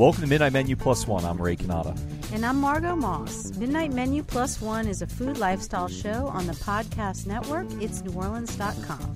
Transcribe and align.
Welcome 0.00 0.22
to 0.22 0.28
Midnight 0.28 0.54
Menu 0.54 0.76
Plus 0.76 1.06
One. 1.06 1.26
I'm 1.26 1.36
Ray 1.36 1.56
Cannata. 1.56 1.94
And 2.32 2.46
I'm 2.46 2.58
Margot 2.58 2.96
Moss. 2.96 3.54
Midnight 3.58 3.92
Menu 3.92 4.22
Plus 4.22 4.58
One 4.58 4.88
is 4.88 5.02
a 5.02 5.06
food 5.06 5.36
lifestyle 5.36 5.88
show 5.88 6.28
on 6.28 6.46
the 6.46 6.54
podcast 6.54 7.26
network. 7.26 7.66
It's 7.82 8.00
neworleans.com. 8.00 9.14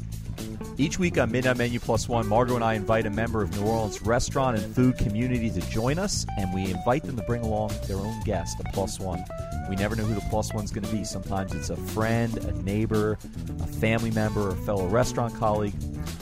Each 0.77 0.99
week 0.99 1.17
on 1.17 1.32
Midnight 1.32 1.57
Menu 1.57 1.81
Plus 1.81 2.07
One, 2.07 2.27
Margot 2.27 2.57
and 2.57 2.62
I 2.62 2.75
invite 2.75 3.07
a 3.07 3.11
member 3.11 3.41
of 3.41 3.59
New 3.59 3.67
Orleans 3.67 4.03
restaurant 4.03 4.59
and 4.59 4.75
food 4.75 4.99
community 4.99 5.49
to 5.49 5.61
join 5.71 5.99
us, 5.99 6.27
and 6.36 6.53
we 6.53 6.71
invite 6.71 7.05
them 7.05 7.16
to 7.16 7.23
bring 7.23 7.43
along 7.43 7.73
their 7.87 7.96
own 7.96 8.21
guest, 8.25 8.61
a 8.61 8.64
plus 8.75 9.01
one. 9.01 9.25
We 9.68 9.77
never 9.77 9.96
know 9.96 10.04
who 10.04 10.14
the 10.14 10.27
plus 10.29 10.53
one's 10.53 10.71
going 10.71 10.85
to 10.85 10.93
be. 10.93 11.04
Sometimes 11.04 11.54
it's 11.54 11.71
a 11.71 11.77
friend, 11.77 12.36
a 12.39 12.53
neighbor, 12.63 13.18
a 13.63 13.67
family 13.67 14.11
member, 14.11 14.50
a 14.50 14.57
fellow 14.57 14.87
restaurant 14.87 15.35
colleague. 15.37 15.75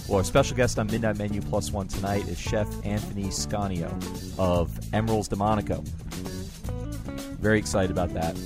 Well, 0.09 0.19
our 0.19 0.25
special 0.25 0.57
guest 0.57 0.79
on 0.79 0.87
Midnight 0.87 1.19
Menu 1.19 1.41
Plus 1.41 1.73
One 1.73 1.89
tonight 1.89 2.29
is 2.29 2.39
Chef 2.39 2.69
Anthony 2.85 3.25
Scanio 3.25 3.89
of 4.39 4.71
Emeril's 4.93 5.29
Delmonico. 5.29 5.83
Very 7.41 7.59
excited 7.59 7.91
about 7.91 8.13
that. 8.15 8.37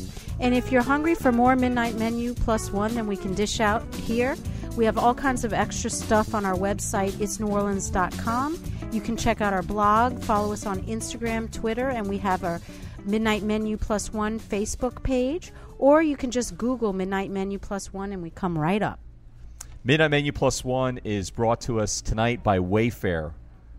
And 0.41 0.55
if 0.55 0.70
you're 0.70 0.82
hungry 0.82 1.14
for 1.14 1.33
more 1.33 1.56
Midnight 1.56 1.97
Menu 1.97 2.34
Plus 2.34 2.70
One 2.70 2.94
than 2.94 3.06
we 3.06 3.16
can 3.16 3.34
dish 3.34 3.60
out 3.60 3.83
here, 3.94 4.36
we 4.77 4.84
have 4.84 4.98
all 4.98 5.14
kinds 5.14 5.44
of 5.44 5.52
extra 5.52 5.88
stuff 5.88 6.34
on 6.34 6.44
our 6.44 6.55
website, 6.55 7.12
itsneworleans.com. 7.12 8.62
You 8.92 9.00
can 9.00 9.16
check 9.16 9.41
out 9.41 9.52
our 9.52 9.62
blog, 9.62 10.22
follow 10.22 10.52
us 10.52 10.66
on 10.66 10.83
Instagram, 10.83 11.50
Twitter, 11.50 11.88
and 11.88 12.08
we 12.08 12.19
have 12.19 12.44
our 12.44 12.60
Midnight 13.06 13.42
Menu 13.42 13.77
Plus 13.77 14.12
One 14.12 14.41
Facebook 14.41 15.02
page, 15.02 15.52
or 15.78 16.02
you 16.02 16.16
can 16.16 16.30
just 16.30 16.59
Google 16.59 16.92
Midnight 16.92 17.30
Menu 17.30 17.58
Plus 17.58 17.92
One 17.92 18.12
and 18.12 18.22
we 18.22 18.30
come 18.30 18.58
right 18.58 18.83
up. 18.83 18.98
Midnight 19.84 20.11
Menu 20.11 20.33
Plus 20.33 20.64
One 20.64 20.98
is 21.05 21.30
brought 21.30 21.61
to 21.62 21.80
us 21.80 22.00
tonight 22.00 22.42
by 22.42 22.58
Wayfare. 22.58 23.33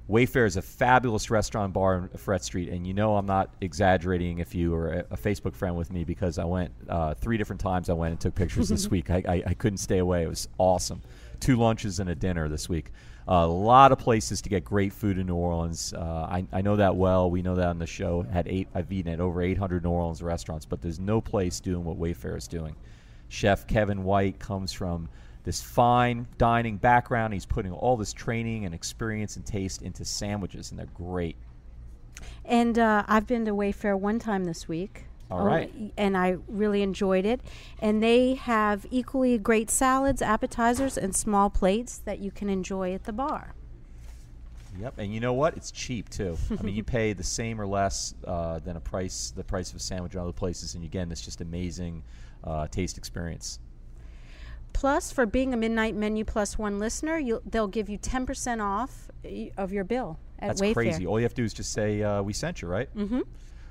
Wayfare 0.10 0.48
is 0.48 0.56
a 0.56 0.62
fabulous 0.62 1.30
restaurant 1.30 1.74
bar 1.74 1.96
on 1.96 2.08
Freret 2.10 2.42
Street, 2.42 2.70
and 2.70 2.88
you 2.88 2.94
know 2.94 3.18
I'm 3.18 3.26
not 3.26 3.50
exaggerating 3.60 4.40
if 4.40 4.56
you 4.56 4.74
are 4.74 4.90
a, 4.90 5.00
a 5.12 5.18
Facebook 5.18 5.54
friend 5.54 5.76
with 5.76 5.92
me 5.92 6.06
because 6.06 6.40
I 6.40 6.46
went 6.46 6.72
uh, 6.88 7.14
three 7.14 7.36
different 7.36 7.60
times. 7.60 7.90
I 7.90 7.94
went 7.94 8.12
and 8.12 8.20
took 8.22 8.34
pictures 8.34 8.70
this 8.70 8.88
week. 8.92 9.10
I, 9.10 9.22
I, 9.28 9.44
I, 9.48 9.54
couldn't 9.54 9.80
stay 9.80 9.98
away. 9.98 10.24
It 10.24 10.30
was 10.30 10.48
awesome. 10.58 11.02
Two 11.42 11.58
lunches 11.58 12.00
and 12.00 12.10
a 12.10 12.16
dinner 12.16 12.48
this 12.48 12.70
week. 12.70 12.94
A 13.30 13.46
lot 13.46 13.92
of 13.92 14.00
places 14.00 14.42
to 14.42 14.50
get 14.50 14.64
great 14.64 14.94
food 14.94 15.18
in 15.18 15.28
New 15.28 15.36
Orleans. 15.36 15.94
Uh, 15.94 16.28
I, 16.30 16.46
I 16.54 16.62
know 16.62 16.78
that 16.78 16.96
well. 16.96 17.30
We 17.30 17.42
know 17.42 17.56
that 17.56 17.68
on 17.68 17.78
the 17.78 17.86
show. 17.86 18.22
Had 18.24 18.48
eight. 18.48 18.70
I've 18.74 18.92
eaten 18.92 19.12
at 19.12 19.20
over 19.20 19.42
800 19.42 19.84
New 19.84 19.90
Orleans 19.90 20.22
restaurants, 20.22 20.66
but 20.66 20.82
there's 20.82 21.00
no 21.00 21.20
place 21.20 21.60
doing 21.60 21.84
what 21.84 22.00
Wayfare 22.00 22.38
is 22.38 22.48
doing. 22.48 22.76
Chef 23.28 23.68
Kevin 23.68 24.06
White 24.06 24.40
comes 24.40 24.72
from 24.72 25.10
this 25.44 25.62
fine 25.62 26.26
dining 26.38 26.78
background. 26.78 27.34
He's 27.34 27.46
putting 27.46 27.74
all 27.74 27.98
this 27.98 28.14
training 28.14 28.64
and 28.64 28.74
experience 28.74 29.36
and 29.36 29.46
taste 29.46 29.82
into 29.82 30.06
sandwiches, 30.06 30.72
and 30.72 30.80
they're 30.80 30.88
great. 30.94 31.36
And 32.46 32.80
uh, 32.80 33.04
I've 33.08 33.28
been 33.28 33.44
to 33.46 33.52
Wayfare 33.52 34.00
one 34.00 34.20
time 34.20 34.46
this 34.46 34.70
week. 34.70 35.07
All 35.30 35.46
right. 35.46 35.72
Oh, 35.78 35.92
and 35.98 36.16
I 36.18 36.38
really 36.48 36.82
enjoyed 36.82 37.26
it. 37.26 37.42
And 37.80 38.02
they 38.02 38.36
have 38.36 38.86
equally 38.90 39.38
great 39.38 39.70
salads, 39.70 40.22
appetizers, 40.22 40.98
and 40.98 41.16
small 41.16 41.50
plates 41.50 41.98
that 42.00 42.20
you 42.20 42.32
can 42.32 42.50
enjoy 42.50 42.94
at 42.94 43.04
the 43.04 43.14
bar. 43.14 43.54
Yep, 44.80 45.00
and 45.00 45.14
you 45.14 45.20
know 45.20 45.34
what? 45.34 45.58
It's 45.58 45.72
cheap 45.72 46.10
too. 46.10 46.38
I 46.58 46.62
mean, 46.62 46.76
you 46.76 46.84
pay 46.86 47.14
the 47.14 47.24
same 47.24 47.60
or 47.60 47.66
less 47.66 48.14
uh, 48.26 48.60
than 48.60 48.78
a 48.78 48.80
price, 48.80 49.34
the 49.36 49.44
price 49.44 49.72
of 49.72 49.78
a 49.78 49.80
sandwich 49.80 50.14
in 50.14 50.20
other 50.20 50.32
places, 50.32 50.76
and 50.76 50.84
again, 50.84 51.12
it's 51.12 51.22
just 51.22 51.42
amazing 51.42 52.04
uh, 52.44 52.68
taste 52.68 52.98
experience. 52.98 53.60
Plus, 54.74 55.12
for 55.12 55.26
being 55.26 55.54
a 55.54 55.58
Midnight 55.58 55.96
Menu 55.96 56.24
Plus 56.24 56.58
One 56.60 56.78
listener, 56.78 57.20
they'll 57.50 57.68
give 57.68 57.90
you 57.90 57.98
10% 57.98 58.62
off 58.64 59.10
of 59.58 59.74
your 59.74 59.84
bill 59.84 60.20
at 60.38 60.50
That's 60.50 60.62
Wayfare. 60.62 60.74
crazy. 60.74 61.08
All 61.08 61.20
you 61.20 61.24
have 61.24 61.34
to 61.34 61.42
do 61.42 61.46
is 61.46 61.54
just 61.54 61.74
say, 61.74 62.04
uh, 62.04 62.22
We 62.22 62.34
sent 62.34 62.62
you, 62.62 62.68
right? 62.68 62.96
Mm-hmm. 62.96 63.22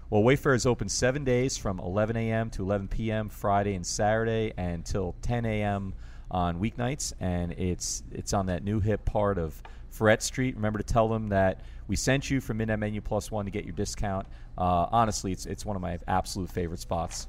Well, 0.08 0.22
Wayfare 0.22 0.54
is 0.54 0.66
open 0.66 0.88
seven 0.88 1.24
days 1.24 1.56
from 1.56 1.80
11 1.80 2.16
a.m. 2.16 2.48
to 2.50 2.62
11 2.62 2.86
p.m. 2.86 3.28
Friday 3.28 3.74
and 3.74 3.84
Saturday, 3.84 4.52
until 4.56 5.16
10 5.22 5.44
a.m. 5.44 5.94
on 6.30 6.60
weeknights. 6.60 7.12
And 7.18 7.52
it's 7.52 8.04
it's 8.12 8.32
on 8.32 8.46
that 8.46 8.62
new 8.62 8.78
hip 8.78 9.04
part 9.04 9.36
of 9.36 9.60
Freret 9.92 10.22
Street. 10.22 10.54
Remember 10.54 10.78
to 10.78 10.84
tell 10.84 11.08
them 11.08 11.28
that 11.30 11.62
we 11.88 11.96
sent 11.96 12.30
you 12.30 12.40
from 12.40 12.58
Midnight 12.58 12.78
Menu 12.78 13.00
Plus 13.00 13.32
One 13.32 13.46
to 13.46 13.50
get 13.50 13.64
your 13.64 13.74
discount. 13.74 14.28
Uh, 14.56 14.86
honestly, 14.92 15.32
it's 15.32 15.44
it's 15.44 15.66
one 15.66 15.74
of 15.74 15.82
my 15.82 15.98
absolute 16.06 16.50
favorite 16.50 16.80
spots. 16.80 17.26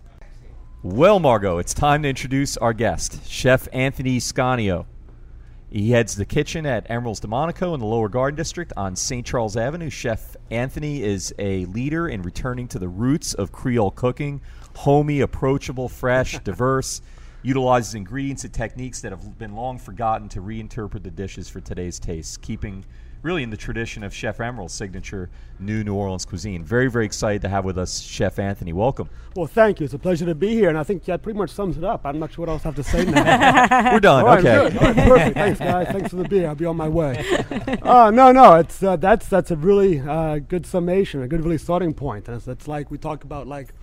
Well, 0.83 1.19
Margot, 1.19 1.57
it's 1.57 1.73
time 1.73 2.03
to 2.03 2.09
introduce 2.09 2.57
our 2.57 2.73
guest, 2.73 3.27
Chef 3.27 3.67
Anthony 3.73 4.19
Scanio. 4.19 4.85
He 5.69 5.91
heads 5.91 6.15
the 6.15 6.25
kitchen 6.25 6.65
at 6.65 6.89
Emeril's 6.89 7.19
Delmonico 7.19 7.73
in 7.73 7.81
the 7.81 7.85
Lower 7.85 8.07
Garden 8.07 8.37
District 8.37 8.71
on 8.77 8.95
St. 8.95 9.25
Charles 9.25 9.57
Avenue. 9.57 9.89
Chef 9.89 10.37
Anthony 10.49 11.03
is 11.03 11.35
a 11.37 11.65
leader 11.65 12.07
in 12.07 12.21
returning 12.21 12.69
to 12.69 12.79
the 12.79 12.87
roots 12.87 13.33
of 13.33 13.51
Creole 13.51 13.91
cooking, 13.91 14.39
homey, 14.77 15.19
approachable, 15.19 15.89
fresh, 15.89 16.39
diverse, 16.45 17.01
utilizes 17.43 17.95
ingredients 17.95 18.45
and 18.45 18.53
techniques 18.53 19.01
that 19.01 19.11
have 19.11 19.37
been 19.37 19.55
long 19.55 19.77
forgotten 19.77 20.29
to 20.29 20.41
reinterpret 20.41 21.03
the 21.03 21.11
dishes 21.11 21.49
for 21.49 21.59
today's 21.59 21.99
tastes, 21.99 22.37
keeping 22.37 22.85
really 23.21 23.43
in 23.43 23.49
the 23.49 23.57
tradition 23.57 24.03
of 24.03 24.13
Chef 24.13 24.37
Emeril's 24.37 24.73
signature 24.73 25.29
new 25.59 25.83
New 25.83 25.95
Orleans 25.95 26.25
cuisine. 26.25 26.63
Very, 26.63 26.89
very 26.89 27.05
excited 27.05 27.41
to 27.41 27.49
have 27.49 27.65
with 27.65 27.77
us 27.77 27.99
Chef 28.01 28.39
Anthony. 28.39 28.73
Welcome. 28.73 29.09
Well, 29.35 29.47
thank 29.47 29.79
you. 29.79 29.85
It's 29.85 29.93
a 29.93 29.99
pleasure 29.99 30.25
to 30.25 30.35
be 30.35 30.49
here, 30.49 30.69
and 30.69 30.77
I 30.77 30.83
think 30.83 31.05
that 31.05 31.21
pretty 31.21 31.37
much 31.37 31.49
sums 31.49 31.77
it 31.77 31.83
up. 31.83 32.05
I'm 32.05 32.19
not 32.19 32.33
sure 32.33 32.45
what 32.45 32.51
else 32.51 32.65
I 32.65 32.69
have 32.69 32.75
to 32.75 32.83
say 32.83 33.05
now. 33.05 33.91
We're 33.93 33.99
done. 33.99 34.39
Okay. 34.39 34.57
Right, 34.57 34.95
perfect. 34.95 35.33
Thanks, 35.35 35.59
guys. 35.59 35.87
Thanks 35.87 36.09
for 36.09 36.17
the 36.17 36.27
beer. 36.27 36.47
I'll 36.47 36.55
be 36.55 36.65
on 36.65 36.77
my 36.77 36.89
way. 36.89 37.23
Uh, 37.81 38.11
no, 38.11 38.31
no, 38.31 38.55
it's 38.55 38.81
uh, 38.83 38.95
that's 38.95 39.27
that's 39.27 39.51
a 39.51 39.55
really 39.55 39.99
uh, 39.99 40.39
good 40.39 40.65
summation, 40.65 41.21
a 41.21 41.27
good 41.27 41.43
really 41.43 41.57
starting 41.57 41.93
point. 41.93 42.27
And 42.27 42.37
it's, 42.37 42.47
it's 42.47 42.67
like 42.67 42.91
we 42.91 42.97
talk 42.97 43.23
about 43.23 43.47
like 43.47 43.73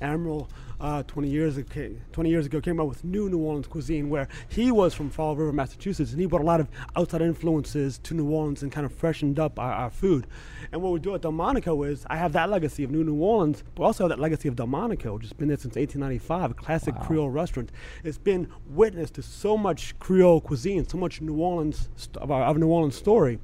Emeril 0.00 0.48
uh, 0.80 1.02
20 1.04 1.28
years 1.28 1.56
ago, 1.56 1.90
20 2.12 2.30
years 2.30 2.46
ago 2.46 2.60
came 2.60 2.80
out 2.80 2.88
with 2.88 3.04
new 3.04 3.28
New 3.28 3.38
Orleans 3.38 3.66
cuisine, 3.66 4.08
where 4.08 4.28
he 4.48 4.70
was 4.70 4.94
from 4.94 5.10
Fall 5.10 5.34
River, 5.34 5.52
Massachusetts, 5.52 6.12
and 6.12 6.20
he 6.20 6.26
brought 6.26 6.42
a 6.42 6.44
lot 6.44 6.60
of 6.60 6.68
outside 6.96 7.22
influences 7.22 7.98
to 7.98 8.14
New 8.14 8.30
Orleans 8.30 8.62
and 8.62 8.70
kind 8.70 8.84
of 8.84 8.92
freshened 8.92 9.38
up 9.38 9.58
our, 9.58 9.72
our 9.72 9.90
food. 9.90 10.26
And 10.70 10.82
what 10.82 10.92
we 10.92 11.00
do 11.00 11.14
at 11.14 11.22
Delmonico 11.22 11.82
is 11.82 12.06
I 12.08 12.16
have 12.16 12.32
that 12.32 12.50
legacy 12.50 12.84
of 12.84 12.90
New 12.90 13.02
New 13.02 13.16
Orleans, 13.16 13.64
but 13.74 13.84
also 13.84 14.04
have 14.04 14.10
that 14.10 14.20
legacy 14.20 14.48
of 14.48 14.56
Delmonico, 14.56 15.14
which 15.14 15.24
has 15.24 15.32
been 15.32 15.48
there 15.48 15.56
since 15.56 15.76
1895, 15.76 16.50
a 16.50 16.54
classic 16.54 16.94
wow. 16.96 17.02
Creole 17.02 17.30
restaurant. 17.30 17.72
It's 18.04 18.18
been 18.18 18.48
witness 18.68 19.10
to 19.12 19.22
so 19.22 19.56
much 19.56 19.98
Creole 19.98 20.40
cuisine, 20.40 20.86
so 20.86 20.98
much 20.98 21.20
New 21.20 21.36
Orleans 21.36 21.88
st- 21.96 22.16
of, 22.18 22.30
our, 22.30 22.42
of 22.44 22.56
New 22.58 22.68
Orleans 22.68 22.94
story 22.94 23.38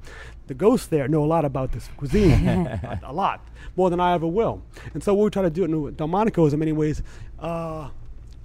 the 0.47 0.53
ghosts 0.53 0.87
there 0.87 1.07
know 1.07 1.23
a 1.23 1.25
lot 1.25 1.45
about 1.45 1.71
this 1.71 1.89
cuisine, 1.97 2.47
a, 2.47 2.99
a, 3.03 3.13
lot 3.13 3.47
more 3.75 3.89
than 3.89 3.99
I 3.99 4.13
ever 4.13 4.27
will. 4.27 4.61
And 4.93 5.03
so 5.03 5.13
what 5.13 5.23
we 5.23 5.29
try 5.29 5.41
to 5.41 5.49
do 5.49 5.63
at 5.63 5.69
New 5.69 5.91
Delmonico 5.91 6.45
is, 6.45 6.53
in 6.53 6.59
many 6.59 6.71
ways, 6.71 7.01
uh, 7.39 7.89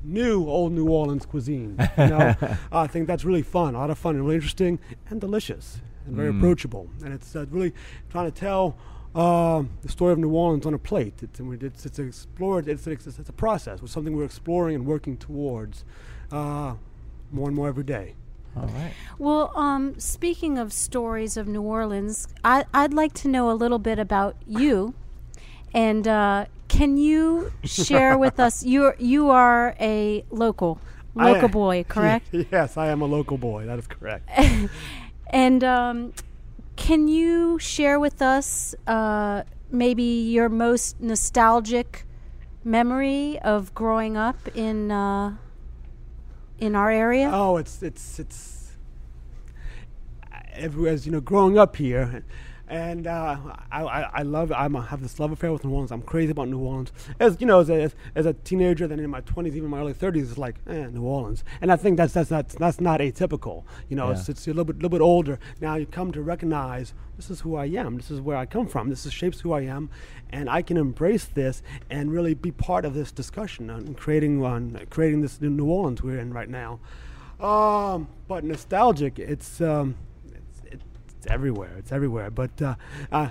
new 0.04 0.48
old 0.48 0.72
New 0.72 0.88
Orleans 0.88 1.26
cuisine. 1.26 1.76
You 1.98 2.06
know, 2.06 2.34
I 2.72 2.86
think 2.86 3.06
that's 3.06 3.24
really 3.24 3.42
fun, 3.42 3.74
a 3.74 3.78
lot 3.78 3.90
of 3.90 3.98
fun, 3.98 4.14
and 4.14 4.24
really 4.24 4.36
interesting 4.36 4.78
and 5.08 5.20
delicious 5.20 5.80
and 6.06 6.16
very 6.16 6.32
mm. 6.32 6.38
approachable. 6.38 6.88
And 7.04 7.12
it's 7.12 7.34
uh, 7.36 7.46
really 7.50 7.72
trying 8.10 8.30
to 8.30 8.38
tell. 8.38 8.76
Uh, 9.12 9.64
the 9.82 9.88
story 9.88 10.12
of 10.12 10.20
New 10.20 10.30
Orleans 10.30 10.64
on 10.66 10.72
a 10.72 10.78
plate. 10.78 11.14
It's, 11.20 11.40
it's, 11.40 11.84
it's 11.84 11.98
explored. 11.98 12.68
It's, 12.68 12.86
it's, 12.86 13.08
it's 13.08 13.28
a 13.28 13.32
process. 13.32 13.80
It's 13.82 13.90
something 13.90 14.16
we're 14.16 14.24
exploring 14.24 14.76
and 14.76 14.86
working 14.86 15.16
towards 15.16 15.84
uh, 16.30 16.74
more 17.32 17.48
and 17.48 17.56
more 17.56 17.66
every 17.66 17.82
day. 17.82 18.14
All 18.56 18.66
right. 18.66 18.92
Well, 19.18 19.52
um, 19.56 19.98
speaking 19.98 20.58
of 20.58 20.72
stories 20.72 21.36
of 21.36 21.46
New 21.46 21.62
Orleans, 21.62 22.28
I, 22.44 22.64
would 22.74 22.94
like 22.94 23.12
to 23.14 23.28
know 23.28 23.50
a 23.50 23.54
little 23.54 23.78
bit 23.78 23.98
about 23.98 24.36
you. 24.46 24.94
And 25.72 26.06
uh, 26.08 26.46
can 26.70 26.96
you 26.96 27.52
share 27.64 28.16
with 28.16 28.40
us? 28.40 28.64
You 28.70 28.92
you 28.98 29.30
are 29.30 29.74
a 29.80 30.24
local 30.30 30.78
local 31.14 31.48
I, 31.48 31.52
boy, 31.52 31.84
correct? 31.94 32.28
yes, 32.32 32.76
I 32.76 32.86
am 32.88 33.02
a 33.02 33.06
local 33.06 33.36
boy. 33.36 33.66
That 33.66 33.78
is 33.78 33.86
correct. 33.86 34.30
and 35.30 35.64
um, 35.64 36.12
can 36.76 37.08
you 37.08 37.58
share 37.58 37.98
with 37.98 38.22
us 38.22 38.74
uh, 38.86 39.42
maybe 39.70 40.30
your 40.36 40.48
most 40.48 41.00
nostalgic 41.00 42.06
memory 42.64 43.38
of 43.40 43.74
growing 43.74 44.16
up 44.16 44.38
in? 44.54 44.90
Uh, 44.90 45.36
in 46.60 46.76
our 46.76 46.90
area? 46.90 47.30
Oh, 47.32 47.56
it's 47.56 47.82
it's 47.82 48.18
it's 48.18 48.60
as 50.86 51.06
you 51.06 51.12
know, 51.12 51.20
growing 51.20 51.58
up 51.58 51.76
here, 51.76 52.22
and 52.70 53.08
uh, 53.08 53.36
I, 53.72 53.82
I, 53.82 54.00
I 54.14 54.22
love 54.22 54.52
I'm 54.52 54.76
a, 54.76 54.82
have 54.82 55.02
this 55.02 55.18
love 55.18 55.32
affair 55.32 55.52
with 55.52 55.64
New 55.64 55.72
Orleans. 55.72 55.90
I'm 55.90 56.02
crazy 56.02 56.30
about 56.30 56.48
New 56.48 56.60
Orleans. 56.60 56.92
As 57.18 57.36
you 57.40 57.46
know, 57.46 57.58
as 57.58 57.68
a, 57.68 57.90
as 58.14 58.26
a 58.26 58.32
teenager, 58.32 58.86
then 58.86 59.00
in 59.00 59.10
my 59.10 59.20
20s, 59.22 59.56
even 59.56 59.68
my 59.68 59.80
early 59.80 59.92
30s, 59.92 60.22
it's 60.22 60.38
like 60.38 60.54
eh, 60.68 60.86
New 60.86 61.02
Orleans, 61.02 61.42
and 61.60 61.72
I 61.72 61.76
think 61.76 61.96
that's 61.96 62.14
that's 62.14 62.30
not 62.30 62.48
that's 62.48 62.80
not 62.80 63.00
atypical. 63.00 63.64
You 63.88 63.96
know, 63.96 64.06
yeah. 64.06 64.12
it's, 64.12 64.28
it's 64.28 64.46
a 64.46 64.50
little 64.50 64.64
bit 64.64 64.76
little 64.76 64.88
bit 64.88 65.00
older 65.00 65.40
now. 65.60 65.74
You 65.74 65.86
come 65.86 66.12
to 66.12 66.22
recognize 66.22 66.94
this 67.16 67.28
is 67.28 67.40
who 67.40 67.56
I 67.56 67.66
am. 67.66 67.96
This 67.96 68.10
is 68.10 68.20
where 68.20 68.36
I 68.36 68.46
come 68.46 68.68
from. 68.68 68.88
This 68.88 69.04
is 69.04 69.12
shapes 69.12 69.40
who 69.40 69.52
I 69.52 69.62
am, 69.62 69.90
and 70.30 70.48
I 70.48 70.62
can 70.62 70.76
embrace 70.76 71.24
this 71.24 71.64
and 71.90 72.12
really 72.12 72.34
be 72.34 72.52
part 72.52 72.84
of 72.84 72.94
this 72.94 73.10
discussion 73.10 73.68
on 73.68 73.94
creating 73.94 74.44
on 74.44 74.86
creating 74.90 75.22
this 75.22 75.40
New 75.40 75.66
Orleans 75.66 76.04
we're 76.04 76.20
in 76.20 76.32
right 76.32 76.48
now. 76.48 76.78
Um, 77.40 78.06
but 78.28 78.44
nostalgic, 78.44 79.18
it's. 79.18 79.60
Um, 79.60 79.96
it's 81.20 81.30
everywhere. 81.30 81.74
It's 81.76 81.92
everywhere. 81.92 82.30
But 82.30 82.62
uh, 82.62 82.76
uh, 83.12 83.28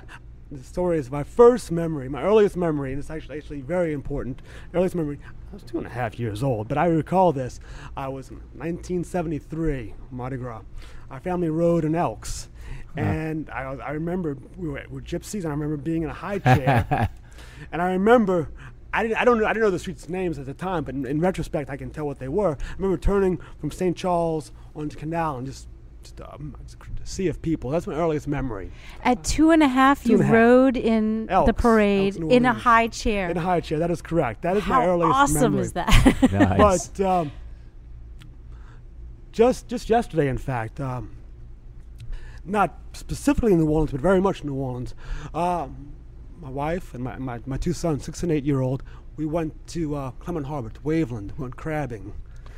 the 0.51 0.63
story 0.63 0.99
is 0.99 1.09
my 1.09 1.23
first 1.23 1.71
memory, 1.71 2.07
my 2.07 2.21
earliest 2.21 2.55
memory, 2.55 2.91
and 2.91 2.99
it's 2.99 3.09
actually 3.09 3.37
actually 3.37 3.61
very 3.61 3.93
important. 3.93 4.43
Earliest 4.75 4.93
memory. 4.93 5.19
I 5.51 5.55
was 5.55 5.63
two 5.63 5.79
and 5.79 5.87
a 5.87 5.89
half 5.89 6.19
years 6.19 6.43
old, 6.43 6.67
but 6.67 6.77
I 6.77 6.85
recall 6.85 7.33
this. 7.33 7.59
I 7.97 8.07
was 8.07 8.29
1973 8.29 9.95
Mardi 10.11 10.37
Gras. 10.37 10.61
Our 11.09 11.19
family 11.19 11.49
rode 11.49 11.83
in 11.83 11.95
Elks, 11.95 12.49
and 12.95 13.49
I, 13.49 13.61
I 13.61 13.91
remember 13.91 14.37
we 14.55 14.69
were, 14.69 14.83
we 14.87 14.95
were 14.95 15.01
gypsies, 15.01 15.43
and 15.43 15.47
I 15.47 15.51
remember 15.51 15.77
being 15.77 16.03
in 16.03 16.09
a 16.11 16.13
high 16.13 16.37
chair, 16.37 17.09
and 17.71 17.81
I 17.81 17.91
remember. 17.91 18.51
I 18.91 19.03
didn't, 19.03 19.17
I 19.17 19.23
don't 19.23 19.37
know, 19.37 19.45
I 19.45 19.49
didn't 19.49 19.65
know 19.65 19.69
the 19.69 19.77
streets' 19.77 20.09
names 20.09 20.39
at 20.39 20.47
the 20.47 20.53
time, 20.55 20.83
but 20.83 20.95
in, 20.95 21.05
in 21.05 21.19
retrospect, 21.19 21.69
I 21.69 21.77
can 21.77 21.91
tell 21.91 22.07
what 22.07 22.17
they 22.17 22.27
were. 22.27 22.57
I 22.59 22.73
remember 22.75 22.97
turning 22.97 23.39
from 23.59 23.69
St. 23.69 23.95
Charles 23.95 24.51
onto 24.75 24.97
Canal 24.97 25.37
and 25.37 25.45
just, 25.45 25.67
just 26.03 26.21
um, 26.21 26.55
a 27.01 27.05
sea 27.05 27.27
of 27.27 27.41
people. 27.41 27.69
That's 27.69 27.87
my 27.87 27.95
earliest 27.95 28.27
memory. 28.27 28.71
At 29.03 29.23
two 29.23 29.51
and 29.51 29.61
a 29.63 29.67
half, 29.67 30.03
Two 30.03 30.11
you 30.11 30.15
and 30.17 30.25
half. 30.25 30.33
rode 30.33 30.77
in 30.77 31.25
the 31.27 31.53
parade 31.55 32.17
Elks, 32.19 32.33
in 32.33 32.45
a 32.45 32.53
high 32.53 32.87
chair. 32.87 33.29
In 33.29 33.37
a 33.37 33.41
high 33.41 33.59
chair, 33.59 33.79
that 33.79 33.91
is 33.91 34.01
correct. 34.01 34.41
That 34.43 34.57
is 34.57 34.63
How 34.63 34.79
my 34.79 34.85
earliest 34.87 35.15
awesome 35.15 35.53
memory. 35.53 35.59
Awesome 35.59 35.59
is 35.59 35.73
that? 35.73 36.31
Nice. 36.59 36.87
But 36.89 37.05
um, 37.05 37.31
just 39.31 39.67
just 39.67 39.89
yesterday, 39.89 40.27
in 40.27 40.37
fact, 40.37 40.79
um, 40.79 41.11
not 42.45 42.77
specifically 42.93 43.53
in 43.53 43.59
New 43.59 43.69
Orleans, 43.69 43.91
but 43.91 44.01
very 44.01 44.21
much 44.21 44.43
New 44.43 44.55
Orleans. 44.55 44.95
Um, 45.33 45.93
my 46.41 46.49
wife 46.49 46.93
and 46.93 47.03
my, 47.03 47.17
my, 47.17 47.39
my 47.45 47.57
two 47.57 47.73
sons, 47.73 48.05
six 48.05 48.23
and 48.23 48.31
eight 48.31 48.45
year 48.45 48.61
old, 48.61 48.81
we 49.17 49.25
went 49.25 49.67
to 49.67 49.95
uh, 49.95 50.11
Clermont 50.11 50.45
Harbor, 50.45 50.69
to 50.69 50.79
Waveland, 50.81 51.37
went 51.37 51.57
crabbing. 51.57 52.13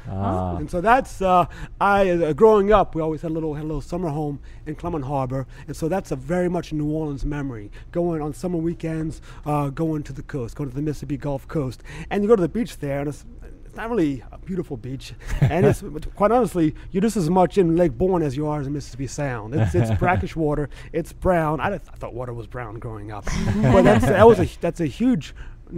Ah. 0.10 0.58
And 0.58 0.70
so 0.70 0.82
that's 0.82 1.22
uh, 1.22 1.46
I 1.80 2.10
uh, 2.10 2.34
growing 2.34 2.72
up. 2.72 2.96
We 2.96 3.02
always 3.02 3.22
had 3.22 3.32
a 3.32 3.34
little 3.34 3.54
had 3.54 3.64
a 3.64 3.68
little 3.68 3.82
summer 3.82 4.10
home 4.10 4.40
in 4.66 4.76
Clermont 4.76 5.06
Harbor, 5.06 5.48
and 5.68 5.76
so 5.76 5.88
that's 5.88 6.12
a 6.12 6.16
very 6.16 6.50
much 6.50 6.74
New 6.74 6.90
Orleans 6.90 7.26
memory. 7.26 7.72
Going 7.92 8.22
on 8.22 8.34
summer 8.34 8.58
weekends, 8.58 9.22
uh, 9.46 9.70
going 9.70 10.04
to 10.04 10.14
the 10.14 10.24
coast, 10.24 10.56
going 10.56 10.70
to 10.70 10.76
the 10.76 10.82
Mississippi 10.82 11.18
Gulf 11.18 11.48
Coast, 11.48 11.84
and 12.10 12.24
you 12.24 12.28
go 12.30 12.36
to 12.36 12.42
the 12.42 12.50
beach 12.50 12.78
there, 12.78 13.00
and 13.00 13.10
it's, 13.10 13.26
it's 13.66 13.76
not 13.76 13.90
really 13.90 14.24
a 14.32 14.38
beautiful 14.38 14.76
beach, 14.76 15.14
and 15.42 15.66
it's 15.66 15.84
quite 16.16 16.32
honestly, 16.32 16.76
you're 16.92 17.02
just 17.02 17.18
as 17.18 17.30
much 17.30 17.58
in 17.58 17.76
Lake 17.76 17.94
Borgne 17.94 18.24
as 18.24 18.36
you 18.36 18.48
are 18.48 18.62
in 18.62 18.74
Mississippi 18.74 19.08
Sound. 19.08 19.56
It's, 19.56 19.76
it's 19.76 19.92
brackish 20.00 20.36
water. 20.36 20.70
It's 20.94 21.14
brown. 21.14 21.60
I, 21.60 21.70
th- 21.70 21.82
I 21.92 21.96
thought 21.98 22.14
water 22.14 22.34
was 22.34 22.48
brown 22.48 22.80
growing 22.80 23.12
up, 23.12 23.26
but 23.62 23.84
that's 23.84 24.06
that 24.06 24.28
was 24.28 24.40
a 24.40 24.48
that's 24.60 24.80
a 24.82 24.88
huge 24.88 25.34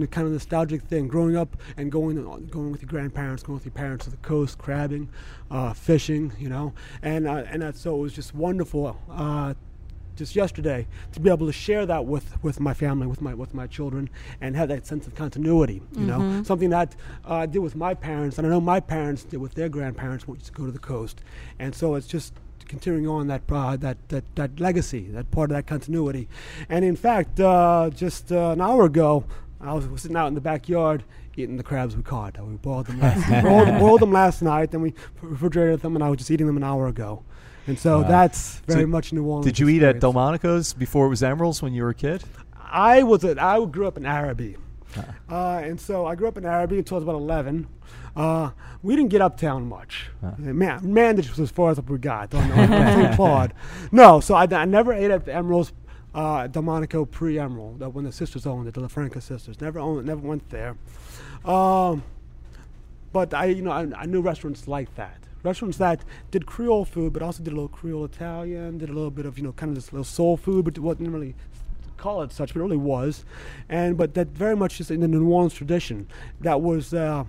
kind 0.06 0.26
of 0.26 0.32
nostalgic 0.32 0.82
thing. 0.82 1.08
Growing 1.08 1.36
up 1.36 1.56
and 1.76 1.90
going 1.90 2.16
going 2.48 2.72
with 2.72 2.82
your 2.82 2.88
grandparents, 2.88 3.42
going 3.42 3.54
with 3.54 3.64
your 3.64 3.72
parents 3.72 4.04
to 4.04 4.10
the 4.10 4.16
coast, 4.18 4.58
crabbing, 4.58 5.08
uh, 5.50 5.72
fishing, 5.72 6.32
you 6.38 6.48
know, 6.48 6.72
and 7.02 7.26
uh, 7.26 7.44
and 7.48 7.62
that, 7.62 7.76
so 7.76 7.94
it 7.96 8.00
was 8.00 8.12
just 8.12 8.34
wonderful. 8.34 8.98
Uh, 9.10 9.54
just 10.16 10.36
yesterday 10.36 10.86
to 11.12 11.18
be 11.18 11.28
able 11.28 11.46
to 11.46 11.52
share 11.52 11.86
that 11.86 12.04
with, 12.04 12.40
with 12.42 12.60
my 12.60 12.72
family, 12.72 13.06
with 13.06 13.20
my 13.20 13.34
with 13.34 13.52
my 13.52 13.66
children, 13.66 14.08
and 14.40 14.56
have 14.56 14.68
that 14.68 14.86
sense 14.86 15.06
of 15.06 15.14
continuity. 15.14 15.82
You 15.92 16.06
know, 16.06 16.42
something 16.44 16.70
that 16.70 16.94
uh, 17.28 17.34
I 17.34 17.46
did 17.46 17.58
with 17.58 17.74
my 17.74 17.94
parents, 17.94 18.38
and 18.38 18.46
I 18.46 18.50
know 18.50 18.60
my 18.60 18.80
parents 18.80 19.24
did 19.24 19.38
with 19.38 19.54
their 19.54 19.68
grandparents 19.68 20.26
when 20.26 20.34
we 20.34 20.38
used 20.38 20.52
to 20.52 20.52
go 20.52 20.66
to 20.66 20.72
the 20.72 20.78
coast, 20.78 21.20
and 21.58 21.74
so 21.74 21.96
it's 21.96 22.06
just 22.06 22.34
continuing 22.66 23.06
on 23.06 23.26
that 23.28 23.42
uh, 23.50 23.76
that, 23.76 24.08
that 24.08 24.24
that 24.36 24.60
legacy, 24.60 25.08
that 25.10 25.30
part 25.30 25.50
of 25.50 25.56
that 25.56 25.66
continuity. 25.66 26.28
And 26.68 26.84
in 26.84 26.96
fact, 26.96 27.40
uh, 27.40 27.90
just 27.94 28.32
uh, 28.32 28.50
an 28.50 28.60
hour 28.60 28.84
ago, 28.84 29.24
I 29.68 29.72
was 29.74 29.84
sitting 30.00 30.16
out 30.16 30.26
in 30.28 30.34
the 30.34 30.40
backyard 30.40 31.04
eating 31.36 31.56
the 31.56 31.62
crabs 31.64 31.96
we 31.96 32.02
caught. 32.02 32.38
We 32.46 32.54
boiled 32.56 32.86
them 32.86 33.00
last, 33.00 33.42
boiled, 33.42 33.68
boiled 33.80 34.00
them 34.00 34.12
last 34.12 34.40
night, 34.42 34.70
then 34.70 34.80
we 34.82 34.94
refrigerated 35.20 35.80
them, 35.80 35.96
and 35.96 36.04
I 36.04 36.08
was 36.08 36.18
just 36.18 36.30
eating 36.30 36.46
them 36.46 36.56
an 36.56 36.62
hour 36.64 36.86
ago. 36.86 37.24
And 37.66 37.78
so 37.78 38.02
Wow. 38.02 38.08
that's 38.08 38.58
very 38.66 38.82
So 38.82 38.86
much 38.86 39.12
New 39.12 39.24
Orleans. 39.24 39.46
Did 39.46 39.58
you 39.58 39.68
eat 39.68 39.82
at. 39.82 39.98
Delmonico's 40.00 40.72
before 40.74 41.06
it 41.06 41.08
was 41.08 41.22
Emeril's 41.22 41.60
when 41.62 41.72
you 41.74 41.82
were 41.82 41.88
a 41.90 41.94
kid? 41.94 42.22
I 42.62 43.02
was 43.02 43.24
a, 43.24 43.40
I 43.42 43.64
grew 43.66 43.86
up 43.88 43.96
in 43.96 44.04
Arabi, 44.06 44.56
uh, 45.30 45.60
and 45.64 45.80
so 45.80 46.06
I 46.06 46.14
grew 46.14 46.28
up 46.28 46.36
in 46.38 46.44
Arabi 46.44 46.78
until 46.78 46.96
I 46.96 46.98
was 46.98 47.04
about 47.04 47.16
eleven. 47.16 47.66
Uh, 48.14 48.50
we 48.82 48.94
didn't 48.94 49.10
get 49.10 49.20
uptown 49.20 49.66
much. 49.68 50.08
Uh, 50.22 50.32
Man, 50.38 50.80
Mandage 50.92 51.30
was 51.30 51.40
as 51.40 51.50
far 51.50 51.70
as 51.72 51.78
up 51.80 51.90
we 51.90 51.98
got. 51.98 52.32
On, 52.34 52.52
on 52.52 52.68
St. 52.68 53.16
Claude. 53.16 53.52
No, 53.90 54.20
so 54.20 54.34
I, 54.34 54.44
I 54.44 54.64
never 54.66 54.92
ate 54.92 55.10
at 55.10 55.24
Emeril's. 55.26 55.72
Uh, 56.14 56.46
Delmonico 56.46 57.04
pre-Emerald, 57.10 57.82
uh, 57.82 57.90
when 57.90 58.04
the 58.04 58.12
sisters 58.12 58.46
owned 58.46 58.68
it, 58.68 58.74
the 58.74 58.80
LaFranca 58.80 59.20
sisters. 59.20 59.60
Never 59.60 59.80
owned, 59.80 60.06
never 60.06 60.20
went 60.20 60.48
there. 60.50 60.76
Um, 61.44 62.04
but 63.12 63.34
I, 63.34 63.46
you 63.46 63.62
know, 63.62 63.72
I, 63.72 63.88
I 63.96 64.06
knew 64.06 64.20
restaurants 64.20 64.68
like 64.68 64.94
that. 64.94 65.18
Restaurants 65.42 65.76
that 65.78 66.04
did 66.30 66.46
Creole 66.46 66.84
food, 66.84 67.12
but 67.12 67.22
also 67.22 67.42
did 67.42 67.52
a 67.52 67.56
little 67.56 67.68
Creole 67.68 68.04
Italian, 68.04 68.78
did 68.78 68.88
a 68.90 68.92
little 68.92 69.10
bit 69.10 69.26
of, 69.26 69.38
you 69.38 69.44
know, 69.44 69.52
kind 69.52 69.70
of 69.70 69.74
this 69.74 69.92
little 69.92 70.04
soul 70.04 70.36
food, 70.36 70.64
but 70.64 70.78
wasn't 70.78 71.10
really 71.10 71.34
call 71.96 72.22
it 72.22 72.32
such, 72.32 72.54
but 72.54 72.60
it 72.60 72.62
really 72.62 72.76
was. 72.76 73.24
And 73.68 73.96
but 73.96 74.14
that 74.14 74.28
very 74.28 74.56
much 74.56 74.80
is 74.80 74.90
in 74.90 75.00
the 75.00 75.08
New 75.08 75.28
Orleans 75.28 75.54
tradition. 75.54 76.06
That 76.40 76.60
was. 76.60 76.94
Uh, 76.94 77.24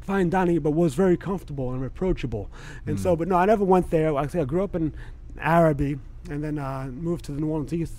fine 0.00 0.28
dining, 0.28 0.58
but 0.58 0.72
was 0.72 0.94
very 0.94 1.16
comfortable 1.16 1.72
and 1.72 1.84
approachable. 1.84 2.50
And 2.86 2.98
so, 2.98 3.14
but 3.14 3.28
no, 3.28 3.36
I 3.36 3.46
never 3.46 3.64
went 3.64 3.90
there. 3.90 4.10
Like 4.10 4.30
I 4.30 4.32
say, 4.32 4.40
I 4.40 4.44
grew 4.44 4.64
up 4.64 4.74
in 4.74 4.92
Arabi, 5.40 5.96
and 6.30 6.42
then 6.42 6.58
uh, 6.58 6.88
moved 6.92 7.24
to 7.26 7.32
the 7.32 7.40
New 7.40 7.48
Orleans 7.48 7.72
East. 7.72 7.94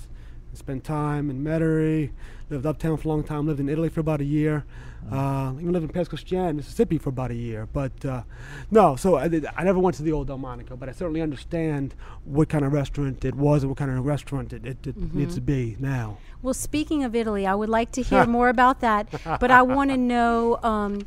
and 0.50 0.58
Spent 0.58 0.84
time 0.84 1.30
in 1.30 1.44
Metairie, 1.44 2.12
lived 2.50 2.66
uptown 2.66 2.98
for 2.98 3.08
a 3.08 3.12
long 3.12 3.24
time. 3.24 3.48
Lived 3.48 3.60
in 3.60 3.70
Italy 3.70 3.90
for 3.90 4.00
about 4.00 4.22
a 4.22 4.26
year. 4.26 4.66
Uh, 5.12 5.52
even 5.60 5.74
lived 5.74 5.84
in 5.84 5.90
Pass 5.90 6.08
Christian, 6.08 6.56
Mississippi 6.56 6.98
for 6.98 7.10
about 7.10 7.30
a 7.30 7.36
year. 7.36 7.68
But 7.74 8.06
uh, 8.06 8.24
no, 8.72 8.96
so 8.96 9.16
I, 9.16 9.26
I 9.58 9.64
never 9.66 9.78
went 9.80 9.98
to 9.98 10.04
the 10.04 10.14
old 10.14 10.28
Delmonico, 10.28 10.78
but 10.78 10.88
I 10.88 10.94
certainly 10.94 11.22
understand 11.22 11.94
what 12.24 12.48
kind 12.48 12.64
of 12.64 12.72
restaurant 12.72 13.26
it 13.26 13.36
was 13.36 13.64
and 13.64 13.70
what 13.70 13.78
kind 13.78 13.92
of 13.92 14.06
restaurant 14.06 14.54
it, 14.54 14.66
it, 14.66 14.88
it 14.88 15.14
needs 15.14 15.36
to 15.36 15.42
be 15.42 15.76
now. 15.80 16.20
Well, 16.42 16.54
speaking 16.54 17.04
of 17.04 17.16
Italy, 17.16 17.46
I 17.46 17.54
would 17.54 17.70
like 17.70 17.92
to 17.94 18.02
hear 18.02 18.26
more 18.38 18.48
about 18.48 18.80
that, 18.80 19.08
but 19.42 19.52
I 19.52 19.62
want 19.62 19.90
to 19.92 19.98
know 19.98 20.58
um, 20.64 21.02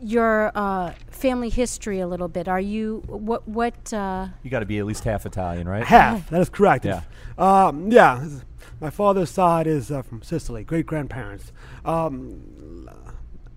your 0.00 0.52
uh, 0.54 0.92
family 1.10 1.48
history 1.48 2.00
a 2.00 2.06
little 2.06 2.28
bit. 2.28 2.48
Are 2.48 2.60
you 2.60 3.02
what 3.06 3.46
what? 3.46 3.92
Uh, 3.92 4.28
You 4.42 4.50
got 4.50 4.60
to 4.60 4.66
be 4.66 4.78
at 4.78 4.86
least 4.86 5.04
half 5.04 5.26
Italian, 5.26 5.68
right? 5.68 5.84
Half. 5.84 6.30
That 6.30 6.40
is 6.40 6.48
correct. 6.48 6.84
Yeah. 6.84 7.02
Um, 7.36 7.90
yeah. 7.90 8.26
My 8.80 8.90
father's 8.90 9.30
side 9.30 9.66
is 9.66 9.90
uh, 9.90 10.02
from 10.02 10.22
Sicily. 10.22 10.62
Great 10.64 10.86
grandparents. 10.86 11.52
Um, 11.84 12.88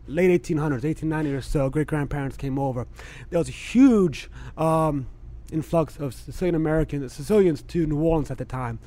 late 0.07 0.41
1800s, 0.41 0.83
1890 0.83 1.33
or 1.33 1.41
so. 1.41 1.69
Great 1.69 1.87
grandparents 1.87 2.37
came 2.37 2.57
over. 2.57 2.87
There 3.29 3.39
was 3.39 3.47
a 3.47 3.51
huge 3.53 4.29
um, 4.57 5.07
influx 5.51 5.97
of 5.97 6.13
Sicilian 6.13 6.55
Americans, 6.55 7.13
Sicilians 7.13 7.61
to 7.63 7.85
New 7.85 7.99
Orleans 7.99 8.31
at 8.31 8.37
the 8.37 8.45
time. 8.45 8.79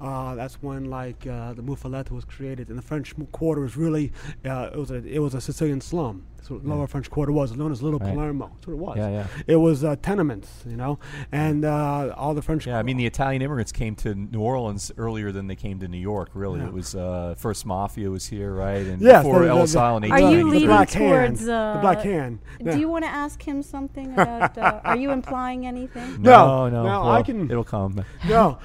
Uh, 0.00 0.34
that's 0.34 0.54
when 0.62 0.86
like 0.86 1.26
uh, 1.26 1.52
the 1.52 1.62
Muffaletta 1.62 2.10
was 2.12 2.24
created, 2.24 2.68
and 2.68 2.78
the 2.78 2.82
French 2.82 3.14
Quarter 3.32 3.60
was 3.60 3.76
really 3.76 4.12
uh, 4.46 4.70
it 4.72 4.78
was 4.78 4.90
a 4.90 4.96
it 5.06 5.18
was 5.18 5.34
a 5.34 5.40
Sicilian 5.40 5.80
slum. 5.80 6.24
That's 6.38 6.48
what 6.48 6.64
Lower 6.64 6.86
French 6.86 7.10
Quarter 7.10 7.32
was, 7.32 7.54
known 7.54 7.70
as 7.70 7.82
Little 7.82 7.98
Right. 7.98 8.14
Palermo. 8.14 8.50
That's 8.54 8.66
what 8.66 8.72
it 8.72 8.76
was. 8.78 8.96
Yeah, 8.96 9.10
yeah. 9.10 9.26
It 9.46 9.56
was 9.56 9.84
uh, 9.84 9.96
tenements, 10.00 10.64
you 10.66 10.74
know, 10.78 10.98
and 11.32 11.66
uh, 11.66 12.14
all 12.16 12.32
the 12.32 12.40
French. 12.40 12.66
Yeah, 12.66 12.78
I 12.78 12.82
mean 12.82 12.96
the 12.96 13.04
Italian 13.04 13.42
immigrants 13.42 13.72
came 13.72 13.94
to 13.96 14.14
New 14.14 14.40
Orleans 14.40 14.90
earlier 14.96 15.32
than 15.32 15.48
they 15.48 15.54
came 15.56 15.78
to 15.80 15.88
New 15.88 15.98
York. 15.98 16.30
Really, 16.32 16.60
Yeah. 16.60 16.68
it 16.68 16.72
was 16.72 16.94
uh, 16.94 17.34
first 17.36 17.66
Mafia 17.66 18.08
was 18.10 18.24
here, 18.26 18.54
right? 18.54 18.86
And 18.86 19.02
Yes, 19.02 19.22
before 19.22 19.40
the- 19.40 19.44
the- 19.46 19.50
Ellis 19.50 19.74
the- 19.74 19.80
Island. 19.80 20.10
Are 20.10 20.18
you 20.32 20.48
leading 20.48 20.68
towards, 20.68 20.94
hand, 20.94 21.36
the 21.40 21.78
black 21.82 22.00
hand. 22.00 22.38
Do 22.64 22.78
you 22.78 22.88
want 22.88 23.04
to 23.04 23.10
ask 23.10 23.42
him 23.46 23.62
something 23.62 24.10
about? 24.14 24.56
Uh, 24.56 24.80
are 24.82 24.96
you 24.96 25.10
implying 25.10 25.66
anything? 25.66 26.22
No, 26.22 26.68
No, 26.68 26.68
no. 26.70 26.82
no, 26.84 26.88
well, 27.02 27.10
I 27.10 27.22
can- 27.22 27.50
It'll 27.50 27.64
come. 27.64 28.02
no. 28.26 28.58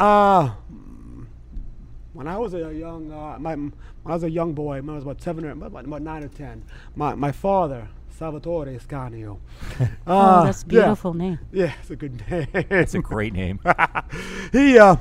Uh, 0.00 0.50
when 2.14 2.26
I 2.26 2.38
was 2.38 2.54
a 2.54 2.72
young, 2.74 3.12
uh, 3.12 3.38
my, 3.38 3.54
when 3.54 3.72
I 4.06 4.14
was 4.14 4.22
a 4.22 4.30
young 4.30 4.54
boy, 4.54 4.80
when 4.80 4.88
I 4.88 4.94
was 4.94 5.04
about 5.04 5.20
seven 5.20 5.44
or 5.44 5.50
about, 5.50 5.84
about 5.84 6.00
nine 6.00 6.24
or 6.24 6.28
ten, 6.28 6.64
my, 6.96 7.14
my 7.14 7.32
father, 7.32 7.86
Salvatore 8.08 8.78
Scanio. 8.78 9.38
oh, 10.06 10.18
uh, 10.18 10.44
that's 10.44 10.62
a 10.62 10.66
yeah, 10.68 10.80
beautiful 10.84 11.12
name. 11.12 11.38
Yeah, 11.52 11.74
it's 11.78 11.90
a 11.90 11.96
good 11.96 12.22
name. 12.30 12.48
It's 12.54 12.94
a 12.94 13.00
great 13.00 13.34
name. 13.34 13.60
he 14.52 14.78
uh, 14.78 14.96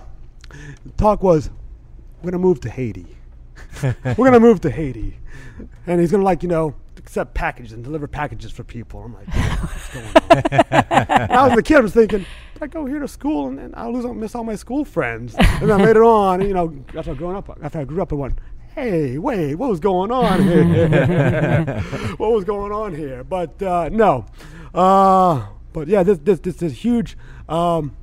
talk 0.98 1.24
was, 1.24 1.50
we're 2.22 2.32
gonna 2.32 2.44
move 2.44 2.60
to 2.62 2.70
Haiti. 2.70 3.16
we're 3.82 4.16
gonna 4.16 4.42
move 4.42 4.60
to 4.62 4.70
Haiti, 4.70 5.18
and 5.88 6.02
he's 6.02 6.12
gonna 6.12 6.26
like 6.26 6.44
you 6.44 6.50
know 6.50 6.76
accept 6.98 7.34
packages 7.34 7.72
and 7.72 7.86
deliver 7.86 8.06
packages 8.06 8.52
for 8.52 8.66
people. 8.66 9.02
I'm 9.02 9.14
like, 9.14 9.28
what's 9.62 9.94
going 9.94 10.06
on? 10.06 11.32
I 11.32 11.48
was 11.48 11.58
a 11.58 11.64
kid. 11.64 11.78
I 11.78 11.80
was 11.80 11.94
thinking, 11.94 12.26
I 12.62 12.68
go 12.68 12.86
here 12.86 13.00
to 13.00 13.08
school 13.08 13.48
and, 13.48 13.60
and 13.60 13.76
I'll 13.76 13.94
lose, 13.94 14.06
I'll 14.06 14.14
miss 14.14 14.36
all 14.36 14.44
my 14.44 14.56
school 14.56 14.86
friends. 14.86 15.36
And 15.38 15.70
then 15.70 15.82
later 15.82 16.04
on, 16.20 16.42
you 16.42 16.54
know, 16.54 16.74
after 16.96 17.12
I 17.12 17.14
growing 17.14 17.36
up, 17.36 17.58
after 17.62 17.80
I 17.80 17.86
grew 17.86 18.02
up, 18.02 18.12
I 18.12 18.16
went. 18.16 18.40
Hey, 18.76 19.18
wait! 19.18 19.56
What 19.56 19.70
was 19.70 19.80
going 19.80 20.12
on 20.12 20.44
here? 20.48 21.82
what 22.18 22.32
was 22.32 22.44
going 22.46 22.72
on 22.72 22.94
here? 22.94 23.24
But 23.24 23.62
uh, 23.62 23.90
no, 23.92 24.26
uh, 24.74 25.48
but 25.74 25.88
yeah, 25.88 26.04
this 26.04 26.20
this 26.20 26.40
this, 26.40 26.58
this 26.58 26.74
huge 26.74 27.18
um, 27.50 27.96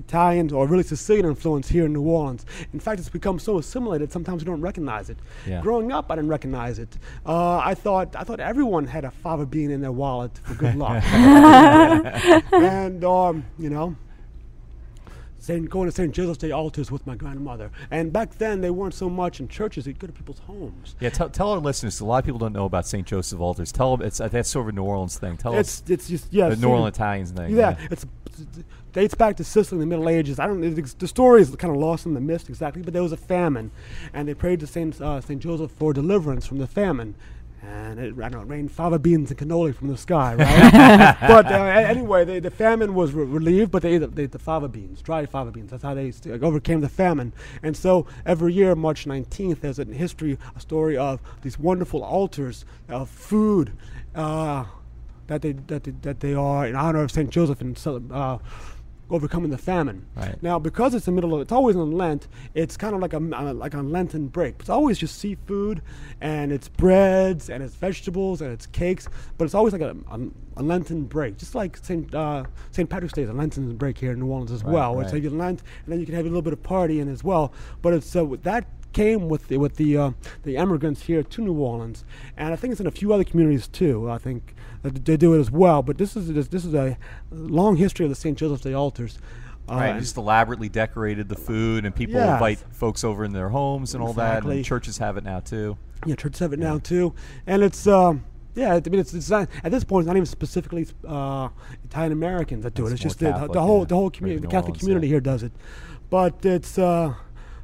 Italian 0.00 0.52
or 0.52 0.66
really 0.66 0.82
Sicilian 0.82 1.26
influence 1.26 1.68
here 1.68 1.86
in 1.86 1.92
New 1.92 2.02
Orleans. 2.02 2.44
In 2.72 2.80
fact, 2.80 2.98
it's 3.00 3.08
become 3.08 3.38
so 3.38 3.58
assimilated 3.58 4.10
sometimes 4.10 4.42
we 4.42 4.46
don't 4.46 4.60
recognize 4.60 5.10
it. 5.10 5.18
Yeah. 5.46 5.60
Growing 5.60 5.92
up, 5.92 6.10
I 6.10 6.16
didn't 6.16 6.30
recognize 6.30 6.78
it. 6.78 6.96
Uh, 7.24 7.58
I 7.58 7.74
thought 7.74 8.16
I 8.16 8.24
thought 8.24 8.40
everyone 8.40 8.86
had 8.86 9.04
a 9.04 9.10
fava 9.10 9.46
bean 9.46 9.70
in 9.70 9.80
their 9.80 9.92
wallet 9.92 10.38
for 10.44 10.54
good 10.54 10.76
luck, 10.76 11.02
and 12.52 13.04
um, 13.04 13.44
you 13.58 13.70
know. 13.70 13.96
Saint, 15.42 15.70
going 15.70 15.88
to 15.88 15.94
St. 15.94 16.14
Joseph's 16.14 16.36
Day 16.36 16.50
altars 16.50 16.90
with 16.90 17.06
my 17.06 17.14
grandmother. 17.16 17.70
And 17.90 18.12
back 18.12 18.36
then, 18.36 18.60
they 18.60 18.68
weren't 18.68 18.92
so 18.92 19.08
much 19.08 19.40
in 19.40 19.48
churches; 19.48 19.86
they'd 19.86 19.98
go 19.98 20.06
to 20.06 20.12
people's 20.12 20.40
homes. 20.40 20.96
Yeah, 21.00 21.08
tell, 21.08 21.30
tell 21.30 21.52
our 21.52 21.58
listeners. 21.58 21.98
A 22.00 22.04
lot 22.04 22.18
of 22.18 22.26
people 22.26 22.38
don't 22.38 22.52
know 22.52 22.66
about 22.66 22.86
St. 22.86 23.06
Joseph 23.06 23.40
altars. 23.40 23.72
Tell 23.72 23.96
them 23.96 24.06
it's 24.06 24.20
uh, 24.20 24.28
that's 24.28 24.50
sort 24.50 24.66
of 24.66 24.68
a 24.68 24.72
New 24.72 24.82
Orleans 24.82 25.18
thing. 25.18 25.38
Tell 25.38 25.54
It's 25.54 25.80
us 25.80 25.90
it's 25.90 26.08
just 26.08 26.30
yeah, 26.30 26.50
the 26.50 26.56
New 26.56 26.68
Orleans 26.68 26.94
Italians 26.94 27.30
thing. 27.30 27.56
Yeah, 27.56 27.78
it's 27.90 28.04
dates 28.92 29.14
back 29.14 29.36
to 29.36 29.44
Sicily 29.44 29.82
in 29.82 29.88
the 29.88 29.96
Middle 29.96 30.08
Ages. 30.08 30.38
I 30.38 30.46
don't. 30.46 30.62
It's, 30.62 30.94
the 30.94 31.08
story 31.08 31.42
is 31.42 31.54
kind 31.56 31.74
of 31.74 31.80
lost 31.80 32.06
in 32.06 32.14
the 32.14 32.20
mist 32.20 32.48
exactly, 32.48 32.82
but 32.82 32.92
there 32.92 33.02
was 33.02 33.12
a 33.12 33.16
famine, 33.16 33.70
and 34.12 34.28
they 34.28 34.34
prayed 34.34 34.60
to 34.60 34.66
Saint 34.66 35.00
uh, 35.00 35.20
Saint 35.20 35.42
Joseph 35.42 35.70
for 35.72 35.92
deliverance 35.92 36.46
from 36.46 36.58
the 36.58 36.66
famine. 36.66 37.14
And 37.62 38.00
it, 38.00 38.14
I 38.22 38.30
know, 38.30 38.40
it 38.40 38.48
rained 38.48 38.72
fava 38.72 38.98
beans 38.98 39.30
and 39.30 39.38
cannoli 39.38 39.74
from 39.74 39.88
the 39.88 39.96
sky, 39.98 40.34
right? 40.34 41.16
but 41.28 41.44
uh, 41.44 41.56
anyway, 41.56 42.24
they, 42.24 42.40
the 42.40 42.50
famine 42.50 42.94
was 42.94 43.12
re- 43.12 43.22
relieved, 43.22 43.70
but 43.70 43.82
they 43.82 43.96
ate, 43.96 43.98
the, 43.98 44.06
they 44.06 44.22
ate 44.22 44.32
the 44.32 44.38
fava 44.38 44.66
beans, 44.66 45.02
dried 45.02 45.28
fava 45.28 45.50
beans. 45.50 45.70
That's 45.70 45.82
how 45.82 45.92
they 45.92 46.10
st- 46.10 46.42
overcame 46.42 46.80
the 46.80 46.88
famine. 46.88 47.34
And 47.62 47.76
so 47.76 48.06
every 48.24 48.54
year, 48.54 48.74
March 48.74 49.04
19th, 49.04 49.60
there's 49.60 49.78
in 49.78 49.92
history 49.92 50.38
a 50.56 50.60
story 50.60 50.96
of 50.96 51.20
these 51.42 51.58
wonderful 51.58 52.02
altars 52.02 52.64
of 52.88 53.10
food. 53.10 53.72
Uh, 54.14 54.64
that 55.30 55.42
they 55.42 55.52
that 55.52 55.84
they, 55.84 55.92
that 56.02 56.20
they 56.20 56.34
are 56.34 56.66
in 56.66 56.74
honor 56.74 57.02
of 57.02 57.10
Saint 57.12 57.30
Joseph 57.30 57.60
and 57.60 57.78
uh, 58.10 58.38
overcoming 59.10 59.50
the 59.50 59.58
famine. 59.58 60.06
Right. 60.14 60.40
Now, 60.42 60.58
because 60.58 60.94
it's 60.94 61.06
the 61.06 61.12
middle 61.12 61.34
of 61.34 61.40
it's 61.40 61.52
always 61.52 61.76
on 61.76 61.92
Lent, 61.92 62.28
it's 62.54 62.76
kind 62.76 62.94
of 62.94 63.00
like 63.00 63.12
a 63.12 63.16
uh, 63.16 63.52
like 63.52 63.74
a 63.74 63.82
Lenten 63.82 64.28
break. 64.28 64.56
It's 64.60 64.68
always 64.68 64.98
just 64.98 65.18
seafood, 65.18 65.82
and 66.20 66.52
it's 66.52 66.68
breads, 66.68 67.50
and 67.50 67.62
it's 67.62 67.74
vegetables, 67.74 68.40
and 68.40 68.52
it's 68.52 68.66
cakes. 68.66 69.08
But 69.38 69.44
it's 69.44 69.54
always 69.54 69.72
like 69.72 69.82
a, 69.82 69.96
a, 70.10 70.20
a 70.58 70.62
Lenten 70.62 71.04
break, 71.04 71.38
just 71.38 71.54
like 71.54 71.76
Saint 71.76 72.14
uh, 72.14 72.44
Saint 72.70 72.88
Patrick's 72.88 73.14
Day 73.14 73.22
is 73.22 73.30
a 73.30 73.34
Lenten 73.34 73.76
break 73.76 73.98
here 73.98 74.12
in 74.12 74.20
New 74.20 74.26
Orleans 74.26 74.52
as 74.52 74.62
Right, 74.62 74.72
well. 74.72 74.96
Right. 74.96 75.10
So 75.10 75.16
you 75.16 75.30
Lent, 75.30 75.62
and 75.84 75.92
then 75.92 76.00
you 76.00 76.06
can 76.06 76.14
have 76.14 76.24
a 76.24 76.28
little 76.28 76.42
bit 76.42 76.52
of 76.52 76.62
partying 76.62 77.10
as 77.12 77.24
well. 77.24 77.52
But 77.82 77.94
it's 77.94 78.14
uh, 78.14 78.24
that 78.42 78.66
came 78.92 79.28
with 79.28 79.48
the, 79.48 79.56
with 79.56 79.76
the 79.76 79.96
uh, 79.96 80.10
the 80.42 80.56
immigrants 80.56 81.02
here 81.02 81.22
to 81.22 81.42
New 81.42 81.54
Orleans, 81.54 82.04
and 82.36 82.52
I 82.52 82.56
think 82.56 82.72
it's 82.72 82.80
in 82.80 82.86
a 82.86 82.90
few 82.92 83.12
other 83.12 83.24
communities 83.24 83.68
too. 83.68 84.10
I 84.10 84.18
think 84.18 84.54
they 84.82 85.16
do 85.16 85.34
it 85.34 85.40
as 85.40 85.50
well. 85.50 85.82
But 85.82 85.98
this 85.98 86.16
is 86.16 86.32
this, 86.32 86.48
this 86.48 86.64
is 86.64 86.74
a 86.74 86.96
long 87.30 87.76
history 87.76 88.04
of 88.04 88.10
the 88.10 88.16
St. 88.16 88.36
Joseph's 88.36 88.62
Day 88.62 88.74
altars. 88.74 89.18
Uh, 89.68 89.74
Right, 89.74 90.00
just 90.00 90.16
elaborately 90.16 90.68
decorated 90.68 91.28
the 91.28 91.36
food, 91.36 91.84
and 91.84 91.94
people 91.94 92.16
Yes. 92.16 92.32
invite 92.32 92.58
folks 92.72 93.04
over 93.04 93.24
in 93.24 93.32
their 93.32 93.50
homes 93.50 93.94
and 93.94 94.02
all 94.02 94.12
that. 94.14 94.44
And 94.44 94.64
churches 94.64 94.98
have 94.98 95.16
it 95.16 95.24
now 95.24 95.40
too. 95.40 95.76
Yeah, 96.06 96.16
churches 96.16 96.40
have 96.40 96.52
it 96.52 96.58
now 96.58 96.78
too, 96.78 97.14
and 97.46 97.62
it's 97.62 97.86
um, 97.86 98.24
yeah. 98.54 98.74
I 98.74 98.88
mean, 98.88 99.00
it's, 99.00 99.14
it's 99.14 99.30
not, 99.30 99.48
at 99.62 99.70
this 99.70 99.84
point. 99.84 100.04
It's 100.04 100.06
not 100.08 100.16
even 100.16 100.26
specifically 100.26 100.88
uh, 101.06 101.50
Italian 101.84 102.12
Americans 102.12 102.64
that 102.64 102.74
do 102.74 102.86
it. 102.86 102.92
It's 102.92 103.02
just 103.02 103.20
the, 103.20 103.30
Catholic, 103.30 103.52
the 103.52 103.60
whole 103.60 103.80
yeah. 103.80 103.84
the 103.84 103.94
whole 103.94 104.10
community, 104.10 104.40
the 104.40 104.48
Catholic 104.48 104.70
Orleans, 104.70 104.80
community 104.80 105.06
yeah. 105.06 105.12
here 105.12 105.20
does 105.20 105.42
it. 105.42 105.52
But 106.08 106.44
it's 106.44 106.78
uh, 106.78 107.14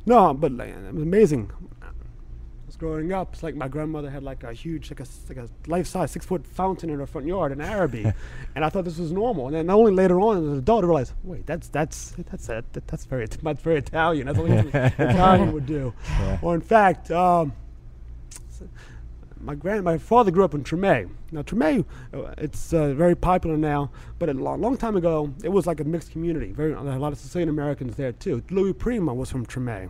no, 0.07 0.33
but 0.33 0.53
like, 0.53 0.71
it 0.71 0.95
was 0.95 1.03
amazing. 1.03 1.51
I 1.83 1.89
was 2.67 2.77
growing 2.77 3.13
up. 3.13 3.35
It's 3.35 3.43
like 3.43 3.55
my 3.55 3.69
grandmother 3.69 4.09
had 4.09 4.23
like 4.23 4.45
a 4.45 4.53
huge, 4.53 4.91
like 4.91 5.01
a 5.01 5.07
like 5.29 5.37
a 5.37 5.49
life 5.69 5.87
size 5.87 6.13
six 6.13 6.25
foot 6.25 6.47
fountain 6.47 6.91
in 6.91 6.99
her 6.99 7.07
front 7.07 7.27
yard 7.27 7.53
in 7.53 7.61
Arabi, 7.61 8.05
and 8.55 8.65
I 8.65 8.69
thought 8.69 8.85
this 8.85 8.99
was 8.99 9.13
normal. 9.13 9.47
And 9.47 9.57
then 9.57 9.71
only 9.71 9.93
later 9.93 10.21
on, 10.21 10.39
as 10.39 10.45
an 10.45 10.59
adult, 10.59 10.85
I 10.85 10.87
realized, 10.87 11.13
wait, 11.25 11.47
that's 11.47 11.69
that's 11.69 12.15
that's 12.31 12.47
that, 12.47 12.65
that's 12.73 13.05
very 13.05 13.27
that's 13.43 13.63
very 13.63 13.79
Italian. 13.79 14.27
That's 14.27 14.39
what 14.39 14.51
Italian 15.01 15.53
would 15.53 15.67
do. 15.67 15.93
Yeah. 16.09 16.39
Or 16.41 16.55
in 16.55 16.61
fact. 16.61 17.11
Um, 17.11 17.53
my 19.47 19.55
grand 19.55 19.85
my 19.85 19.97
father 19.97 20.31
grew 20.31 20.45
up 20.45 20.55
in 20.55 20.65
Tremé. 20.65 21.09
Now 21.33 21.43
Tremé, 21.43 21.85
uh, 22.13 22.35
it's 22.37 22.73
uh, 22.75 22.93
very 22.95 23.15
popular 23.15 23.57
now, 23.57 23.91
but 24.19 24.29
a 24.29 24.35
long, 24.35 24.61
long 24.61 24.77
time 24.77 24.97
ago 24.97 25.33
it 25.43 25.49
was 25.49 25.67
like 25.67 25.81
a 25.81 25.85
mixed 25.85 26.11
community. 26.13 26.53
Very 26.53 26.73
a 26.73 26.81
lot 26.81 27.13
of 27.13 27.19
Sicilian 27.19 27.49
Americans 27.49 27.97
there 27.97 28.13
too. 28.13 28.43
Louis 28.51 28.73
Prima 28.73 29.15
was 29.15 29.31
from 29.31 29.47
Tremé. 29.47 29.89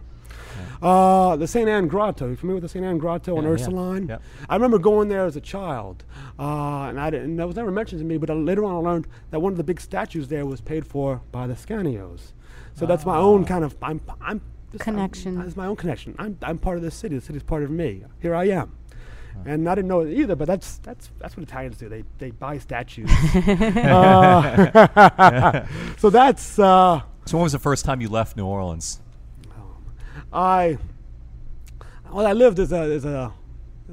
Uh, 0.83 1.37
the 1.37 1.47
St. 1.47 1.69
Anne 1.69 1.87
Grotto. 1.89 2.29
You 2.29 2.37
familiar 2.37 2.57
with 2.57 2.63
the 2.63 2.69
St. 2.69 2.85
Anne 2.85 2.99
Grotto 2.99 3.37
on 3.37 3.43
Yeah, 3.45 3.49
yeah. 3.51 3.55
Ursuline? 3.55 4.09
Yep. 4.09 4.23
I 4.49 4.55
remember 4.55 4.79
going 4.79 5.09
there 5.09 5.25
as 5.25 5.37
a 5.37 5.41
child, 5.41 6.05
uh, 6.39 6.85
and 6.89 6.99
I 7.01 7.11
didn't. 7.11 7.31
And 7.31 7.39
that 7.39 7.47
was 7.47 7.57
never 7.57 7.71
mentioned 7.71 8.01
to 8.01 8.05
me. 8.07 8.17
But 8.19 8.31
uh, 8.31 8.35
later 8.35 8.65
on, 8.65 8.75
I 8.75 8.79
learned 8.91 9.07
that 9.31 9.41
one 9.41 9.53
of 9.53 9.57
the 9.59 9.65
big 9.65 9.81
statues 9.81 10.29
there 10.29 10.47
was 10.47 10.61
paid 10.61 10.87
for 10.87 11.21
by 11.33 11.47
the 11.47 11.55
Scanios. 11.55 12.33
So 12.75 12.85
that's 12.87 13.05
my 13.07 13.17
own 13.17 13.45
kind 13.45 13.65
of. 13.65 13.77
I'm. 13.83 14.01
I'm 14.21 14.41
this- 14.73 14.81
I'm- 14.87 14.95
Connection. 14.97 15.41
It's 15.41 15.57
my 15.57 15.67
own 15.67 15.77
connection. 15.77 16.15
I'm. 16.19 16.37
I'm 16.43 16.59
part 16.59 16.77
of 16.77 16.83
this 16.83 16.95
city. 16.95 17.15
The 17.17 17.21
city's 17.25 17.43
part 17.43 17.63
of 17.63 17.71
me. 17.71 18.05
Here 18.21 18.35
I 18.35 18.45
am. 18.49 18.73
And 19.45 19.69
I 19.69 19.75
didn't 19.75 19.89
know 19.89 20.01
it 20.01 20.13
either, 20.13 20.35
but 20.35 20.47
that's 20.47 20.79
that's 20.79 21.11
that's 21.19 21.37
what 21.37 21.45
Italians 21.45 21.77
do. 21.77 21.89
They 21.89 22.05
they 22.19 22.31
buy 22.31 22.59
statues. 22.59 23.11
Uh, 23.77 25.67
so 25.99 26.11
that's 26.11 26.59
uh, 26.59 27.01
So 27.27 27.37
when 27.37 27.43
was 27.45 27.53
the 27.53 27.59
first 27.59 27.85
time 27.85 28.01
you 28.01 28.09
left 28.09 28.37
New 28.37 28.47
Orleans? 28.47 29.01
I 30.33 30.79
well 32.11 32.27
I 32.27 32.33
lived 32.33 32.59
as 32.59 32.73
a 32.73 32.81
as 32.81 33.05
a 33.05 33.33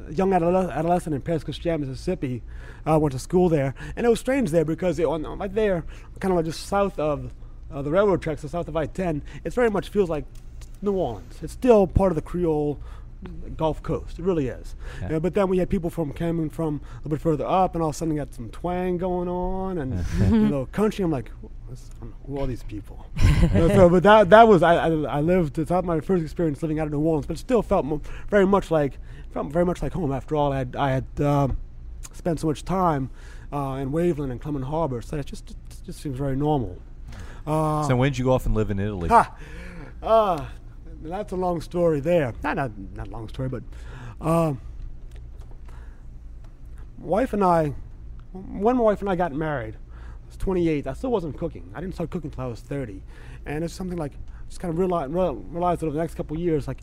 young 0.09 0.33
adolescent 0.33 1.15
in 1.15 1.21
Pass 1.21 1.43
Christian, 1.43 1.81
Mississippi. 1.81 2.41
I 2.85 2.97
went 2.97 3.13
to 3.13 3.19
school 3.19 3.49
there, 3.49 3.75
and 3.95 4.05
it 4.05 4.09
was 4.09 4.19
strange 4.19 4.51
there 4.51 4.65
because 4.65 4.99
it, 4.99 5.05
on, 5.05 5.23
right 5.39 5.53
there, 5.53 5.85
kind 6.19 6.31
of 6.31 6.37
like 6.37 6.45
just 6.45 6.65
south 6.67 6.99
of 6.99 7.33
uh, 7.71 7.81
the 7.81 7.91
railroad 7.91 8.21
tracks, 8.21 8.41
so 8.41 8.47
south 8.47 8.67
of 8.67 8.75
I-10, 8.75 9.21
it 9.43 9.53
very 9.53 9.69
much 9.69 9.89
feels 9.89 10.09
like 10.09 10.25
New 10.81 10.93
Orleans. 10.93 11.39
It's 11.41 11.53
still 11.53 11.87
part 11.87 12.11
of 12.11 12.15
the 12.15 12.21
Creole 12.21 12.79
Gulf 13.57 13.81
Coast. 13.83 14.19
It 14.19 14.23
really 14.23 14.47
is. 14.47 14.75
Yeah. 15.01 15.17
Uh, 15.17 15.19
but 15.19 15.33
then 15.33 15.47
we 15.47 15.57
had 15.57 15.69
people 15.69 15.89
from 15.89 16.11
coming 16.13 16.49
from 16.49 16.81
a 16.83 16.95
little 16.97 17.11
bit 17.11 17.21
further 17.21 17.45
up, 17.45 17.75
and 17.75 17.81
all 17.83 17.89
of 17.89 17.95
a 17.95 17.97
sudden 17.97 18.15
got 18.15 18.33
some 18.33 18.49
twang 18.49 18.97
going 18.97 19.27
on, 19.27 19.77
and 19.77 20.05
you 20.31 20.47
know, 20.49 20.65
country. 20.71 21.03
I'm 21.03 21.11
like, 21.11 21.31
who 22.27 22.39
are 22.39 22.47
these 22.47 22.63
people? 22.63 23.05
Uh, 23.43 23.67
so, 23.67 23.89
but 23.89 24.03
that 24.03 24.29
that 24.29 24.47
was 24.47 24.63
I, 24.63 24.75
I, 24.75 24.87
I 25.17 25.21
lived. 25.21 25.59
It's 25.59 25.69
not 25.69 25.83
my 25.83 25.99
first 25.99 26.23
experience 26.23 26.61
living 26.63 26.79
out 26.79 26.87
of 26.87 26.93
New 26.93 26.99
Orleans, 27.01 27.25
but 27.25 27.35
it 27.35 27.39
still 27.39 27.61
felt 27.61 27.83
mo- 27.85 28.01
very 28.29 28.45
much 28.47 28.71
like 28.71 28.97
felt 29.33 29.51
very 29.51 29.65
much 29.65 29.81
like 29.81 29.91
home. 29.91 30.13
After 30.13 30.37
all, 30.37 30.53
I 30.53 30.57
had 30.59 30.75
I 30.77 30.91
had 30.91 31.05
um, 31.21 31.57
spent 32.13 32.39
so 32.39 32.47
much 32.47 32.63
time 32.63 33.09
uh, 33.51 33.79
in 33.81 33.91
Waveland 33.91 34.31
and 34.31 34.39
Clermont 34.39 34.63
Harbor, 34.65 35.01
so 35.01 35.17
it 35.17 35.25
just 35.25 35.51
it 35.51 35.57
just 35.85 35.99
seems 35.99 36.17
very 36.17 36.37
normal. 36.37 36.77
Uh, 37.45 37.85
so 37.85 37.97
when 37.97 38.11
did 38.11 38.17
you 38.17 38.23
go 38.23 38.31
off 38.31 38.45
and 38.45 38.55
live 38.55 38.71
in 38.71 38.79
Italy? 38.79 39.09
Ha! 39.09 39.35
That's 41.03 41.33
a 41.33 41.35
long 41.35 41.61
story 41.61 41.99
there. 41.99 42.33
Not 42.43 42.55
not, 42.55 42.71
not 42.95 43.07
long 43.09 43.27
story, 43.27 43.49
but 43.49 43.63
uh, 44.21 44.53
wife 46.97 47.33
and 47.33 47.43
I, 47.43 47.73
when 48.31 48.77
my 48.77 48.83
wife 48.83 49.01
and 49.01 49.09
I 49.09 49.15
got 49.15 49.33
married, 49.33 49.75
I 49.75 50.27
was 50.27 50.37
28. 50.37 50.87
I 50.87 50.93
still 50.93 51.11
wasn't 51.11 51.37
cooking. 51.37 51.69
I 51.75 51.81
didn't 51.81 51.95
start 51.95 52.09
cooking 52.09 52.29
until 52.29 52.45
I 52.45 52.47
was 52.47 52.61
30, 52.61 53.03
and 53.45 53.63
it's 53.63 53.73
something 53.73 53.97
like 53.97 54.13
just 54.47 54.61
kind 54.61 54.73
of 54.73 54.79
realize, 54.79 55.09
realized 55.09 55.83
over 55.83 55.91
the 55.91 55.99
next 55.99 56.15
couple 56.15 56.37
years, 56.39 56.67
like, 56.67 56.79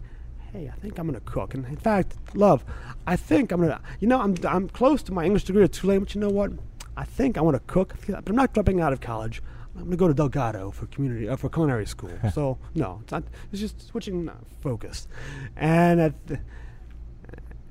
hey, 0.52 0.68
I 0.68 0.78
think 0.80 0.98
I'm 0.98 1.06
gonna 1.06 1.20
cook. 1.20 1.54
And 1.54 1.64
in 1.66 1.76
fact, 1.76 2.16
love, 2.34 2.64
I 3.06 3.16
think 3.16 3.52
I'm 3.52 3.60
gonna. 3.60 3.80
You 4.00 4.08
know, 4.08 4.20
I'm 4.20 4.36
I'm 4.46 4.68
close 4.68 5.02
to 5.04 5.12
my 5.12 5.24
English 5.24 5.44
degree 5.44 5.64
at 5.64 5.72
Tulane, 5.72 6.00
but 6.00 6.14
you 6.14 6.20
know 6.20 6.28
what? 6.28 6.52
I 6.96 7.04
think 7.04 7.38
I 7.38 7.40
want 7.40 7.54
to 7.54 7.62
cook, 7.72 7.94
but 8.06 8.28
I'm 8.28 8.36
not 8.36 8.52
dropping 8.52 8.80
out 8.80 8.92
of 8.92 9.00
college. 9.00 9.42
I'm 9.80 9.86
going 9.86 9.90
to 9.92 9.96
go 9.96 10.08
to 10.08 10.14
Delgado 10.14 10.70
for 10.70 10.86
community 10.86 11.28
uh, 11.28 11.36
for 11.36 11.48
culinary 11.48 11.86
school. 11.86 12.12
so 12.34 12.58
no, 12.74 13.00
it's 13.02 13.12
not. 13.12 13.24
It's 13.50 13.60
just 13.60 13.88
switching 13.88 14.28
uh, 14.28 14.34
focus, 14.60 15.08
and 15.56 16.00
at 16.00 16.26
the, 16.26 16.40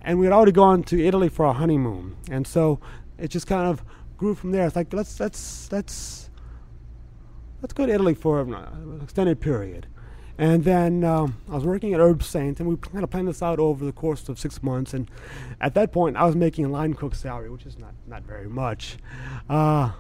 and 0.02 0.20
we 0.20 0.26
had 0.26 0.34
already 0.34 0.52
gone 0.52 0.84
to 0.84 1.06
Italy 1.06 1.30
for 1.30 1.46
our 1.46 1.54
honeymoon, 1.54 2.16
and 2.32 2.48
so 2.48 2.80
it 3.18 3.30
just 3.30 3.48
kind 3.48 3.68
of 3.68 3.84
grew 4.18 4.34
from 4.34 4.52
there. 4.52 4.66
It's 4.66 4.76
like 4.76 4.92
let's 4.94 5.20
let's 5.20 5.72
let's 5.72 6.30
let's 7.62 7.74
go 7.74 7.86
to 7.86 7.94
Italy 7.94 8.16
for 8.16 8.42
an 8.42 8.54
uh, 8.54 9.00
extended 9.04 9.40
period. 9.40 9.88
And 10.40 10.64
then 10.64 11.04
um, 11.04 11.36
I 11.50 11.56
was 11.56 11.66
working 11.66 11.94
at 11.94 12.00
Herbsaint, 12.00 12.62
and 12.62 12.70
we 12.70 12.78
kind 12.78 13.04
of 13.04 13.10
planned 13.10 13.28
this 13.28 13.44
out 13.44 13.60
over 13.60 13.84
the 13.84 13.92
course 13.92 14.30
of 14.30 14.40
six 14.40 14.64
months. 14.64 14.94
And 14.94 15.12
at 15.60 15.74
that 15.74 15.92
point, 15.92 16.16
I 16.16 16.24
was 16.24 16.34
making 16.34 16.64
a 16.64 16.70
line 16.70 16.94
cook 16.94 17.14
salary, 17.14 17.50
which 17.50 17.66
is 17.66 17.78
not, 17.78 17.94
not 18.08 18.24
very 18.24 18.48
much. 18.48 18.96
Uh, 19.50 19.92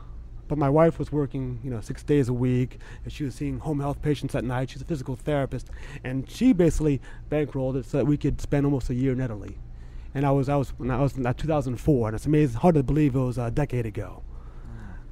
but 0.50 0.58
my 0.58 0.70
wife 0.70 1.00
was 1.00 1.12
working, 1.12 1.60
you 1.63 1.70
know, 1.70 1.79
six 1.79 2.03
days 2.03 2.27
a 2.27 2.34
week, 2.34 2.79
and 3.03 3.13
she 3.13 3.24
was 3.24 3.36
seeing 3.36 3.60
home 3.60 3.79
health 3.79 4.01
patients 4.01 4.36
at 4.36 4.44
night. 4.44 4.72
She's 4.72 4.82
a 4.82 4.86
physical 4.86 5.15
therapist, 5.15 5.70
and 6.03 6.29
she 6.29 6.51
basically 6.51 7.00
bankrolled 7.29 7.77
it 7.77 7.86
so 7.86 8.00
that 8.00 8.06
we 8.06 8.18
could 8.18 8.41
spend 8.41 8.65
almost 8.65 8.89
a 8.89 8.96
year 8.96 9.13
in 9.13 9.22
Italy. 9.22 9.58
And 10.13 10.25
I 10.25 10.32
was, 10.32 10.50
I 10.50 10.56
was, 10.56 10.74
I 10.82 11.00
was 11.00 11.15
in 11.15 11.25
uh, 11.25 11.34
2004, 11.34 12.08
and 12.10 12.15
it's 12.15 12.25
amazing, 12.25 12.60
hard 12.60 12.75
to 12.75 12.84
believe 12.84 13.15
it 13.15 13.20
was 13.20 13.38
a 13.38 13.51
decade 13.51 13.86
ago. 13.86 14.24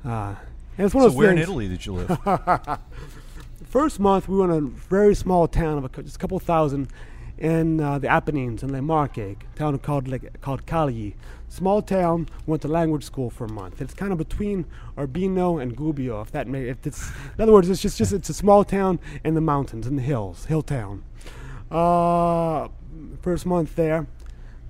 Uh, 0.04 0.36
and 0.78 0.86
it's 0.86 0.94
one 0.96 1.04
So 1.04 1.08
of 1.08 1.14
those 1.14 1.18
where 1.18 1.32
in 1.32 1.38
Italy 1.38 1.68
did 1.68 1.86
you 1.86 1.94
live? 1.94 2.20
First 3.66 4.00
month, 4.00 4.28
we 4.28 4.38
were 4.38 4.46
in 4.46 4.52
a 4.52 4.62
very 4.62 5.14
small 5.14 5.48
town 5.48 5.78
of 5.78 5.86
a, 5.86 6.02
just 6.02 6.16
a 6.16 6.20
couple 6.20 6.40
thousand 6.40 6.90
in 7.38 7.80
uh, 7.80 8.00
the 8.00 8.08
Apennines 8.08 8.64
in 8.64 8.72
Le 8.72 8.82
Marche, 8.82 9.18
a 9.18 9.36
town 9.56 9.78
called 9.80 10.08
like, 10.08 10.42
called 10.42 10.66
Cagli. 10.66 11.16
Small 11.50 11.82
town. 11.82 12.28
Went 12.46 12.62
to 12.64 12.68
language 12.68 13.04
school 13.04 13.30
for 13.30 13.46
a 13.46 13.52
month. 13.52 13.82
It's 13.82 13.94
kind 13.94 14.12
of 14.12 14.18
between 14.18 14.66
Urbino 14.98 15.58
and 15.62 15.78
Gubbio, 15.78 16.22
if 16.22 16.32
that 16.32 16.48
may. 16.48 16.68
If 16.68 16.86
it's 16.86 17.10
in 17.38 17.42
other 17.42 17.54
words, 17.54 17.70
it's 17.70 17.82
just 17.82 17.98
just 17.98 18.12
it's 18.12 18.30
a 18.30 18.34
small 18.34 18.64
town 18.64 19.00
in 19.24 19.34
the 19.34 19.42
mountains, 19.42 19.88
in 19.88 19.96
the 19.96 20.02
hills, 20.02 20.46
hill 20.46 20.62
town. 20.62 21.04
Uh, 21.72 22.70
first 23.22 23.46
month 23.46 23.76
there, 23.76 24.08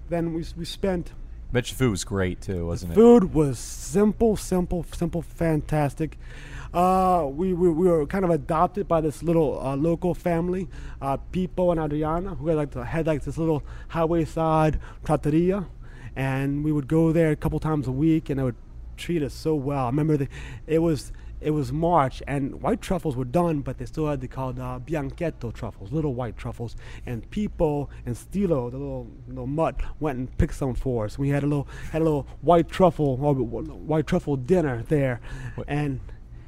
then 0.10 0.34
we 0.34 0.46
we 0.56 0.66
spent 0.66 1.12
Bet 1.52 1.70
your 1.70 1.78
food 1.78 1.92
was 1.92 2.04
great 2.04 2.42
too, 2.42 2.68
wasn't 2.68 2.92
it? 2.92 2.96
Food 2.96 3.34
was 3.34 3.58
simple, 3.58 4.36
simple, 4.36 4.86
simple, 4.92 5.22
fantastic. 5.22 6.18
Uh, 6.74 7.28
we, 7.30 7.54
we, 7.54 7.70
we 7.70 7.88
were 7.88 8.06
kind 8.06 8.26
of 8.26 8.32
adopted 8.32 8.88
by 8.88 9.02
this 9.02 9.24
little 9.24 9.60
uh, 9.62 9.76
local 9.76 10.14
family, 10.14 10.68
uh, 11.02 11.18
Pipo 11.32 11.72
and 11.72 11.80
Adriana, 11.80 12.36
who 12.36 12.48
had 12.48 12.58
like, 12.58 12.72
the, 12.72 12.84
had 12.86 13.08
like 13.08 13.24
this 13.24 13.38
little 13.38 13.64
highway 13.90 14.26
side 14.26 14.80
trattoria, 15.04 15.66
and 16.16 16.64
we 16.64 16.72
would 16.72 16.88
go 16.88 17.12
there 17.12 17.32
a 17.32 17.36
couple 17.36 17.60
times 17.60 17.88
a 17.88 17.92
week, 17.92 18.30
and 18.30 18.40
they 18.40 18.44
would 18.44 18.56
treat 18.98 19.22
us 19.24 19.34
so 19.34 19.56
well. 19.56 19.86
I 19.86 19.88
remember 19.90 20.18
the, 20.18 20.28
it 20.66 20.80
was 20.80 21.12
it 21.40 21.52
was 21.52 21.72
March, 21.72 22.24
and 22.28 22.64
white 22.64 22.82
truffles 22.82 23.16
were 23.16 23.24
done, 23.24 23.62
but 23.62 23.78
they 23.78 23.86
still 23.86 24.08
had 24.08 24.22
the 24.22 24.28
called 24.28 24.58
uh, 24.58 24.80
bianchetto 24.84 25.54
truffles, 25.54 25.92
little 25.92 26.16
white 26.16 26.36
truffles. 26.36 26.76
And 27.06 27.30
Pipo 27.30 27.90
and 28.08 28.18
Stilo, 28.18 28.72
the 28.72 28.78
little 28.80 29.08
little 29.28 29.46
mutt, 29.46 29.80
went 30.00 30.18
and 30.18 30.36
picked 30.40 30.56
some 30.56 30.74
for 30.74 31.06
us. 31.06 31.20
We 31.20 31.30
had 31.30 31.44
a 31.44 31.46
little 31.46 31.68
had 31.92 32.02
a 32.02 32.06
little 32.06 32.26
white 32.42 32.70
truffle 32.70 33.20
or 33.22 33.36
white 33.36 34.08
truffle 34.08 34.36
dinner 34.36 34.84
there, 34.90 35.22
What- 35.54 35.68
and 35.70 36.00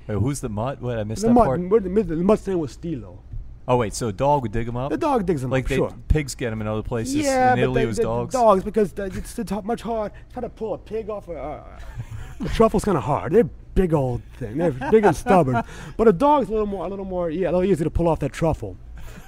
Wait, 0.09 0.19
who's 0.19 0.39
the 0.39 0.49
mutt? 0.49 0.81
What 0.81 0.97
I 0.97 1.03
missed 1.03 1.21
the 1.21 1.27
that 1.27 1.33
mutt, 1.33 1.45
part. 1.45 1.69
the, 1.69 2.03
the 2.03 2.15
mutt's 2.15 2.45
name 2.47 2.59
was 2.59 2.71
Stilo. 2.71 3.19
Oh 3.67 3.77
wait, 3.77 3.93
so 3.93 4.07
a 4.07 4.13
dog 4.13 4.41
would 4.41 4.51
dig 4.51 4.65
them 4.65 4.75
up? 4.75 4.89
The 4.89 4.97
dog 4.97 5.27
digs 5.27 5.43
them 5.43 5.51
like 5.51 5.65
up, 5.65 5.69
they, 5.69 5.75
sure. 5.75 5.93
pigs 6.07 6.33
get 6.33 6.49
them 6.49 6.61
in 6.61 6.67
other 6.67 6.81
places. 6.81 7.13
Yeah, 7.17 7.53
in 7.53 7.57
but 7.57 7.61
Italy 7.61 7.75
they, 7.75 7.83
it 7.83 7.87
was 7.87 7.97
the- 7.97 8.03
dogs. 8.03 8.33
dogs 8.33 8.63
because 8.63 8.91
the, 8.93 9.03
it's, 9.05 9.63
much 9.63 9.83
hard. 9.83 10.11
Try 10.33 10.41
to 10.41 10.49
pull 10.49 10.73
a 10.73 10.77
pig 10.79 11.11
off 11.11 11.27
a, 11.27 11.33
uh, 11.33 11.79
a 12.43 12.49
truffle's 12.49 12.83
kind 12.83 12.97
of 12.97 13.03
hard. 13.03 13.31
They're 13.33 13.43
big 13.75 13.93
old 13.93 14.23
thing. 14.37 14.57
They're 14.57 14.71
big 14.71 15.05
and 15.05 15.15
stubborn. 15.15 15.63
But 15.97 16.07
a 16.07 16.13
dog's 16.13 16.49
a 16.49 16.51
little 16.51 16.65
more, 16.65 16.85
a 16.85 16.89
little 16.89 17.05
more, 17.05 17.29
yeah, 17.29 17.49
a 17.49 17.51
little 17.51 17.63
easier 17.63 17.83
to 17.83 17.91
pull 17.91 18.07
off 18.07 18.19
that 18.19 18.33
truffle. 18.33 18.75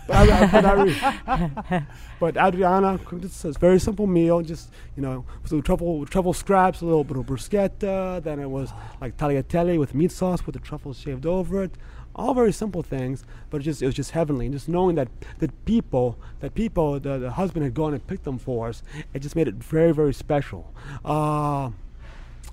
But, 0.08 0.30
I, 0.30 0.48
but, 0.48 0.66
I 0.66 0.74
re- 0.84 1.86
but 2.20 2.38
Adriana 2.38 3.00
this 3.12 3.58
very 3.58 3.80
simple 3.80 4.08
meal. 4.08 4.42
Just 4.42 4.72
you 4.96 5.02
know, 5.02 5.26
so 5.46 5.62
truffle 5.62 6.06
truffle 6.06 6.34
scraps, 6.34 6.82
a 6.82 6.86
little 6.86 7.04
bit 7.04 7.18
of 7.18 7.26
bruschetta. 7.26 8.24
Then 8.24 8.40
it 8.40 8.50
was 8.50 8.72
like 9.00 9.18
tagliatelle 9.18 9.78
with 9.78 9.94
meat 9.94 10.12
sauce 10.12 10.46
with 10.46 10.54
the 10.54 10.60
truffles 10.62 11.00
shaved 11.00 11.26
over 11.26 11.64
it. 11.64 11.72
All 12.14 12.34
very 12.34 12.52
simple 12.52 12.84
things, 12.84 13.24
but 13.50 13.62
it 13.62 13.64
just 13.64 13.82
it 13.82 13.86
was 13.86 13.96
just 13.96 14.12
heavenly. 14.12 14.46
And 14.48 14.54
just 14.54 14.68
knowing 14.68 14.96
that 14.96 15.08
that 15.40 15.66
people 15.66 16.18
that 16.42 16.54
people 16.56 17.00
the, 17.00 17.18
the 17.18 17.32
husband 17.32 17.64
had 17.64 17.74
gone 17.74 17.94
and 17.94 18.06
picked 18.06 18.26
them 18.26 18.38
for 18.38 18.68
us, 18.68 18.84
it 19.14 19.20
just 19.20 19.36
made 19.36 19.48
it 19.48 19.56
very 19.56 19.94
very 19.94 20.14
special. 20.14 20.74
Uh, 21.06 21.70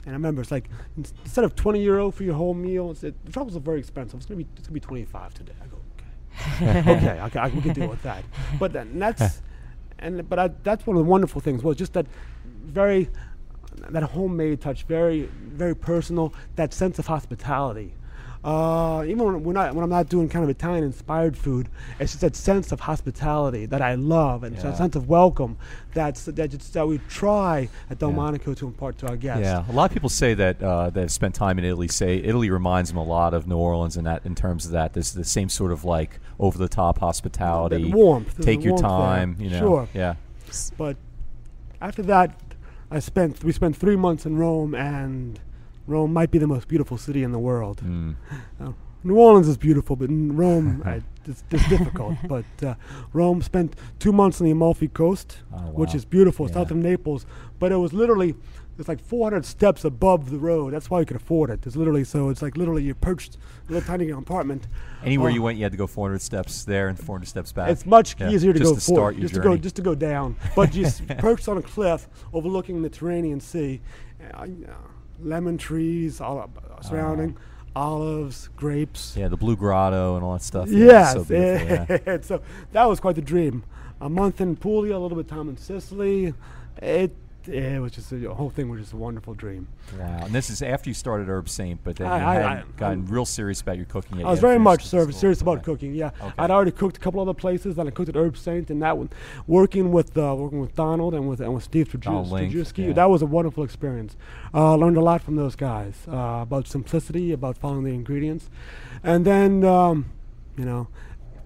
and 0.05 0.15
I 0.15 0.17
remember 0.17 0.41
it's 0.43 0.53
like 0.53 0.71
instead 0.97 1.45
of 1.45 1.57
twenty 1.57 1.83
euro 1.83 2.11
for 2.11 2.23
your 2.23 2.35
whole 2.35 2.55
meal, 2.55 2.93
it's, 2.93 3.03
it, 3.03 3.15
the 3.25 3.33
truffles 3.33 3.57
are 3.57 3.61
very 3.61 3.81
expensive. 3.81 4.19
It's 4.21 4.27
gonna 4.27 4.39
be 4.39 4.47
it's 4.57 4.69
gonna 4.69 4.75
be 4.75 4.81
twenty 4.81 5.05
five 5.05 5.35
today. 5.35 5.55
I 5.63 5.67
go 5.67 5.79
okay, 6.63 7.21
okay, 7.21 7.39
I, 7.39 7.49
we 7.49 7.61
can 7.61 7.73
deal 7.73 7.89
with 7.89 8.03
that. 8.03 8.25
But 8.59 8.73
then 8.73 8.99
that's 8.99 9.43
and 9.99 10.29
but 10.29 10.39
I, 10.39 10.49
that's 10.63 10.87
one 10.87 10.97
of 10.97 11.05
the 11.05 11.11
wonderful 11.11 11.41
things 11.41 11.63
was 11.63 11.77
just 11.77 11.93
that 11.95 12.07
very 12.65 13.09
that 13.91 14.03
homemade 14.03 14.61
touch, 14.61 14.85
very 14.85 15.23
very 15.23 15.75
personal, 15.75 16.35
that 16.57 16.73
sense 16.73 16.99
of 16.99 17.07
hospitality. 17.07 17.95
Uh, 18.45 19.03
even 19.07 19.25
when, 19.25 19.43
when, 19.43 19.57
I, 19.57 19.73
when 19.73 19.83
I'm 19.83 19.91
not 19.91 20.09
doing 20.09 20.29
kind 20.29 20.45
of 20.45 20.49
Italian 20.49 20.85
inspired 20.85 21.37
food, 21.37 21.69
it's 21.99 22.13
just 22.13 22.21
that 22.21 22.37
sense 22.37 22.71
of 22.71 22.81
hospitality 22.81 23.67
that 23.67 23.83
I 23.83 23.95
love 23.97 24.45
and 24.45 24.55
Yeah. 24.55 24.63
that 24.63 24.77
sense 24.77 24.95
of 24.95 25.09
welcome 25.09 25.57
that's 25.93 26.25
that, 26.27 26.51
just, 26.51 26.73
that 26.75 26.87
we 26.87 26.99
try 27.09 27.69
at 27.91 27.97
Yeah. 28.01 28.09
Delmonico 28.09 28.55
to 28.55 28.67
impart 28.67 28.97
to 28.99 29.09
our 29.09 29.17
guests. 29.17 29.43
Yeah, 29.43 29.65
a 29.69 29.73
lot 29.73 29.91
of 29.91 29.93
people 29.93 30.09
say 30.09 30.35
that 30.35 30.63
uh, 30.63 30.91
that 30.91 31.01
have 31.01 31.11
spent 31.11 31.35
time 31.35 31.59
in 31.59 31.65
Italy 31.65 31.89
say 31.89 32.19
Italy 32.19 32.49
reminds 32.51 32.91
them 32.91 32.99
a 32.99 33.05
lot 33.05 33.35
of 33.35 33.49
New 33.49 33.57
Orleans 33.57 33.97
in 33.97 34.05
that 34.05 34.25
in 34.25 34.35
terms 34.37 34.67
of 34.67 34.71
that. 34.73 34.93
There's 34.93 35.13
the 35.13 35.25
same 35.25 35.49
sort 35.49 35.73
of 35.73 35.85
like 35.85 36.21
over 36.39 36.57
the 36.57 36.69
top 36.69 36.99
hospitality, 37.01 37.83
That 37.91 37.97
warmth. 37.97 38.37
There's 38.37 38.47
take 38.47 38.63
your 38.63 38.75
warmth 38.75 38.83
there. 38.83 38.91
time. 38.91 39.37
You 39.41 39.51
know, 39.51 39.59
Sure. 39.59 39.89
yeah. 39.93 40.15
But 40.77 40.97
after 41.81 42.03
that, 42.05 42.39
I 42.91 43.01
spent 43.01 43.43
we 43.43 43.51
spent 43.53 43.77
three 43.77 43.97
months 43.97 44.25
in 44.25 44.37
Rome, 44.37 44.75
and 44.75 45.41
Rome 45.89 46.13
might 46.13 46.31
be 46.31 46.39
the 46.39 46.47
most 46.47 46.69
beautiful 46.69 46.99
city 46.99 47.23
in 47.25 47.33
the 47.33 47.39
world. 47.39 47.81
Mm. 47.85 48.15
New 49.05 49.17
Orleans 49.17 49.49
is 49.49 49.57
beautiful, 49.57 49.95
but 49.97 50.09
in 50.11 50.37
Rome 50.37 50.83
I, 50.87 51.01
it's, 51.25 51.43
it's 51.51 51.69
difficult. 51.69 52.17
But 52.29 52.45
uh, 52.63 52.75
Rome 53.13 53.43
spent 53.43 53.75
two 53.99 54.13
months 54.13 54.41
on 54.41 54.45
the 54.45 54.51
Amalfi 54.51 54.89
Coast, 54.89 55.39
Oh, 55.53 55.59
which 55.81 55.95
is 55.95 56.05
beautiful, 56.05 56.47
Yeah. 56.49 56.55
south 56.55 56.71
of 56.71 56.77
Naples. 56.77 57.25
But 57.59 57.73
it 57.73 57.77
was 57.77 57.93
literally 57.93 58.35
it's 58.79 58.87
like 58.87 59.01
400 59.01 59.45
steps 59.45 59.85
above 59.85 60.31
the 60.31 60.39
road. 60.39 60.73
That's 60.73 60.89
why 60.89 61.01
you 61.01 61.07
could 61.07 61.17
afford 61.17 61.51
it. 61.51 61.67
It's 61.67 61.75
literally 61.75 62.05
so 62.05 62.29
it's 62.29 62.43
like 62.43 62.57
literally 62.57 62.83
you're 62.85 62.95
perched 62.95 63.35
in 63.37 63.71
a 63.71 63.79
little 63.79 63.87
tiny 63.89 64.11
apartment. 64.11 64.69
Anywhere 65.05 65.31
Oh. 65.31 65.35
you 65.35 65.43
went, 65.43 65.59
you 65.59 65.65
had 65.65 65.73
to 65.73 65.79
go 65.79 65.87
400 65.89 66.21
steps 66.21 66.65
there 66.65 66.89
and 66.89 66.99
400 66.99 67.27
steps 67.27 67.51
back. 67.53 67.71
It's 67.71 67.87
much 67.87 68.15
Yeah, 68.21 68.31
easier 68.31 68.53
to 68.53 68.59
just 68.59 68.71
go 68.71 68.75
to 68.77 68.81
forward, 68.81 69.01
start 69.01 69.15
your 69.17 69.23
just 69.23 69.35
to 69.35 69.41
journey. 69.41 69.57
go 69.57 69.63
just 69.63 69.77
to 69.77 69.83
go 69.83 69.95
down. 69.95 70.37
But 70.55 70.71
just 70.73 71.07
perched 71.19 71.49
on 71.49 71.57
a 71.59 71.63
cliff 71.63 72.09
overlooking 72.33 72.77
the 72.77 72.83
Mediterranean 72.83 73.41
Sea, 73.41 73.81
uh, 74.35 74.47
lemon 75.23 75.59
trees 75.59 76.21
all 76.21 76.39
up, 76.39 76.51
uh, 76.79 76.81
surrounding, 76.83 77.37
olives, 77.75 78.49
grapes. 78.57 79.15
yeah, 79.17 79.29
the 79.29 79.37
Blue 79.37 79.57
Grotto 79.57 80.17
and 80.17 80.25
all 80.25 80.33
that 80.35 80.43
stuff. 80.43 80.69
Yeah, 80.69 80.87
Yes, 80.87 81.13
so 81.13 81.27
yeah. 81.35 82.19
so 82.23 82.43
that 82.73 82.89
was 82.89 83.01
quite 83.01 83.15
the 83.17 83.23
dream. 83.23 83.65
A 84.01 84.09
month 84.09 84.41
in 84.41 84.57
Puglia, 84.57 84.97
a 84.97 84.99
little 84.99 85.17
bit 85.17 85.31
of 85.31 85.31
time 85.31 85.49
in 85.49 85.57
Sicily. 85.57 86.35
It 86.81 87.15
it 87.49 87.81
was 87.81 87.93
just 87.93 88.13
a, 88.13 88.17
the 88.17 88.33
whole 88.35 88.51
thing 88.51 88.69
was 88.69 88.81
just 88.81 88.93
a 88.93 88.97
wonderful 88.97 89.35
dream. 89.35 89.67
Wow. 89.99 90.21
And 90.25 90.35
this 90.35 90.51
is 90.51 90.63
after 90.63 90.91
you 90.91 90.95
started 90.95 91.29
Herbsaint, 91.29 91.79
but 91.85 91.97
then 91.97 92.07
I- 92.07 92.19
you 92.19 92.25
I- 92.25 92.53
I- 92.59 92.65
gotten 92.77 93.07
real 93.07 93.25
serious 93.25 93.61
about 93.61 93.77
your 93.77 93.87
cooking. 93.87 94.25
I 94.25 94.31
was 94.31 94.41
very 94.41 94.59
much 94.59 94.81
finished 94.81 94.91
ser- 94.91 95.05
the 95.07 95.13
school. 95.13 95.21
serious 95.21 95.41
about 95.41 95.59
Okay. 95.59 95.65
cooking. 95.65 95.95
Yeah, 95.95 96.11
Okay. 96.21 96.33
I'd 96.39 96.51
already 96.51 96.71
cooked 96.71 96.97
a 96.97 97.01
couple 97.01 97.21
other 97.21 97.35
places. 97.35 97.77
Then 97.77 97.87
I 97.87 97.91
cooked 97.91 98.09
at 98.09 98.15
Herbsaint, 98.15 98.71
and 98.71 98.83
that 98.83 98.99
one, 98.99 99.11
working 99.47 99.91
with 99.93 100.17
uh, 100.17 100.35
working 100.39 100.61
with 100.61 100.75
Donald 100.75 101.15
and 101.15 101.29
with 101.29 101.41
and 101.41 101.55
with 101.55 101.65
Steve 101.65 101.89
Donald 101.99 102.29
yeah. 102.89 102.93
that 102.95 103.11
was 103.11 103.23
a 103.23 103.27
wonderful 103.27 103.65
experience. 103.65 104.17
Uh, 104.55 104.75
learned 104.77 104.97
a 104.97 105.03
lot 105.03 105.23
from 105.23 105.37
those 105.37 105.57
guys 105.57 105.95
uh, 106.09 106.41
about 106.43 106.67
simplicity, 106.67 107.33
about 107.33 107.57
following 107.59 107.85
the 107.85 107.93
ingredients, 107.95 108.51
and 109.03 109.25
then 109.25 109.65
um, 109.65 110.07
you 110.57 110.65
know. 110.65 110.89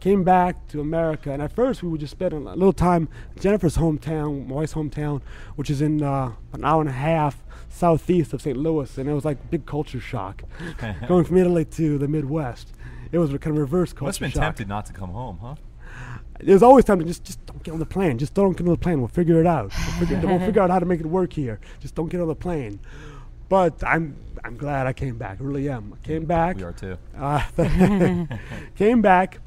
Came 0.02 0.24
back 0.24 0.66
to 0.66 0.80
America, 0.80 1.30
and 1.30 1.40
at 1.40 1.52
first 1.52 1.80
we 1.80 1.88
would 1.88 2.00
just 2.00 2.10
spend 2.10 2.32
a 2.32 2.36
little 2.36 2.72
time 2.72 3.08
Jennifer's 3.38 3.76
hometown, 3.76 4.48
my 4.48 4.56
wife's 4.56 4.74
hometown, 4.74 5.22
which 5.54 5.70
is 5.70 5.80
in 5.80 6.02
uh, 6.02 6.32
an 6.52 6.64
hour 6.64 6.80
and 6.80 6.90
a 6.90 6.92
half 6.92 7.44
southeast 7.68 8.32
of 8.32 8.42
St. 8.42 8.56
Louis, 8.56 8.98
and 8.98 9.08
it 9.08 9.12
was 9.12 9.24
like 9.24 9.48
big 9.48 9.64
culture 9.64 10.00
shock 10.00 10.42
going 11.06 11.24
from 11.24 11.36
Italy 11.36 11.64
to 11.66 11.98
the 11.98 12.08
Midwest. 12.08 12.72
It 13.12 13.18
was 13.18 13.30
kind 13.30 13.56
of 13.56 13.58
reverse 13.58 13.92
culture 13.92 14.06
shock. 14.06 14.06
Must 14.06 14.18
have 14.18 14.26
been 14.26 14.30
shock. 14.32 14.42
tempted 14.42 14.68
not 14.68 14.86
to 14.86 14.92
come 14.92 15.10
home, 15.10 15.38
huh? 15.40 15.54
There's 16.40 16.64
always 16.64 16.84
time 16.84 16.98
to 16.98 17.04
just 17.04 17.22
just 17.22 17.46
don't 17.46 17.62
get 17.62 17.70
on 17.70 17.78
the 17.78 17.86
plane. 17.86 18.18
Just 18.18 18.34
don't 18.34 18.56
get 18.56 18.66
on 18.66 18.72
the 18.72 18.76
plane. 18.76 18.98
We'll 18.98 19.06
figure 19.06 19.40
it 19.40 19.46
out. 19.46 19.70
We'll 20.00 20.08
figure, 20.08 20.26
we'll 20.26 20.40
figure 20.46 20.62
out 20.62 20.70
how 20.70 20.80
to 20.80 20.86
make 20.86 20.98
it 20.98 21.06
work 21.06 21.32
here. 21.32 21.60
Just 21.78 21.94
don't 21.94 22.08
get 22.08 22.20
on 22.20 22.26
the 22.26 22.34
plane. 22.34 22.80
But 23.48 23.84
I'm 23.84 24.16
I'm 24.42 24.56
glad 24.56 24.88
I 24.88 24.94
came 24.94 25.16
back. 25.16 25.38
I 25.40 25.44
really 25.44 25.68
am. 25.68 25.94
I 25.96 26.04
came 26.04 26.24
back. 26.24 26.56
We 26.56 26.64
are 26.64 26.72
too. 26.72 26.98
Uh, 27.16 27.44
came 28.74 29.00
back. 29.00 29.38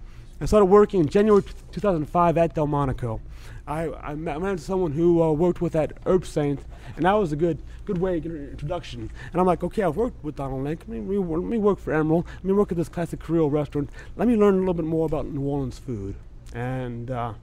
I 0.41 0.45
started 0.45 0.65
working 0.65 0.99
in 1.01 1.07
January 1.07 1.43
2005 1.71 2.37
at 2.37 2.53
Delmonico. 2.55 3.21
I, 3.67 3.89
I 3.93 4.15
met, 4.15 4.35
I 4.35 4.39
met 4.39 4.59
someone 4.59 4.91
who 4.91 5.23
uh, 5.23 5.31
worked 5.31 5.61
with 5.61 5.75
at 5.75 5.99
Herbsaint, 6.03 6.59
and 6.97 7.05
that 7.05 7.13
was 7.13 7.31
a 7.31 7.35
good 7.35 7.59
good 7.85 7.97
way 7.99 8.15
to 8.15 8.19
get 8.19 8.31
an 8.31 8.49
introduction. 8.49 9.11
And 9.31 9.39
I'm 9.39 9.45
like, 9.45 9.63
okay, 9.63 9.83
I've 9.83 9.95
worked 9.95 10.23
with 10.23 10.35
Donald 10.35 10.63
Link. 10.63 10.81
Let 10.87 11.01
me, 11.03 11.17
let 11.17 11.43
me 11.43 11.57
work 11.59 11.77
for 11.77 11.93
Emeril. 11.93 12.25
Let 12.25 12.43
me 12.43 12.53
work 12.53 12.71
at 12.71 12.77
this 12.77 12.89
classic 12.89 13.19
Creole 13.19 13.49
restaurant. 13.51 13.91
Let 14.17 14.27
me 14.27 14.35
learn 14.35 14.55
a 14.55 14.59
little 14.59 14.73
bit 14.73 14.85
more 14.85 15.05
about 15.05 15.27
New 15.27 15.41
Orleans 15.41 15.77
food. 15.77 16.15
And 16.55 17.11
uh, 17.11 17.33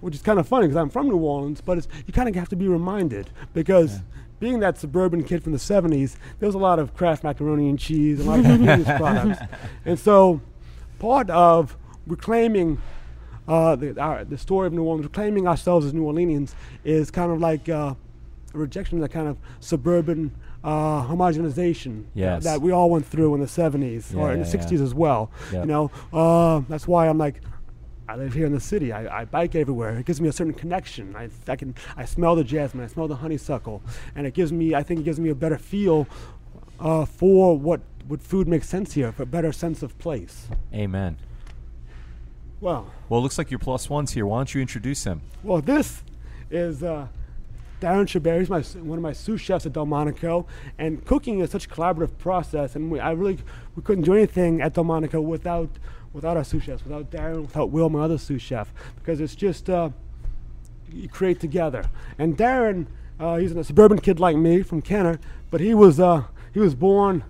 which 0.00 0.14
is 0.14 0.22
kind 0.22 0.38
of 0.38 0.48
funny 0.48 0.66
because 0.66 0.76
I'm 0.78 0.88
from 0.88 1.08
New 1.10 1.18
Orleans, 1.18 1.60
but 1.60 1.76
it's, 1.76 1.88
you 2.06 2.12
kind 2.14 2.30
of 2.30 2.34
have 2.34 2.48
to 2.48 2.56
be 2.56 2.66
reminded 2.66 3.28
because 3.52 3.96
Yeah. 3.96 4.00
being 4.40 4.60
that 4.60 4.78
suburban 4.78 5.22
kid 5.22 5.42
from 5.44 5.52
the 5.52 5.58
70s, 5.58 6.16
there 6.38 6.46
was 6.46 6.54
a 6.54 6.58
lot 6.58 6.78
of 6.78 6.94
Kraft 6.94 7.22
macaroni 7.22 7.68
and 7.68 7.78
cheese 7.78 8.20
and 8.20 8.26
a 8.28 8.30
lot 8.30 8.38
of 8.40 8.46
convenience 8.46 8.86
products. 8.96 9.38
And 9.84 9.98
so 9.98 10.40
part 11.00 11.28
of 11.30 11.76
reclaiming 12.06 12.80
uh, 13.48 13.74
the, 13.74 14.00
our, 14.00 14.24
the 14.24 14.38
story 14.38 14.68
of 14.68 14.72
New 14.72 14.84
Orleans, 14.84 15.04
reclaiming 15.06 15.48
ourselves 15.48 15.84
as 15.84 15.92
New 15.92 16.04
Orleanians 16.04 16.54
is 16.84 17.10
kind 17.10 17.32
of 17.32 17.40
like 17.40 17.68
uh, 17.68 17.94
a 18.54 18.58
rejection 18.58 18.98
of 18.98 19.02
that 19.02 19.08
kind 19.10 19.26
of 19.26 19.36
suburban 19.58 20.30
uh, 20.62 21.02
homogenization 21.08 22.04
Yes. 22.14 22.44
that 22.44 22.60
we 22.60 22.70
all 22.70 22.90
went 22.90 23.06
through 23.06 23.34
in 23.34 23.40
the 23.40 23.46
70s 23.46 24.14
or 24.14 24.28
Yeah, 24.28 24.34
in 24.34 24.42
the 24.42 24.46
yeah, 24.48 24.54
60s 24.54 24.72
yeah. 24.78 24.82
as 24.84 24.94
well. 24.94 25.30
Yep. 25.52 25.64
You 25.64 25.68
know, 25.68 25.90
uh, 26.12 26.60
that's 26.68 26.86
why 26.86 27.08
I'm 27.08 27.18
like, 27.18 27.40
I 28.08 28.16
live 28.16 28.34
here 28.34 28.46
in 28.46 28.52
the 28.52 28.60
city. 28.60 28.92
I, 28.92 29.20
I 29.20 29.24
bike 29.24 29.54
everywhere. 29.54 29.96
It 29.96 30.04
gives 30.04 30.20
me 30.20 30.28
a 30.28 30.32
certain 30.32 30.52
connection. 30.52 31.14
I, 31.16 31.28
I 31.46 31.54
can 31.56 31.76
I 31.96 32.04
smell 32.04 32.34
the 32.34 32.42
jasmine. 32.42 32.82
I 32.84 32.88
smell 32.88 33.06
the 33.06 33.14
honeysuckle, 33.14 33.82
and 34.16 34.26
it 34.26 34.34
gives 34.34 34.52
me 34.52 34.74
I 34.74 34.82
think 34.82 34.98
it 35.00 35.02
gives 35.04 35.20
me 35.20 35.28
a 35.30 35.34
better 35.36 35.56
feel 35.56 36.08
uh, 36.80 37.04
for 37.04 37.56
what 37.56 37.80
what 38.08 38.22
food 38.22 38.48
make 38.48 38.64
sense 38.64 38.92
here, 38.94 39.12
for 39.12 39.22
a 39.22 39.26
better 39.26 39.52
sense 39.52 39.82
of 39.82 39.98
place. 39.98 40.48
Amen. 40.74 41.16
Well, 42.60 42.90
Well, 43.08 43.20
it 43.20 43.22
looks 43.22 43.38
like 43.38 43.50
your 43.50 43.58
plus 43.58 43.88
one's 43.88 44.12
here. 44.12 44.26
Why 44.26 44.38
don't 44.38 44.54
you 44.54 44.60
introduce 44.60 45.04
him? 45.04 45.22
well, 45.42 45.60
this 45.62 46.02
is 46.50 46.82
uh, 46.82 47.06
Darren 47.80 48.04
Chabert. 48.06 48.40
He's 48.40 48.50
my 48.50 48.60
one 48.82 48.98
of 48.98 49.02
my 49.02 49.12
sous 49.12 49.40
chefs 49.40 49.64
at 49.64 49.72
Delmonico, 49.72 50.46
and 50.78 51.04
cooking 51.06 51.40
is 51.40 51.50
such 51.50 51.66
a 51.66 51.68
collaborative 51.68 52.18
process. 52.18 52.76
And 52.76 52.90
we, 52.90 53.00
I 53.00 53.12
really 53.12 53.38
we 53.76 53.82
couldn't 53.82 54.04
do 54.04 54.14
anything 54.14 54.60
at 54.60 54.74
Delmonico 54.74 55.20
without 55.20 55.70
without 56.12 56.36
our 56.36 56.44
sous 56.44 56.62
chefs, 56.64 56.82
without 56.84 57.10
Darren, 57.10 57.42
without 57.42 57.70
Will, 57.70 57.88
my 57.88 58.00
other 58.00 58.18
sous 58.18 58.42
chef, 58.42 58.72
because 58.96 59.20
it's 59.20 59.34
just 59.36 59.70
uh, 59.70 59.90
you 60.92 61.08
create 61.08 61.40
together. 61.40 61.84
And 62.18 62.36
Darren, 62.36 62.86
Uh, 63.20 63.36
he's 63.36 63.52
a 63.52 63.62
suburban 63.64 63.98
kid 64.00 64.18
like 64.18 64.34
me 64.36 64.62
from 64.62 64.80
Kenner, 64.82 65.18
but 65.50 65.60
he 65.60 65.72
was 65.74 65.98
uh, 66.00 66.24
he 66.52 66.58
was 66.60 66.74
born 66.74 67.22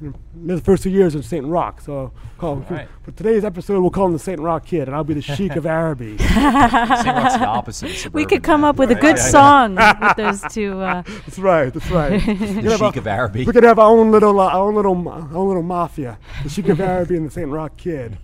in 0.00 0.14
the 0.46 0.60
first 0.60 0.82
two 0.82 0.90
years 0.90 1.14
in 1.14 1.22
St. 1.22 1.44
Roch. 1.46 1.80
So 1.80 2.12
call, 2.38 2.56
right. 2.70 2.88
for 3.02 3.10
today's 3.12 3.44
episode, 3.44 3.80
we'll 3.80 3.90
call 3.90 4.06
him 4.06 4.12
the 4.12 4.18
St. 4.18 4.40
Roch 4.40 4.64
Kid, 4.64 4.88
and 4.88 4.94
I'll 4.94 5.04
be 5.04 5.14
the 5.14 5.22
Sheik 5.36 5.56
of 5.56 5.66
Araby. 5.66 6.16
St. 6.18 6.36
Roch's 6.36 7.38
the 7.38 7.46
opposite. 7.46 8.06
Of 8.06 8.14
We 8.14 8.24
could 8.24 8.42
come 8.42 8.62
man. 8.62 8.70
up 8.70 8.76
with 8.76 8.90
a 8.90 8.94
good 8.94 9.16
Yeah, 9.18 9.24
yeah. 9.24 9.30
song 9.30 9.74
with 10.00 10.16
those 10.16 10.52
two. 10.52 10.80
Uh, 10.80 11.02
That's 11.02 11.38
right. 11.38 11.72
That's 11.72 11.90
right. 11.90 12.12
We 12.26 12.36
could 12.36 12.38
The 12.64 12.70
have 12.70 12.78
Sheik 12.80 12.96
a- 12.96 12.98
of 13.00 13.06
Araby. 13.06 13.44
we 13.44 13.52
could 13.52 13.64
have 13.64 13.78
our 13.78 13.90
own 13.90 14.10
little, 14.10 14.40
uh, 14.40 14.48
our 14.48 14.68
own 14.68 14.74
little, 14.74 14.94
ma- 14.94 15.12
our 15.30 15.36
own 15.36 15.48
little 15.48 15.62
mafia, 15.62 16.18
the 16.42 16.48
Sheik 16.48 16.68
of 16.68 16.80
Araby 16.80 17.16
and 17.16 17.26
the 17.26 17.30
St. 17.30 17.48
Roch 17.48 17.76
Kid. 17.76 18.18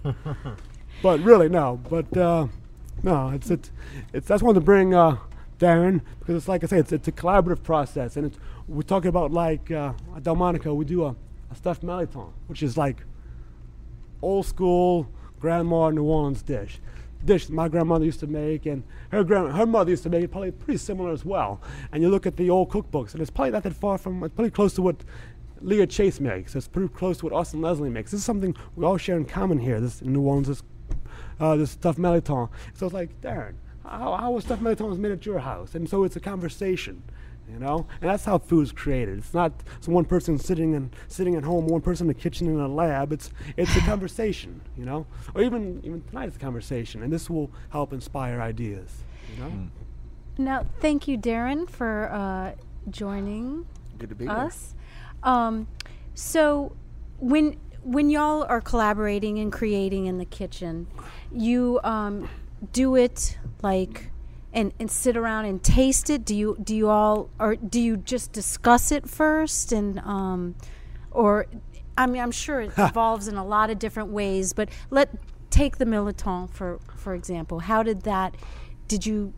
but 1.03 1.21
really, 1.21 1.49
no. 1.49 1.81
But 1.89 2.17
uh, 2.17 2.47
no, 3.03 3.29
it's 3.31 3.51
it's, 3.51 3.71
it's 4.13 4.27
that's 4.27 4.43
one 4.43 4.55
to 4.55 4.61
bring 4.61 4.95
uh, 4.95 5.19
Darren 5.59 6.01
because 6.19 6.37
it's 6.37 6.49
like 6.49 6.65
I 6.65 6.67
say, 6.69 6.79
it's 6.79 6.93
it's 6.93 7.09
a 7.09 7.13
collaborative 7.13 7.63
process, 7.63 8.17
and 8.17 8.27
it's 8.27 8.39
we're 8.69 8.83
talking 8.83 9.09
about 9.09 9.31
like 9.33 9.71
uh, 9.71 9.93
at 10.17 10.23
Delmonico, 10.23 10.75
we 10.75 10.85
do 10.85 11.05
a, 11.05 11.15
a 11.51 11.55
stuffed 11.55 11.83
melon, 11.83 12.09
which 12.47 12.63
is 12.63 12.77
like 12.77 13.05
old 14.23 14.47
school 14.47 15.09
grandma 15.41 15.91
New 15.91 16.05
Orleans 16.05 16.43
dish. 16.43 16.81
Dish 17.25 17.49
my 17.49 17.69
grandmother 17.69 18.05
used 18.05 18.21
to 18.21 18.27
make, 18.27 18.67
and 18.67 18.85
her 19.11 19.25
grand 19.25 19.53
her 19.57 19.67
mother 19.67 19.91
used 19.91 20.03
to 20.05 20.11
make 20.11 20.23
it 20.23 20.31
probably 20.31 20.53
pretty 20.53 20.79
similar 20.79 21.11
as 21.11 21.25
well. 21.25 21.61
And 21.91 22.03
you 22.03 22.09
look 22.09 22.27
at 22.27 22.37
the 22.37 22.51
old 22.51 22.71
cookbooks, 22.71 23.13
and 23.13 23.23
it's 23.23 23.31
probably 23.31 23.53
not 23.53 23.63
that 23.65 23.73
far 23.73 23.99
from, 23.99 24.23
it's 24.23 24.35
pretty 24.35 24.51
close 24.51 24.75
to 24.75 24.83
what 24.83 24.97
Leah 25.61 25.87
Chase 25.87 26.21
makes. 26.21 26.55
It's 26.55 26.69
pretty 26.69 26.89
close 26.89 27.19
to 27.19 27.25
what 27.25 27.33
Austin 27.33 27.63
Leslie 27.63 27.91
makes. 27.91 28.11
This 28.11 28.21
is 28.21 28.27
something 28.27 28.55
we 28.77 28.85
all 28.85 28.99
share 28.99 29.17
in 29.17 29.25
common 29.25 29.59
here. 29.59 29.81
This 29.81 30.03
in 30.03 30.13
New 30.13 30.21
Orleans, 30.21 30.49
this 30.49 30.63
uh, 31.41 31.57
this 31.57 31.73
stuffed 31.73 31.99
melon. 31.99 32.25
So 32.25 32.51
it's 32.81 32.93
like, 32.93 33.21
Darren, 33.21 33.55
how 33.85 34.17
how 34.17 34.31
was 34.33 34.45
stuffed 34.45 34.63
melon 34.63 35.01
made 35.01 35.13
at 35.13 35.27
your 35.27 35.41
house? 35.41 35.75
And 35.75 35.89
so 35.89 36.05
it's 36.05 36.17
a 36.17 36.21
conversation 36.21 37.03
you 37.51 37.59
know? 37.59 37.87
And 38.01 38.11
that's 38.11 38.25
how 38.25 38.39
food 38.39 38.63
is 38.63 38.73
created. 38.73 39.19
It's 39.19 39.35
not 39.35 39.53
some 39.81 39.95
one 39.95 40.05
person 40.05 40.39
sitting 40.39 40.75
and 40.75 40.95
sitting 41.09 41.35
at 41.37 41.45
home 41.45 41.67
one 41.67 41.81
person 41.81 42.05
in 42.05 42.09
the 42.09 42.21
kitchen 42.21 42.47
in 42.49 42.59
a 42.59 42.69
lab. 42.69 43.13
It's 43.13 43.31
it's 43.57 43.75
a 43.77 43.81
conversation 43.81 44.61
you 44.77 44.85
know? 44.85 45.07
Or 45.35 45.43
even 45.43 45.81
even 45.85 46.03
tonight 46.03 46.27
it's 46.27 46.37
a 46.37 46.41
conversation 46.41 47.03
and 47.03 47.13
this 47.13 47.31
will 47.31 47.51
help 47.71 47.93
inspire 47.93 48.41
ideas 48.41 49.05
you 49.35 49.43
know? 49.43 49.53
Now, 50.39 50.67
thank 50.81 51.09
you, 51.09 51.17
Darren, 51.17 51.69
for 51.69 52.11
uh, 52.13 52.53
joining 52.91 53.67
Good 53.99 54.11
to 54.11 54.15
be 54.15 54.25
here. 54.25 54.35
us. 54.35 54.75
Um, 55.23 55.67
so, 56.15 56.77
when 57.19 57.59
when 57.83 58.11
y'all 58.11 58.45
are 58.49 58.61
collaborating 58.61 59.39
and 59.39 59.53
creating 59.53 60.07
in 60.07 60.19
the 60.19 60.25
kitchen, 60.25 60.89
you 61.33 61.81
um, 61.85 62.29
do 62.73 62.97
it 62.97 63.39
like 63.63 64.11
and, 64.57 64.73
and 64.81 64.91
sit 64.91 65.19
around 65.19 65.45
and 65.45 65.63
taste 65.63 66.09
it. 66.09 66.25
Do 66.25 66.35
you 66.35 66.57
do 66.61 66.75
you 66.75 66.89
all 66.89 67.29
or 67.39 67.55
do 67.55 67.79
you 67.79 67.99
just 67.99 68.33
discuss 68.33 68.91
it 68.91 69.09
first 69.09 69.71
and 69.71 69.99
um, 70.01 70.57
or 71.11 71.47
I 71.97 72.07
mean 72.07 72.23
I'm 72.23 72.33
sure 72.33 72.63
it 72.63 72.73
evolves 72.79 73.29
in 73.29 73.37
a 73.37 73.45
lot 73.45 73.69
of 73.69 73.79
different 73.79 74.09
ways. 74.09 74.55
But 74.55 74.71
let 74.91 75.11
take 75.51 75.77
the 75.77 75.85
mirliton 75.85 76.51
for 76.51 76.81
for 76.97 77.15
example. 77.15 77.61
How 77.61 77.83
did 77.83 78.03
that? 78.03 78.35
Did 78.89 79.05
you 79.05 79.35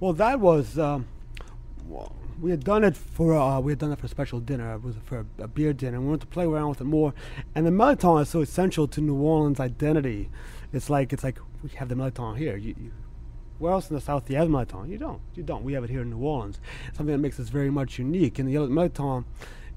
well 0.00 0.12
that 0.14 0.40
was 0.40 0.76
um, 0.80 1.06
we 2.40 2.50
had 2.50 2.64
done 2.64 2.82
it 2.82 2.96
for 2.96 3.36
uh, 3.36 3.60
we 3.60 3.70
had 3.70 3.78
done 3.78 3.92
it 3.92 4.00
for 4.00 4.06
a 4.06 4.08
special 4.08 4.40
dinner 4.40 4.74
it 4.74 4.82
was 4.82 4.96
for 5.04 5.20
a, 5.20 5.44
a 5.44 5.48
beer 5.48 5.72
dinner 5.72 6.00
we 6.00 6.06
wanted 6.06 6.22
to 6.22 6.26
play 6.26 6.44
around 6.44 6.70
with 6.70 6.80
it 6.80 6.84
more 6.84 7.14
and 7.54 7.66
the 7.66 7.70
melon 7.70 7.98
is 8.18 8.28
so 8.28 8.40
essential 8.40 8.88
to 8.88 9.00
New 9.00 9.14
Orleans 9.14 9.60
identity 9.60 10.28
it's 10.72 10.90
like 10.90 11.12
it's 11.12 11.22
like 11.22 11.38
we 11.62 11.68
have 11.70 11.88
the 11.88 11.94
melon 11.94 12.36
here 12.36 12.56
you, 12.56 12.74
you 12.78 12.92
where 13.60 13.72
else 13.72 13.90
in 13.90 13.94
the 13.94 14.00
South 14.00 14.26
do 14.26 14.32
you 14.32 14.38
have 14.38 14.48
melon? 14.48 14.90
You 14.90 14.98
don't. 14.98 15.20
You 15.34 15.42
don't. 15.42 15.62
We 15.62 15.74
have 15.74 15.84
it 15.84 15.90
here 15.90 16.00
in 16.00 16.10
New 16.10 16.18
Orleans. 16.18 16.58
Something 16.94 17.12
that 17.14 17.18
makes 17.18 17.38
us 17.38 17.50
very 17.50 17.70
much 17.70 17.98
unique. 17.98 18.38
In 18.38 18.46
the 18.46 18.58
melon, 18.66 19.24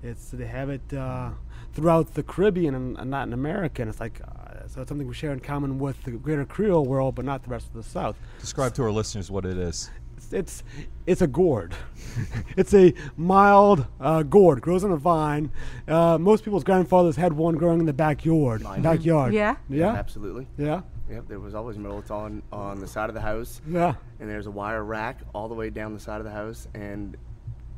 it's 0.01 0.29
they 0.29 0.47
have 0.47 0.69
it 0.69 0.93
uh, 0.93 1.31
throughout 1.73 2.13
the 2.13 2.23
Caribbean 2.23 2.75
and, 2.75 2.97
and 2.97 3.11
Latin 3.11 3.33
America. 3.33 3.81
And 3.81 3.89
it's 3.89 3.99
like 3.99 4.21
uh, 4.21 4.67
so 4.67 4.81
it's 4.81 4.89
something 4.89 5.05
we 5.07 5.13
share 5.13 5.33
in 5.33 5.41
common 5.41 5.79
with 5.79 6.01
the 6.03 6.11
greater 6.11 6.45
Creole 6.45 6.85
world, 6.85 7.15
but 7.15 7.25
not 7.25 7.43
the 7.43 7.49
rest 7.49 7.67
of 7.67 7.73
the 7.73 7.83
South. 7.83 8.15
Describe 8.39 8.73
to 8.75 8.83
our 8.83 8.91
listeners 8.91 9.29
what 9.29 9.45
it 9.45 9.57
is. 9.57 9.91
It's 10.15 10.31
it's, 10.31 10.63
it's 11.05 11.21
a 11.21 11.27
gourd. 11.27 11.75
it's 12.57 12.73
a 12.73 12.93
mild 13.17 13.85
uh, 13.99 14.23
gourd. 14.23 14.61
Grows 14.61 14.85
on 14.85 14.91
a 14.91 14.97
vine. 14.97 15.51
Uh, 15.87 16.17
most 16.17 16.45
people's 16.45 16.63
grandfathers 16.63 17.17
had 17.17 17.33
one 17.33 17.55
growing 17.55 17.81
in 17.81 17.85
the 17.85 17.93
backyard. 17.93 18.61
Mine 18.61 18.75
did. 18.75 18.83
Backyard. 18.83 19.33
Yeah. 19.33 19.57
Yeah. 19.69 19.91
Absolutely. 19.93 20.47
Yeah. 20.57 20.81
Yep, 21.09 21.27
there 21.27 21.39
was 21.39 21.53
always 21.53 21.77
Mirliton 21.77 22.41
on 22.51 22.79
the 22.79 22.87
side 22.87 23.09
of 23.09 23.15
the 23.15 23.21
house, 23.21 23.61
Yeah. 23.67 23.95
and 24.19 24.29
there's 24.29 24.47
a 24.47 24.51
wire 24.51 24.83
rack 24.83 25.19
all 25.35 25.47
the 25.49 25.55
way 25.55 25.69
down 25.69 25.93
the 25.93 25.99
side 25.99 26.19
of 26.19 26.25
the 26.25 26.31
house, 26.31 26.67
and 26.73 27.17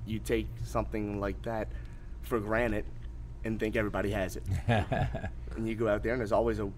you 0.05 0.19
take 0.19 0.47
something 0.63 1.19
like 1.19 1.41
that 1.43 1.67
for 2.21 2.39
granted 2.39 2.85
and 3.43 3.59
think 3.59 3.75
everybody 3.75 4.11
has 4.11 4.35
it. 4.37 4.43
and 4.67 5.67
you 5.67 5.73
go 5.75 5.87
out 5.87 6.03
there, 6.03 6.11
and 6.13 6.19
there's 6.21 6.31
always 6.31 6.59
a, 6.59 6.69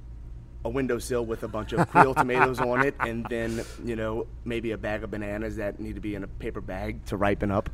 a 0.64 0.70
windowsill 0.70 1.26
with 1.26 1.44
a 1.44 1.48
bunch 1.50 1.74
of 1.74 1.88
Creole 1.90 2.16
tomatoes 2.16 2.62
on 2.62 2.86
it, 2.86 2.96
and 3.02 3.26
then, 3.30 3.62
you 3.84 3.98
know, 3.98 4.26
maybe 4.46 4.72
a 4.72 4.78
bag 4.78 5.04
of 5.04 5.12
bananas 5.12 5.58
that 5.58 5.82
need 5.82 5.96
to 5.96 6.02
be 6.02 6.16
in 6.16 6.24
a 6.24 6.28
paper 6.28 6.62
bag 6.62 7.04
to 7.08 7.18
ripen 7.18 7.52
up, 7.52 7.70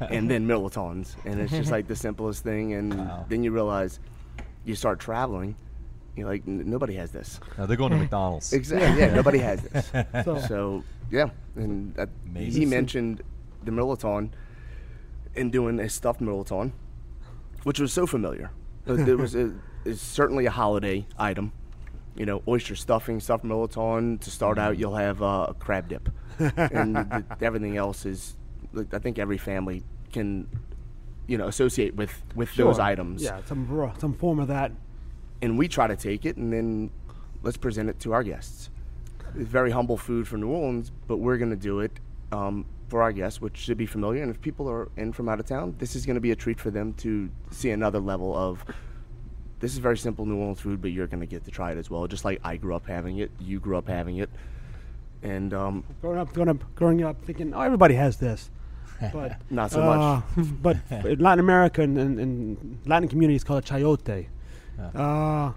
and 0.00 0.30
then 0.30 0.46
Mirlitons. 0.46 1.16
And 1.24 1.40
it's 1.40 1.50
just 1.52 1.72
like 1.76 1.88
the 1.88 1.96
simplest 1.96 2.44
thing, 2.44 2.74
and 2.74 2.94
Wow. 2.96 3.26
then 3.28 3.42
you 3.42 3.50
realize 3.50 3.98
you 4.64 4.76
start 4.76 5.00
traveling. 5.00 5.56
You're 6.16 6.28
like, 6.28 6.42
"N- 6.46 6.68
nobody 6.68 6.94
has 6.94 7.10
this. 7.10 7.40
Now 7.56 7.66
they're 7.66 7.76
going 7.76 7.92
to 7.92 7.96
McDonald's. 7.98 8.52
Exactly. 8.52 9.00
Yeah, 9.00 9.14
nobody 9.14 9.38
has 9.38 9.62
this. 9.68 9.90
So, 10.24 10.38
So 10.48 10.84
yeah, 11.10 11.30
and 11.56 11.94
that, 11.94 12.08
Amazing. 12.28 12.60
he 12.60 12.66
mentioned 12.66 13.22
the 13.64 13.70
Mirliton 13.70 14.30
and 15.36 15.50
doing 15.50 15.80
a 15.80 15.88
stuffed 15.88 16.20
Mirliton, 16.20 16.72
which 17.62 17.80
was 17.80 17.92
so 17.92 18.06
familiar. 18.06 18.50
It 18.86 19.16
was 19.16 19.34
a, 19.34 19.52
it's 19.84 20.02
certainly 20.02 20.44
a 20.46 20.50
holiday 20.50 21.06
item. 21.18 21.52
You 22.14 22.26
know, 22.26 22.42
oyster 22.46 22.74
stuffing, 22.76 23.20
stuffed 23.20 23.44
Mirliton. 23.44 24.20
To 24.20 24.30
start 24.30 24.58
out, 24.58 24.76
you'll 24.76 24.96
have 24.96 25.22
uh, 25.22 25.46
a 25.48 25.54
crab 25.54 25.88
dip, 25.88 26.10
and 26.38 26.96
the, 26.96 27.24
everything 27.40 27.78
else 27.78 28.04
is. 28.04 28.36
like, 28.74 28.92
I 28.92 28.98
think 28.98 29.18
every 29.18 29.38
family 29.38 29.82
can, 30.12 30.46
you 31.26 31.38
know, 31.38 31.46
associate 31.48 31.94
with 31.94 32.12
with 32.34 32.54
those 32.56 32.76
Sure. 32.76 32.84
items 32.84 33.22
Yeah. 33.22 33.40
Some 33.46 33.66
ro- 33.66 33.94
some 33.98 34.12
form 34.12 34.40
of 34.40 34.48
that. 34.48 34.72
And 35.42 35.58
we 35.58 35.68
try 35.68 35.86
to 35.88 35.96
take 35.96 36.24
it 36.24 36.36
and 36.36 36.52
then 36.52 36.90
let's 37.42 37.56
present 37.56 37.90
it 37.90 37.98
to 38.00 38.12
our 38.12 38.22
guests. 38.22 38.70
It's 39.36 39.48
very 39.48 39.70
humble 39.70 39.96
food 39.96 40.28
for 40.28 40.36
New 40.36 40.48
Orleans, 40.48 40.92
but 41.08 41.16
we're 41.18 41.36
going 41.36 41.50
to 41.50 41.56
do 41.56 41.80
it 41.80 41.92
um, 42.30 42.64
for 42.88 43.02
our 43.02 43.12
guests, 43.12 43.40
which 43.40 43.56
should 43.56 43.76
be 43.76 43.86
familiar. 43.86 44.22
And 44.22 44.30
if 44.30 44.40
people 44.40 44.68
are 44.70 44.88
in 44.96 45.12
from 45.12 45.28
out 45.28 45.40
of 45.40 45.46
town, 45.46 45.74
this 45.78 45.96
is 45.96 46.06
going 46.06 46.14
to 46.14 46.20
be 46.20 46.30
a 46.30 46.36
treat 46.36 46.60
for 46.60 46.70
them 46.70 46.92
to 46.94 47.28
see 47.50 47.70
another 47.70 47.98
level 47.98 48.36
of. 48.36 48.64
This 49.60 49.72
is 49.72 49.78
very 49.78 49.96
simple 49.96 50.26
New 50.26 50.36
Orleans 50.38 50.60
food, 50.60 50.82
but 50.82 50.90
you're 50.90 51.06
going 51.06 51.20
to 51.20 51.26
get 51.26 51.44
to 51.44 51.50
try 51.50 51.72
it 51.72 51.78
as 51.78 51.88
well. 51.88 52.06
Just 52.06 52.24
like 52.24 52.40
I 52.44 52.56
grew 52.56 52.74
up 52.74 52.86
having 52.86 53.18
it, 53.18 53.30
you 53.40 53.60
grew 53.60 53.76
up 53.76 53.88
having 53.88 54.16
it, 54.18 54.28
and 55.22 55.54
um, 55.54 55.84
Growing 56.00 56.18
up, 56.18 56.32
growing 56.32 56.48
up, 56.48 56.74
growing 56.74 57.02
up, 57.04 57.24
thinking, 57.24 57.54
oh, 57.54 57.60
everybody 57.60 57.94
has 57.94 58.16
this, 58.16 58.50
but 59.12 59.40
not 59.50 59.70
so 59.70 59.80
much. 59.80 60.24
uh, 60.36 60.42
but 60.62 61.20
Latin 61.20 61.38
America 61.38 61.80
and, 61.82 61.96
and, 61.96 62.18
and 62.18 62.78
Latin 62.86 63.08
communities 63.08 63.44
call 63.44 63.56
it 63.58 63.64
chayote. 63.64 64.26
Uh, 64.94 65.52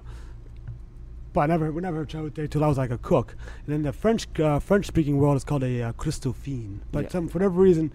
but 1.34 1.42
I 1.42 1.46
never, 1.48 1.72
we 1.72 1.82
never 1.82 1.98
heard 1.98 2.10
chayote 2.10 2.50
till 2.50 2.64
I 2.64 2.68
was 2.68 2.78
like 2.78 2.92
a 2.92 2.98
cook. 2.98 3.36
And 3.66 3.74
then 3.74 3.84
the 3.84 3.92
French, 3.94 4.28
uh, 4.40 4.60
French-speaking 4.60 5.18
world 5.18 5.36
is 5.36 5.44
called 5.44 5.64
a 5.64 5.82
uh, 5.84 5.94
Christophine. 5.94 6.80
But 6.92 7.06
Yeah. 7.06 7.10
some, 7.10 7.28
for 7.28 7.40
whatever 7.40 7.60
reason, 7.60 7.92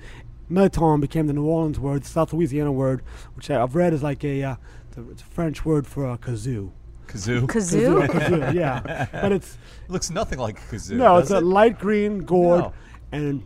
Mirliton 0.50 1.00
became 1.00 1.26
the 1.26 1.33
New 1.33 1.44
Orleans 1.46 1.78
word, 1.80 2.02
the 2.02 2.09
South 2.09 2.33
Louisiana 2.33 2.72
word, 2.72 3.02
which 3.35 3.50
I- 3.50 3.62
I've 3.62 3.74
read 3.74 3.92
is 3.94 4.02
like 4.02 4.24
a, 4.24 4.42
uh, 4.42 4.56
it's 4.88 4.96
a, 4.98 5.11
it's 5.11 5.22
a 5.22 5.26
French 5.26 5.64
word 5.64 5.87
for 5.87 6.11
a 6.11 6.18
kazoo. 6.18 6.70
Kazoo. 7.06 7.46
kazoo? 7.46 8.06
kazoo, 8.09 8.54
yeah. 8.54 9.06
But 9.12 9.33
it's 9.33 9.56
looks 9.88 10.11
nothing 10.11 10.38
like 10.38 10.59
a 10.59 10.74
kazoo. 10.76 10.96
no, 10.96 11.16
it's 11.18 11.28
does 11.30 11.42
a 11.42 11.44
light 11.44 11.78
green 11.78 12.18
gourd, 12.24 12.61
No. 12.61 12.72
and 13.12 13.42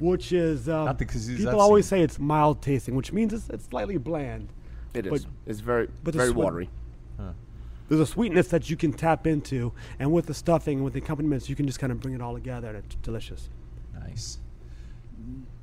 which 0.00 0.32
is 0.32 0.68
um, 0.68 0.86
Not 0.86 0.98
the 0.98 1.04
kazoos 1.06 1.36
people 1.36 1.50
I've 1.50 1.58
always 1.58 1.84
seen. 1.86 1.98
say 1.98 2.02
it's 2.02 2.18
mild 2.18 2.60
tasting, 2.62 2.94
which 2.96 3.12
means 3.12 3.32
it's, 3.32 3.48
it's 3.50 3.66
slightly 3.66 3.98
bland. 3.98 4.48
It 4.94 5.06
is. 5.06 5.10
but- 5.24 5.30
it's 5.46 5.60
very 5.60 5.88
but 6.02 6.12
the 6.12 6.18
very 6.18 6.30
sweet- 6.30 6.42
There's 7.88 8.00
a 8.00 8.06
sweetness 8.06 8.48
that 8.48 8.70
you 8.70 8.76
can 8.76 8.92
tap 8.92 9.26
into, 9.26 9.72
and 9.98 10.10
with 10.10 10.26
the 10.26 10.34
stuffing, 10.34 10.78
and 10.78 10.84
with 10.84 10.94
the 10.94 11.00
accompaniments, 11.00 11.48
you 11.48 11.56
can 11.56 11.66
just 11.66 11.78
kind 11.78 11.92
of 11.92 12.00
bring 12.00 12.14
it 12.14 12.22
all 12.22 12.34
together, 12.34 12.68
and 12.68 12.78
it's 12.78 12.94
delicious. 12.96 13.50
Nice. 13.92 14.38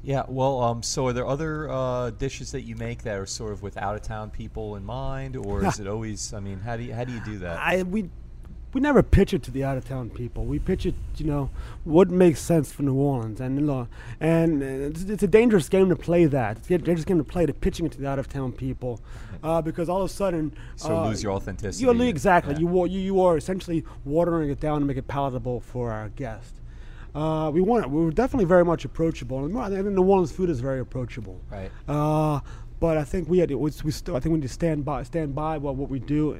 Yeah. 0.03 0.23
Well, 0.27 0.61
um, 0.61 0.83
so 0.83 1.07
are 1.07 1.13
there 1.13 1.27
other 1.27 1.69
uh, 1.69 2.11
dishes 2.11 2.51
that 2.51 2.61
you 2.61 2.75
make 2.75 3.03
that 3.03 3.17
are 3.17 3.25
sort 3.25 3.53
of 3.53 3.61
with 3.61 3.77
out 3.77 3.95
of 3.95 4.01
town 4.01 4.29
people 4.29 4.75
in 4.75 4.85
mind, 4.85 5.35
or 5.35 5.65
is 5.65 5.79
it 5.81 5.87
always? 5.87 6.33
I 6.33 6.39
mean, 6.39 6.59
how 6.59 6.77
do 6.77 6.83
you 6.83 6.93
how 6.93 7.03
do 7.03 7.13
you 7.13 7.21
do 7.25 7.39
that? 7.39 7.59
I 7.59 7.83
we 7.83 8.09
we 8.73 8.79
never 8.79 9.03
pitch 9.03 9.33
it 9.33 9.43
to 9.43 9.51
the 9.51 9.63
out 9.63 9.77
of 9.77 9.87
town 9.87 10.09
people. 10.09 10.45
We 10.45 10.59
pitch 10.59 10.85
it, 10.85 10.95
you 11.17 11.25
know, 11.25 11.49
what 11.83 12.09
makes 12.09 12.39
sense 12.39 12.71
for 12.71 12.83
New 12.83 12.93
Orleans, 12.95 13.41
and 13.41 13.59
you 13.59 13.65
know, 13.65 13.87
and 14.19 14.61
uh, 14.63 14.65
it's, 14.65 15.03
it's 15.03 15.23
a 15.23 15.27
dangerous 15.27 15.67
game 15.67 15.89
to 15.89 15.95
play. 15.95 16.25
That 16.25 16.57
it's 16.57 16.71
a 16.71 16.77
dangerous 16.77 17.05
game 17.05 17.17
to 17.17 17.23
play 17.23 17.45
to 17.45 17.53
pitching 17.53 17.85
it 17.85 17.91
to 17.93 17.97
the 17.99 18.07
out 18.07 18.19
of 18.19 18.29
town 18.29 18.53
people, 18.53 19.01
uh, 19.43 19.61
because 19.61 19.89
all 19.89 20.01
of 20.01 20.09
a 20.09 20.13
sudden, 20.13 20.53
So 20.77 20.97
uh, 20.97 21.07
lose 21.07 21.21
your 21.21 21.33
authenticity. 21.33 21.83
You 21.83 22.01
exactly. 22.03 22.53
Yeah. 22.53 22.61
You 22.61 22.85
you 22.85 22.99
you 22.99 23.21
are 23.21 23.37
essentially 23.37 23.83
watering 24.05 24.49
it 24.49 24.59
down 24.59 24.79
to 24.79 24.85
make 24.85 24.97
it 24.97 25.07
palatable 25.07 25.59
for 25.59 25.91
our 25.91 26.09
guest. 26.09 26.55
uh, 27.13 27.51
we 27.53 27.59
want 27.59 27.83
it. 27.85 27.91
we 27.91 28.05
were 28.05 28.11
definitely 28.11 28.45
very 28.45 28.63
much 28.63 28.85
approachable, 28.85 29.43
and 29.43 29.57
I 29.57 29.69
think 29.69 29.85
New 29.85 30.03
Orleans 30.03 30.31
food 30.31 30.49
is 30.49 30.61
very 30.61 30.79
approachable. 30.79 31.41
Right. 31.49 31.71
Uh, 31.87 32.39
but 32.81 32.97
I 32.97 33.03
think 33.03 33.29
we 33.29 33.37
had 33.37 33.51
we, 33.51 33.71
we 33.83 33.91
still, 33.91 34.15
I 34.15 34.19
think 34.19 34.33
we 34.33 34.39
need 34.39 34.47
to 34.47 34.53
stand 34.53 34.83
by 34.83 35.03
stand 35.03 35.35
by 35.35 35.57
what, 35.59 35.75
what 35.75 35.89
we 35.89 35.99
do 35.99 36.39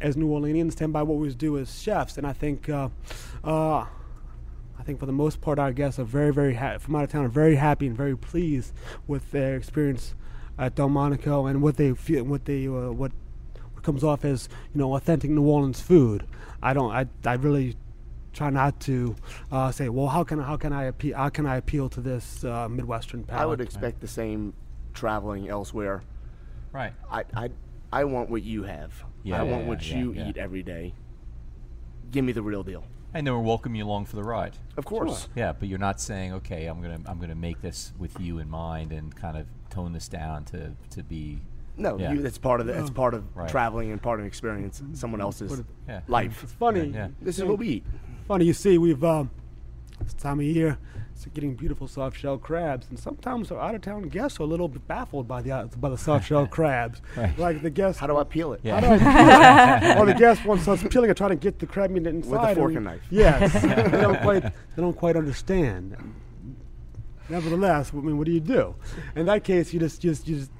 as 0.00 0.16
New 0.16 0.28
Orleanians, 0.28 0.72
stand 0.72 0.92
by 0.92 1.02
what 1.02 1.18
we 1.18 1.32
do 1.34 1.58
as 1.58 1.80
chefs, 1.80 2.18
and 2.18 2.26
I 2.26 2.32
think. 2.32 2.68
Uh, 2.68 2.88
uh, 3.44 3.86
I 4.80 4.84
think 4.84 5.00
for 5.00 5.06
the 5.06 5.12
most 5.12 5.40
part, 5.40 5.58
our 5.58 5.72
guests 5.72 5.98
are 5.98 6.04
very, 6.04 6.32
very 6.32 6.54
ha- 6.54 6.78
from 6.78 6.94
out 6.94 7.02
of 7.02 7.10
town 7.10 7.24
are 7.24 7.28
very 7.28 7.56
happy 7.56 7.88
and 7.88 7.96
very 7.96 8.16
pleased 8.16 8.72
with 9.08 9.30
their 9.32 9.56
experience 9.56 10.14
at 10.56 10.76
Delmonico 10.76 11.46
and 11.46 11.60
what 11.60 11.76
they 11.76 11.92
feel, 11.94 12.22
what 12.24 12.44
they, 12.44 12.68
uh, 12.68 12.92
what, 12.92 13.10
what 13.72 13.82
comes 13.82 14.04
off 14.04 14.24
as 14.24 14.48
you 14.72 14.78
know 14.78 14.94
authentic 14.94 15.30
New 15.30 15.42
Orleans 15.42 15.80
food. 15.80 16.24
I 16.62 16.74
don't, 16.74 16.92
I, 16.92 17.06
I 17.24 17.34
really 17.34 17.76
try 18.32 18.50
not 18.50 18.78
to 18.82 19.16
uh, 19.50 19.72
say, 19.72 19.88
well, 19.88 20.06
how 20.06 20.22
can 20.22 20.38
how 20.38 20.56
can 20.56 20.72
I 20.72 20.84
appeal, 20.84 21.16
how 21.16 21.28
can 21.28 21.44
I 21.44 21.56
appeal 21.56 21.88
to 21.90 22.00
this 22.00 22.44
uh, 22.44 22.68
Midwestern 22.68 23.24
palate? 23.24 23.42
I 23.42 23.46
would 23.46 23.60
expect 23.60 24.00
the 24.00 24.08
same 24.08 24.54
traveling 24.94 25.48
elsewhere. 25.48 26.02
Right. 26.72 26.92
I, 27.10 27.24
I, 27.34 27.50
I 27.92 28.04
want 28.04 28.30
what 28.30 28.42
you 28.42 28.62
have. 28.62 29.04
Yeah, 29.22 29.40
I 29.40 29.44
yeah, 29.44 29.50
want 29.50 29.62
yeah, 29.64 29.68
what 29.68 29.86
yeah, 29.90 29.98
you 29.98 30.12
yeah. 30.12 30.28
eat 30.28 30.36
every 30.36 30.62
day. 30.62 30.94
Give 32.10 32.24
me 32.24 32.32
the 32.32 32.42
real 32.42 32.62
deal. 32.62 32.84
And 33.14 33.26
then 33.26 33.34
we're 33.34 33.40
welcoming 33.40 33.78
you 33.78 33.84
along 33.86 34.06
for 34.06 34.16
the 34.16 34.22
ride. 34.22 34.56
Of 34.76 34.84
course. 34.84 35.28
Yeah, 35.34 35.52
but 35.52 35.68
you're 35.68 35.78
not 35.78 36.00
saying, 36.00 36.32
okay, 36.34 36.66
I'm 36.66 36.80
gonna 36.82 37.00
I'm 37.06 37.18
gonna 37.18 37.34
make 37.34 37.60
this 37.62 37.92
with 37.98 38.18
you 38.20 38.38
in 38.38 38.48
mind 38.50 38.92
and 38.92 39.14
kind 39.14 39.36
of 39.36 39.46
tone 39.70 39.92
this 39.92 40.08
down 40.08 40.44
to 40.46 40.72
to 40.90 41.02
be. 41.02 41.38
No, 41.76 41.96
Yeah. 41.98 42.12
you, 42.12 42.22
that's 42.22 42.38
part 42.38 42.60
of 42.60 42.66
the, 42.66 42.72
that's 42.72 42.90
part 42.90 43.14
of 43.14 43.24
Right. 43.36 43.48
traveling 43.48 43.92
and 43.92 44.02
part 44.02 44.18
of 44.18 44.26
experience 44.26 44.82
someone 44.94 45.20
else's 45.20 45.60
it- 45.60 45.66
Yeah. 45.86 46.00
life. 46.08 46.42
It's 46.42 46.52
funny. 46.52 46.88
Yeah. 46.88 47.08
This 47.22 47.38
is 47.38 47.44
what 47.44 47.58
we 47.58 47.68
eat. 47.68 47.86
Funny, 48.26 48.44
you 48.46 48.52
see, 48.52 48.78
we've 48.78 49.02
um, 49.04 49.30
this 50.00 50.14
time 50.14 50.38
of 50.40 50.46
year, 50.46 50.78
it's 51.12 51.24
getting 51.26 51.54
beautiful 51.54 51.88
soft 51.88 52.16
shell 52.18 52.38
crabs, 52.38 52.86
and 52.88 52.98
sometimes 52.98 53.50
our 53.50 53.60
out 53.60 53.74
of 53.74 53.80
town 53.82 54.02
guests 54.08 54.38
are 54.38 54.44
a 54.44 54.46
little 54.46 54.68
bit 54.68 54.86
baffled 54.86 55.26
by 55.26 55.42
the 55.42 55.50
out- 55.52 55.80
by 55.80 55.88
the 55.88 55.98
soft 55.98 56.26
shell 56.28 56.46
crabs. 56.50 57.02
Right. 57.16 57.36
Like 57.38 57.62
the 57.62 57.70
guests, 57.70 58.00
How 58.00 58.06
do 58.06 58.16
I 58.16 58.24
peel 58.24 58.52
it? 58.52 58.60
Yeah. 58.62 58.80
How 58.80 58.80
do 58.80 59.04
I 59.04 59.80
peel 59.80 59.90
it? 59.90 59.98
or 59.98 60.06
the 60.06 60.14
guest 60.14 60.44
wants 60.44 60.68
us 60.68 60.82
peeling 60.88 61.10
and 61.10 61.16
trying 61.16 61.30
to 61.30 61.36
get 61.36 61.58
the 61.58 61.66
crab 61.66 61.90
meat 61.90 62.06
inside. 62.06 62.30
With 62.30 62.40
a 62.50 62.54
fork 62.54 62.74
and 62.74 62.84
knife. 62.84 63.02
Yes, 63.10 63.52
they 63.62 64.00
don't 64.00 64.20
quite 64.22 64.42
they 64.44 64.82
don't 64.82 64.96
quite 64.96 65.16
understand. 65.16 65.96
Nevertheless, 67.28 67.90
I 67.92 67.96
mean, 67.98 68.16
what 68.16 68.24
do 68.26 68.32
you 68.32 68.40
do? 68.40 68.74
In 69.14 69.26
that 69.26 69.44
case, 69.44 69.72
you 69.74 69.80
just 69.80 70.00
just 70.00 70.26
you 70.26 70.36
just 70.38 70.50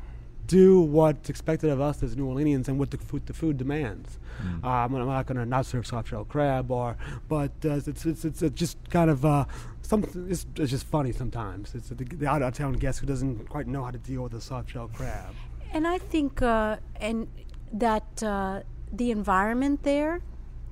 do 0.48 0.80
what's 0.80 1.28
expected 1.28 1.70
of 1.70 1.80
us 1.80 2.02
as 2.02 2.16
New 2.16 2.26
Orleanians 2.26 2.68
and 2.68 2.78
what 2.78 2.90
the 2.90 2.98
food 2.98 3.26
the 3.26 3.32
food 3.32 3.56
demands. 3.58 4.18
Mm. 4.42 4.64
Um, 4.64 4.94
I'm 4.94 5.06
not 5.06 5.26
going 5.26 5.36
to 5.36 5.46
not 5.46 5.66
serve 5.66 5.86
soft 5.86 6.08
shell 6.08 6.24
crab, 6.24 6.70
or 6.70 6.96
but 7.28 7.52
uh, 7.64 7.74
it's, 7.74 8.06
it's 8.06 8.24
it's 8.24 8.42
it's 8.42 8.58
just 8.58 8.76
kind 8.90 9.10
of 9.10 9.24
uh, 9.24 9.44
some 9.82 10.04
it's, 10.28 10.46
it's 10.56 10.70
just 10.70 10.86
funny 10.86 11.12
sometimes. 11.12 11.74
It's 11.74 11.90
the, 11.90 12.04
the 12.04 12.26
out 12.26 12.42
of 12.42 12.54
town 12.54 12.72
guest 12.72 12.98
who 12.98 13.06
doesn't 13.06 13.48
quite 13.48 13.68
know 13.68 13.84
how 13.84 13.90
to 13.90 13.98
deal 13.98 14.22
with 14.22 14.34
a 14.34 14.40
soft 14.40 14.70
shell 14.70 14.88
crab. 14.88 15.34
And 15.72 15.86
I 15.86 15.98
think 15.98 16.40
uh, 16.40 16.78
and 16.96 17.28
that 17.72 18.22
uh, 18.22 18.62
the 18.90 19.10
environment 19.10 19.82
there, 19.82 20.22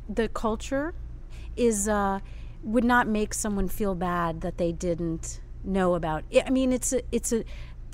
the 0.09 0.29
culture, 0.29 0.95
is 1.55 1.87
uh, 1.87 2.21
would 2.62 2.85
not 2.85 3.07
make 3.07 3.35
someone 3.35 3.69
feel 3.69 3.95
bad 3.95 4.41
that 4.41 4.57
they 4.57 4.73
didn't 4.73 5.41
know 5.62 5.95
about. 5.95 6.25
I 6.35 6.45
I 6.47 6.51
mean, 6.51 6.73
it's 6.73 6.95
a 6.95 7.03
it's 7.12 7.33
a 7.33 7.45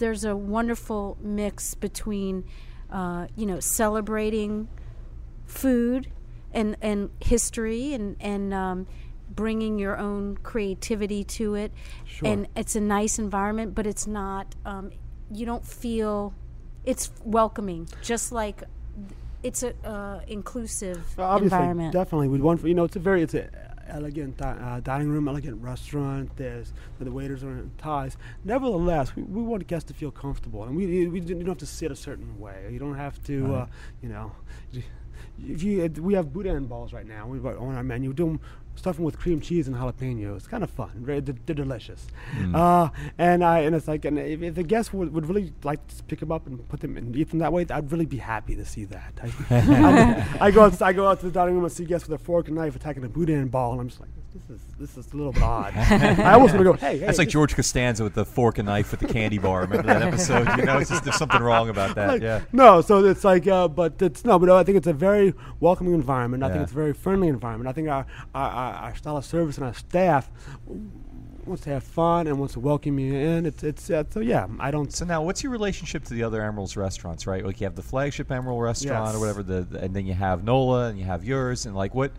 there's 0.03 0.25
a 0.25 0.35
wonderful 0.35 1.17
mix 1.23 1.75
between 1.75 2.45
uh, 2.91 3.29
you 3.37 3.47
know 3.47 3.61
celebrating 3.61 4.69
food 5.47 6.09
and 6.53 6.77
and 6.83 7.11
history 7.21 7.95
and 7.95 8.17
and 8.21 8.53
um, 8.53 8.87
bringing 9.31 9.79
your 9.79 9.97
own 9.97 10.37
creativity 10.43 11.25
to 11.25 11.55
it. 11.55 11.73
Sure. 12.05 12.29
And 12.29 12.49
it's 12.57 12.75
a 12.77 12.81
nice 12.81 13.19
environment, 13.19 13.75
but 13.75 13.87
it's 13.87 14.07
not. 14.07 14.55
Um, 14.67 14.91
you 15.31 15.47
don't 15.47 15.65
feel 15.65 16.35
it's 16.85 17.11
welcoming, 17.25 17.89
just 18.03 18.33
like 18.33 18.65
it's 19.43 19.63
a 19.63 19.73
uh, 19.87 20.21
inclusive 20.27 21.15
Well, 21.17 21.37
environment. 21.39 21.93
definitely, 21.93 22.29
we'd 22.29 22.43
want 22.43 22.65
you 22.65 22.75
know 22.75 22.85
it's 22.85 22.97
a 22.97 23.01
very 23.01 23.23
it's 23.23 23.35
a 23.35 23.49
elegant 23.89 24.37
di- 24.37 24.45
uh, 24.61 24.81
dining 24.81 25.09
room, 25.09 25.29
elegant 25.29 25.63
restaurant. 25.63 26.37
There's 26.37 26.73
the 26.99 27.11
waiters 27.11 27.43
are 27.43 27.51
in 27.51 27.71
ties. 27.79 28.17
Nevertheless, 28.45 29.15
we, 29.17 29.23
we 29.23 29.43
want 29.43 29.67
guests 29.67 29.89
to 29.89 29.95
feel 29.95 30.11
comfortable, 30.11 30.65
and 30.65 30.77
we 30.77 31.07
we 31.09 31.21
don't 31.21 31.29
you 31.29 31.45
don't 31.45 31.49
have 31.49 31.59
to 31.59 31.67
sit 31.67 31.91
a 31.91 31.97
certain 31.97 32.39
way. 32.39 32.69
You 32.71 32.79
don't 32.79 32.97
have 32.97 33.23
to, 33.25 33.55
uh, 33.55 33.67
you 34.03 34.09
know. 34.09 34.33
If 35.45 35.63
you, 35.63 35.89
we 36.01 36.15
have 36.15 36.33
boudin 36.33 36.67
balls 36.67 36.93
right 36.93 37.07
now. 37.07 37.27
We've 37.27 37.43
got 37.43 37.57
on 37.57 37.75
our 37.75 37.83
menu. 37.83 38.11
We 38.11 38.15
do 38.15 38.39
stuff 38.75 38.97
them 38.97 39.05
with 39.05 39.19
cream 39.19 39.41
cheese 39.41 39.69
and 39.69 39.77
jalapeno. 39.77 40.37
It's 40.37 40.47
kind 40.47 40.65
of 40.65 40.71
fun. 40.71 40.91
Very, 40.97 41.21
they're, 41.21 41.35
they're 41.47 41.55
delicious. 41.55 42.07
Mm. 42.37 42.57
Uh, 42.57 42.91
and 43.19 43.45
I 43.45 43.61
and 43.61 43.75
it's 43.77 43.89
like, 43.89 44.05
and 44.05 44.19
if, 44.19 44.43
if 44.43 44.55
the 44.55 44.63
guests 44.63 44.93
would, 44.93 45.13
would 45.13 45.27
really 45.27 45.53
like 45.63 45.87
to 45.89 46.03
pick 46.05 46.21
them 46.21 46.33
up 46.33 46.47
and 46.47 46.67
put 46.69 46.81
them 46.81 46.97
and 46.97 47.15
eat 47.17 47.31
them 47.31 47.39
that 47.41 47.53
way, 47.53 47.67
I'd 47.69 47.91
really 47.93 48.07
be 48.07 48.19
happy 48.19 48.57
to 48.57 48.65
see 48.65 48.85
that. 48.87 49.19
I, 49.23 49.33
I, 49.51 50.37
I 50.47 50.51
go 50.51 50.63
out, 50.63 50.83
I 50.83 50.93
go 50.93 51.07
out 51.07 51.21
to 51.21 51.27
the 51.27 51.33
dining 51.33 51.55
room 51.55 51.65
and 51.65 51.73
see 51.73 51.85
guests 51.85 52.09
with 52.09 52.21
a 52.21 52.25
fork 52.25 52.49
and 52.49 52.57
knife 52.57 52.77
attacking 52.77 53.05
a 53.05 53.09
boudin 53.09 53.49
ball, 53.49 53.73
and 53.73 53.81
I'm 53.81 53.89
just 53.89 54.01
like, 54.01 54.11
this 54.35 54.51
is 54.51 54.63
this 54.79 54.97
is 54.97 55.13
a 55.13 55.17
little 55.17 55.33
bit 55.33 55.43
odd. 55.43 55.75
I 55.77 56.33
almost 56.33 56.55
want 56.55 56.65
to 56.67 56.73
go, 56.73 56.73
hey, 56.75 56.99
hey, 56.99 57.07
That's 57.07 57.19
like 57.19 57.29
George 57.29 57.55
Costanza 57.55 58.03
with 58.03 58.15
the 58.15 58.25
fork 58.25 58.59
and 58.59 58.67
knife 58.67 58.93
at 58.93 59.01
the 59.01 59.07
candy 59.07 59.39
bar. 59.39 59.63
Remember 59.63 59.83
that 59.87 60.03
episode? 60.03 60.49
You 60.57 60.65
know, 60.65 60.79
it's 60.79 60.91
just, 60.91 61.05
there's 61.05 61.17
something 61.17 61.43
wrong 61.43 61.69
about 61.69 61.95
that. 61.97 62.09
like, 62.09 62.23
yeah. 62.23 62.41
No, 62.53 62.81
so 62.81 63.05
it's 63.05 63.25
like, 63.25 63.47
uh, 63.47 63.69
but 63.69 64.01
it's 64.01 64.25
no, 64.25 64.39
but 64.39 64.49
I 64.51 64.65
think 64.65 64.79
it's 64.79 64.87
a 64.87 64.93
very 64.95 65.35
welcoming 65.61 65.95
environment. 65.95 66.43
I 66.43 66.49
think 66.51 66.63
it's 66.63 66.73
a 66.73 66.75
very 66.75 66.93
friendly 66.95 67.29
environment. 67.29 67.69
I 67.69 67.73
think 67.73 67.89
our 67.89 68.07
our, 68.35 68.51
our, 68.51 68.75
our 68.75 68.95
style 68.97 69.17
of 69.19 69.25
service 69.25 69.59
and 69.59 69.67
our 69.67 69.75
staff 69.75 70.31
wants 71.45 71.65
to 71.65 71.71
have 71.71 71.83
fun 71.83 72.29
and 72.29 72.39
wants 72.39 72.55
to 72.55 72.61
welcome 72.61 72.99
you 72.99 73.15
in. 73.15 73.45
It's 73.47 73.63
it's 73.63 73.91
uh, 73.91 74.05
so 74.09 74.21
yeah. 74.21 74.47
I 74.61 74.71
don't. 74.71 74.93
So 74.93 75.05
now, 75.05 75.23
what's 75.23 75.43
your 75.43 75.53
relationship 75.53 76.05
to 76.05 76.15
the 76.15 76.23
other 76.23 76.41
Emeril's 76.41 76.77
restaurants? 76.77 77.27
Right, 77.27 77.45
like 77.45 77.61
you 77.61 77.67
have 77.67 77.75
the 77.75 77.83
flagship 77.83 78.31
Emerald 78.31 78.63
restaurant 78.63 79.07
Yes. 79.07 79.15
or 79.17 79.21
whatever, 79.21 79.43
the, 79.43 79.63
the- 79.63 79.81
and 79.81 79.95
then 79.95 80.07
you 80.07 80.15
have 80.15 80.45
Nola 80.45 80.89
and 80.89 80.99
you 80.99 81.05
have 81.05 81.25
yours, 81.25 81.67
and 81.67 81.75
like 81.77 81.95
what 81.95 82.13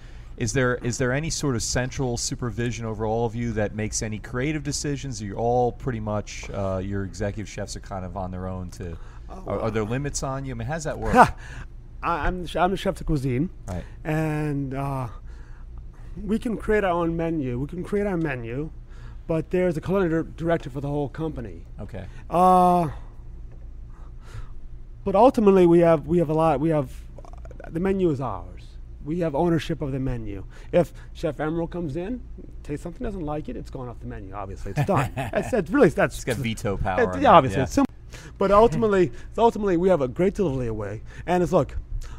is 0.43 0.51
there 0.51 0.75
is 0.75 0.97
there 0.97 1.13
any 1.13 1.29
sort 1.29 1.55
of 1.55 1.63
central 1.63 2.17
supervision 2.17 2.85
over 2.85 3.05
all 3.05 3.25
of 3.25 3.33
you 3.33 3.53
that 3.53 3.73
makes 3.75 4.01
any 4.01 4.19
creative 4.19 4.61
decisions? 4.61 5.21
You're 5.21 5.35
you 5.35 5.37
all 5.37 5.71
pretty 5.71 6.01
much 6.01 6.49
uh, 6.49 6.81
your 6.83 7.05
executive 7.05 7.49
chefs 7.49 7.77
are 7.77 7.79
kind 7.79 8.03
of 8.05 8.17
on 8.17 8.29
their 8.29 8.47
own 8.47 8.69
to? 8.71 8.97
Are, 9.29 9.61
are 9.61 9.71
there 9.71 9.85
limits 9.85 10.21
on 10.21 10.45
you? 10.45 10.51
I 10.51 10.55
mean, 10.55 10.67
how's 10.67 10.83
that 10.83 10.99
work? 10.99 11.15
I'm 12.03 12.43
the 12.43 12.59
I'm 12.59 12.71
the 12.71 12.77
chef 12.77 12.95
de 12.95 13.05
cuisine, 13.05 13.49
right. 13.67 13.83
and 14.03 14.73
uh, 14.73 15.07
we 16.21 16.37
can 16.37 16.57
create 16.57 16.83
our 16.83 16.91
own 16.91 17.15
menu. 17.15 17.57
We 17.59 17.67
can 17.67 17.81
create 17.81 18.05
our 18.05 18.17
menu, 18.17 18.69
but 19.25 19.49
there's 19.49 19.77
a 19.77 19.81
culinary 19.81 20.25
director 20.35 20.69
for 20.69 20.81
the 20.81 20.89
whole 20.89 21.07
company. 21.07 21.65
Okay. 21.79 22.05
Uh, 22.29 22.89
but 25.05 25.15
ultimately, 25.15 25.65
we 25.65 25.79
have 25.79 26.05
we 26.05 26.17
have 26.17 26.29
a 26.29 26.33
lot. 26.33 26.59
We 26.59 26.69
have 26.69 26.91
the 27.69 27.79
menu 27.79 28.09
is 28.09 28.19
ours. 28.19 28.52
We 29.05 29.19
have 29.19 29.35
ownership 29.35 29.81
of 29.81 29.91
the 29.91 29.99
menu. 29.99 30.45
If 30.71 30.93
Chef 31.13 31.37
Emeril 31.37 31.69
comes 31.69 31.95
in, 31.95 32.21
tastes 32.63 32.83
something, 32.83 33.03
doesn't 33.03 33.21
like 33.21 33.49
it, 33.49 33.57
it's 33.57 33.69
going 33.69 33.89
off 33.89 33.99
the 33.99 34.07
menu. 34.07 34.33
Obviously, 34.33 34.71
it's 34.75 34.85
done. 34.85 35.11
that's, 35.15 35.51
that's 35.51 35.69
really 35.69 35.89
that's 35.89 36.15
It's 36.15 36.23
got 36.23 36.37
veto 36.37 36.77
power. 36.77 37.13
it- 37.15 37.21
yeah, 37.21 37.31
obviously, 37.31 37.57
yeah. 37.59 37.63
it's 37.63 37.73
simple. 37.73 37.93
But 38.37 38.51
ultimately, 38.51 39.11
ultimately, 39.37 39.77
we 39.77 39.89
have 39.89 40.01
a 40.01 40.07
great 40.07 40.35
deal 40.35 40.47
of 40.47 40.55
leeway. 40.55 41.01
And 41.25 41.43
it's 41.43 41.51
look, 41.51 41.77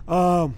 um, 0.08 0.54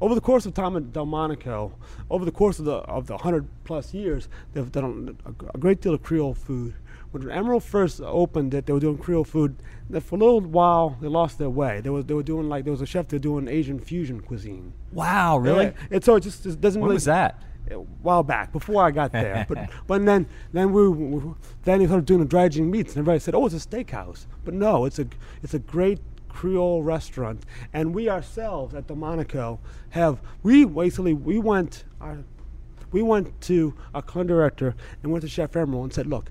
over 0.00 0.14
the 0.14 0.20
course 0.20 0.46
of 0.46 0.54
time 0.54 0.76
at 0.76 0.92
Delmonico, 0.92 1.72
over 2.10 2.24
the 2.24 2.30
course 2.32 2.58
of 2.58 2.64
the 2.64 2.76
of 2.76 3.06
the 3.06 3.18
hundred 3.18 3.48
plus 3.64 3.92
years, 3.94 4.28
they've 4.52 4.70
done 4.70 5.16
a, 5.24 5.30
a 5.54 5.58
great 5.58 5.80
deal 5.80 5.94
of 5.94 6.02
Creole 6.02 6.34
food. 6.34 6.74
When 7.10 7.22
Emeril 7.24 7.62
first 7.62 8.00
opened 8.02 8.52
it, 8.52 8.66
they 8.66 8.72
were 8.72 8.80
doing 8.80 8.98
Creole 8.98 9.24
food. 9.24 9.56
For 10.02 10.16
a 10.16 10.18
little 10.18 10.40
while, 10.42 10.98
they 11.00 11.08
lost 11.08 11.38
their 11.38 11.48
way. 11.48 11.80
They 11.80 11.88
was 11.90 12.04
they 12.04 12.14
were 12.14 12.22
doing 12.22 12.48
like 12.48 12.64
there 12.64 12.70
was 12.72 12.82
a 12.82 12.86
chef 12.86 13.08
they 13.08 13.16
were 13.16 13.20
doing 13.20 13.48
Asian 13.48 13.78
fusion 13.80 14.20
cuisine. 14.20 14.74
Wow, 14.92 15.38
really? 15.38 15.66
Yeah, 15.66 15.72
and 15.90 16.04
so 16.04 16.16
it 16.16 16.20
just 16.20 16.44
it 16.44 16.60
doesn't 16.60 16.80
When 16.80 16.88
really 16.88 16.96
was 16.96 17.04
that? 17.06 17.42
a 17.70 17.74
while 17.74 18.22
back 18.22 18.50
before 18.52 18.82
I 18.84 18.90
got 18.90 19.12
there. 19.12 19.44
but 19.48 19.70
but 19.86 20.04
then 20.04 20.26
then 20.52 20.72
we, 20.72 20.88
we 20.88 21.34
then 21.64 21.78
they 21.78 21.86
started 21.86 22.04
doing 22.06 22.20
the 22.20 22.26
dredging 22.26 22.70
meats, 22.70 22.92
and 22.92 22.98
everybody 23.00 23.20
said, 23.20 23.34
"Oh, 23.34 23.46
it's 23.46 23.54
a 23.54 23.58
steakhouse." 23.68 24.26
But 24.44 24.54
no, 24.54 24.84
it's 24.84 24.98
a 24.98 25.06
it's 25.42 25.54
a 25.54 25.58
great 25.58 26.00
Creole 26.28 26.82
restaurant, 26.82 27.44
and 27.72 27.94
we 27.94 28.08
ourselves 28.10 28.74
at 28.74 28.86
Delmonico 28.86 29.58
have 29.90 30.20
we 30.42 30.64
basically 30.66 31.14
we 31.14 31.38
went 31.38 31.84
our, 32.02 32.18
we 32.92 33.00
went 33.02 33.40
to 33.42 33.74
our 33.94 34.02
culinary 34.02 34.36
director 34.38 34.74
and 35.02 35.10
went 35.10 35.22
to 35.22 35.28
Chef 35.28 35.52
Emeril 35.52 35.84
and 35.84 35.92
said, 35.92 36.06
"Look." 36.06 36.30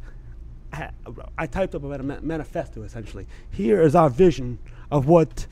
I, 0.77 0.89
I 1.37 1.47
typed 1.47 1.75
up 1.75 1.83
a 1.83 1.87
mani- 1.87 2.21
manifesto 2.21 2.83
essentially. 2.83 3.27
Here 3.51 3.81
is 3.81 3.95
our 3.95 4.09
vision 4.09 4.59
of 4.91 5.07
what 5.07 5.47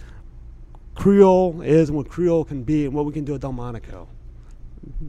Creole 0.95 1.61
is 1.61 1.89
and 1.89 1.97
what 1.97 2.07
Creole 2.09 2.45
can 2.45 2.63
be 2.63 2.85
and 2.85 2.93
what 2.93 3.05
we 3.05 3.11
can 3.13 3.25
do 3.25 3.35
at 3.35 3.41
Delmonico. 3.41 4.07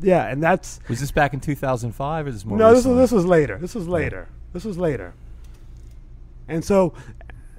Yeah, 0.01 0.27
and 0.27 0.43
that's 0.43 0.81
Was 0.89 1.01
this 1.01 1.11
back 1.11 1.35
in 1.35 1.41
2005 1.41 2.27
or 2.27 2.31
this 2.33 2.45
more 2.45 2.59
no. 2.59 2.75
This 2.75 2.85
was 2.85 2.97
this 2.97 3.13
was 3.13 3.25
later. 3.27 3.59
This 3.59 3.75
was 3.75 3.87
later. 3.87 4.29
This 4.53 4.65
was 4.65 4.79
later. 4.79 5.13
And 6.49 6.65
so, 6.65 6.95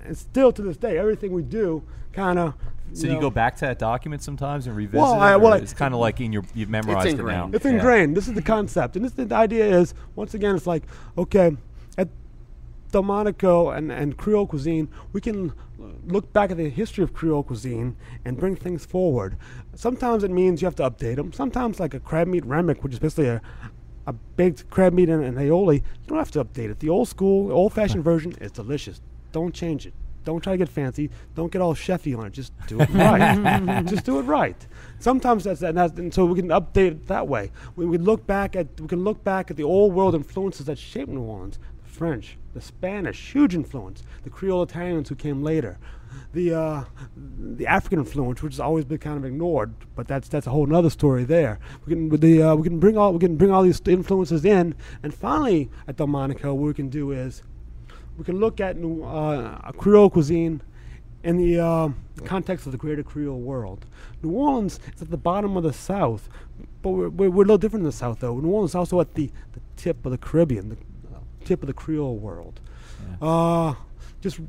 and 0.03 0.17
still 0.17 0.51
to 0.53 0.61
this 0.61 0.77
day, 0.77 0.97
everything 0.97 1.31
we 1.31 1.43
do 1.43 1.83
kind 2.13 2.39
of 2.39 2.53
So 2.93 3.01
do 3.03 3.07
you 3.09 3.13
you 3.15 3.21
go 3.21 3.29
back 3.29 3.55
to 3.57 3.65
that 3.65 3.77
document 3.79 4.23
sometimes 4.23 4.65
and 4.65 4.75
revisit 4.75 4.99
Well. 5.01 5.13
I- 5.13 5.35
well, 5.35 5.53
or 5.53 5.57
I- 5.57 5.59
it's 5.59 5.73
kind 5.73 5.93
of 5.93 5.99
like 5.99 6.19
in 6.19 6.33
your 6.33 6.43
you've 6.55 6.69
memorized 6.69 7.07
it 7.07 7.11
now. 7.11 7.11
It's 7.11 7.19
ingrained. 7.19 7.55
It's 7.55 7.65
Yeah. 7.65 7.71
ingrained. 7.71 8.17
This 8.17 8.27
is 8.27 8.33
the 8.33 8.41
concept, 8.41 8.95
and 8.95 9.05
this 9.05 9.11
the 9.13 9.33
idea 9.35 9.65
is 9.79 9.93
once 10.15 10.33
again, 10.33 10.55
it's 10.55 10.65
like 10.67 10.83
okay, 11.17 11.47
at 11.47 11.53
Delmonico 12.91 13.75
and 13.75 13.91
and 13.91 14.17
Creole 14.17 14.47
cuisine, 14.47 14.89
we 15.13 15.21
can 15.21 15.53
look 16.05 16.31
back 16.33 16.51
at 16.51 16.57
the 16.57 16.69
history 16.69 17.03
of 17.03 17.13
Creole 17.13 17.43
cuisine 17.43 17.95
and 18.25 18.37
bring 18.37 18.55
things 18.55 18.85
forward. 18.85 19.37
Sometimes 19.75 20.23
it 20.23 20.31
means 20.31 20.61
you 20.61 20.65
have 20.65 20.75
to 20.75 20.89
update 20.89 21.17
them. 21.17 21.33
Sometimes, 21.33 21.79
like 21.79 21.93
a 21.93 21.99
crab 21.99 22.27
meat 22.27 22.45
remick, 22.45 22.83
which 22.83 22.93
is 22.93 22.99
basically 22.99 23.27
a 23.27 23.41
a 24.07 24.13
baked 24.13 24.69
crab 24.69 24.93
meat 24.93 25.09
and 25.09 25.23
an 25.23 25.35
aioli, 25.35 25.75
you 25.75 26.07
don't 26.07 26.17
have 26.17 26.31
to 26.31 26.43
update 26.43 26.71
it. 26.71 26.79
The 26.79 26.89
old 26.89 27.09
school, 27.09 27.51
old-fashioned 27.51 28.03
version 28.03 28.31
is 28.39 28.51
delicious. 28.51 29.01
Don't 29.33 29.53
change 29.53 29.85
it. 29.85 29.93
Don't 30.23 30.41
try 30.41 30.53
to 30.53 30.57
get 30.57 30.69
fancy. 30.69 31.09
Don't 31.35 31.51
get 31.51 31.61
all 31.61 31.73
chefy 31.73 32.17
on 32.17 32.25
it. 32.25 32.33
Just 32.33 32.51
do 32.67 32.79
it 32.81 32.89
right. 32.93 33.85
Just 33.85 34.05
do 34.05 34.19
it 34.19 34.23
right. 34.23 34.67
Sometimes 34.99 35.45
that's 35.45 35.61
and, 35.61 35.77
that's 35.77 35.97
and 35.97 36.13
so 36.13 36.25
we 36.25 36.39
can 36.39 36.49
update 36.49 36.91
it 36.91 37.07
that 37.07 37.27
way. 37.27 37.51
We, 37.77 37.85
we 37.85 37.97
look 37.97 38.27
back 38.27 38.55
at 38.55 38.67
we 38.79 38.87
can 38.87 39.05
look 39.05 39.23
back 39.23 39.51
at 39.51 39.55
the 39.55 39.63
old 39.63 39.93
world 39.93 40.15
influences 40.15 40.65
that 40.65 40.77
shaped 40.77 41.09
New 41.09 41.21
Orleans. 41.21 41.59
French, 41.97 42.37
the 42.53 42.61
Spanish, 42.61 43.33
huge 43.33 43.55
influence. 43.55 44.03
The 44.23 44.29
Creole 44.29 44.63
Italians 44.63 45.09
who 45.09 45.15
came 45.15 45.41
later. 45.41 45.77
The 46.33 46.53
uh, 46.53 46.83
the 47.15 47.67
African 47.67 47.99
influence, 47.99 48.41
which 48.43 48.53
has 48.53 48.59
always 48.59 48.85
been 48.85 48.99
kind 48.99 49.17
of 49.17 49.25
ignored, 49.25 49.73
but 49.95 50.07
that's 50.07 50.27
that's 50.27 50.47
a 50.47 50.49
whole 50.49 50.73
other 50.75 50.89
story 50.89 51.23
there. 51.23 51.59
We 51.85 51.93
can 51.93 52.09
the 52.09 52.41
uh, 52.43 52.55
we 52.55 52.63
can 52.63 52.79
bring 52.79 52.97
all 52.97 53.13
we 53.13 53.19
can 53.19 53.35
bring 53.37 53.51
all 53.51 53.63
these 53.63 53.81
influences 53.85 54.45
in, 54.45 54.75
and 55.03 55.13
finally 55.13 55.69
at 55.87 55.97
Delmonico, 55.97 56.53
what 56.53 56.67
we 56.67 56.73
can 56.73 56.89
do 56.89 57.11
is 57.11 57.43
we 58.17 58.23
can 58.23 58.39
look 58.39 58.59
at 58.59 58.77
uh, 58.77 59.71
Creole 59.73 60.09
cuisine 60.09 60.61
in 61.23 61.37
the 61.37 61.59
uh, 61.59 61.89
context 62.25 62.65
of 62.65 62.71
the 62.71 62.77
greater 62.77 63.03
Creole 63.03 63.39
world. 63.39 63.85
New 64.23 64.31
Orleans 64.31 64.79
is 64.95 65.01
at 65.01 65.11
the 65.11 65.17
bottom 65.17 65.57
of 65.57 65.63
the 65.63 65.73
South, 65.73 66.29
but 66.81 66.91
we're, 66.91 67.09
we're, 67.09 67.29
we're 67.29 67.43
a 67.43 67.47
little 67.47 67.57
different 67.57 67.81
in 67.81 67.87
the 67.87 67.91
South, 67.91 68.19
though. 68.19 68.39
New 68.39 68.49
Orleans 68.49 68.71
is 68.71 68.75
also 68.75 68.99
at 69.01 69.13
the, 69.15 69.29
the 69.53 69.61
tip 69.75 70.05
of 70.05 70.11
the 70.11 70.17
Caribbean, 70.17 70.69
the 70.69 70.77
tip 71.47 71.63
of 71.63 71.67
the 71.67 71.73
Creole 71.73 72.17
world. 72.17 72.59
Uh, 73.21 73.73
just 74.21 74.39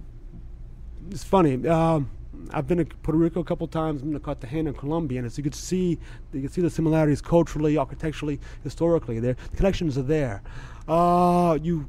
it's 1.10 1.24
funny. 1.24 1.66
Um, 1.66 2.10
I've 2.52 2.66
been 2.66 2.78
to 2.78 2.84
Puerto 2.84 3.18
Rico 3.18 3.40
a 3.40 3.44
couple 3.44 3.66
times. 3.68 4.00
I've 4.00 4.06
been 4.06 4.14
to 4.14 4.20
Cartagena, 4.20 4.72
Colombia, 4.72 5.18
and 5.18 5.26
as 5.26 5.38
you 5.38 5.44
can 5.44 5.52
see, 5.52 5.98
you 6.32 6.40
can 6.40 6.48
see 6.48 6.60
the 6.60 6.70
similarities 6.70 7.20
culturally, 7.20 7.76
architecturally, 7.76 8.40
historically. 8.64 9.20
There, 9.20 9.36
the 9.50 9.56
connections 9.56 9.96
are 9.96 10.02
there. 10.02 10.42
Uh, 10.86 11.58
you 11.62 11.86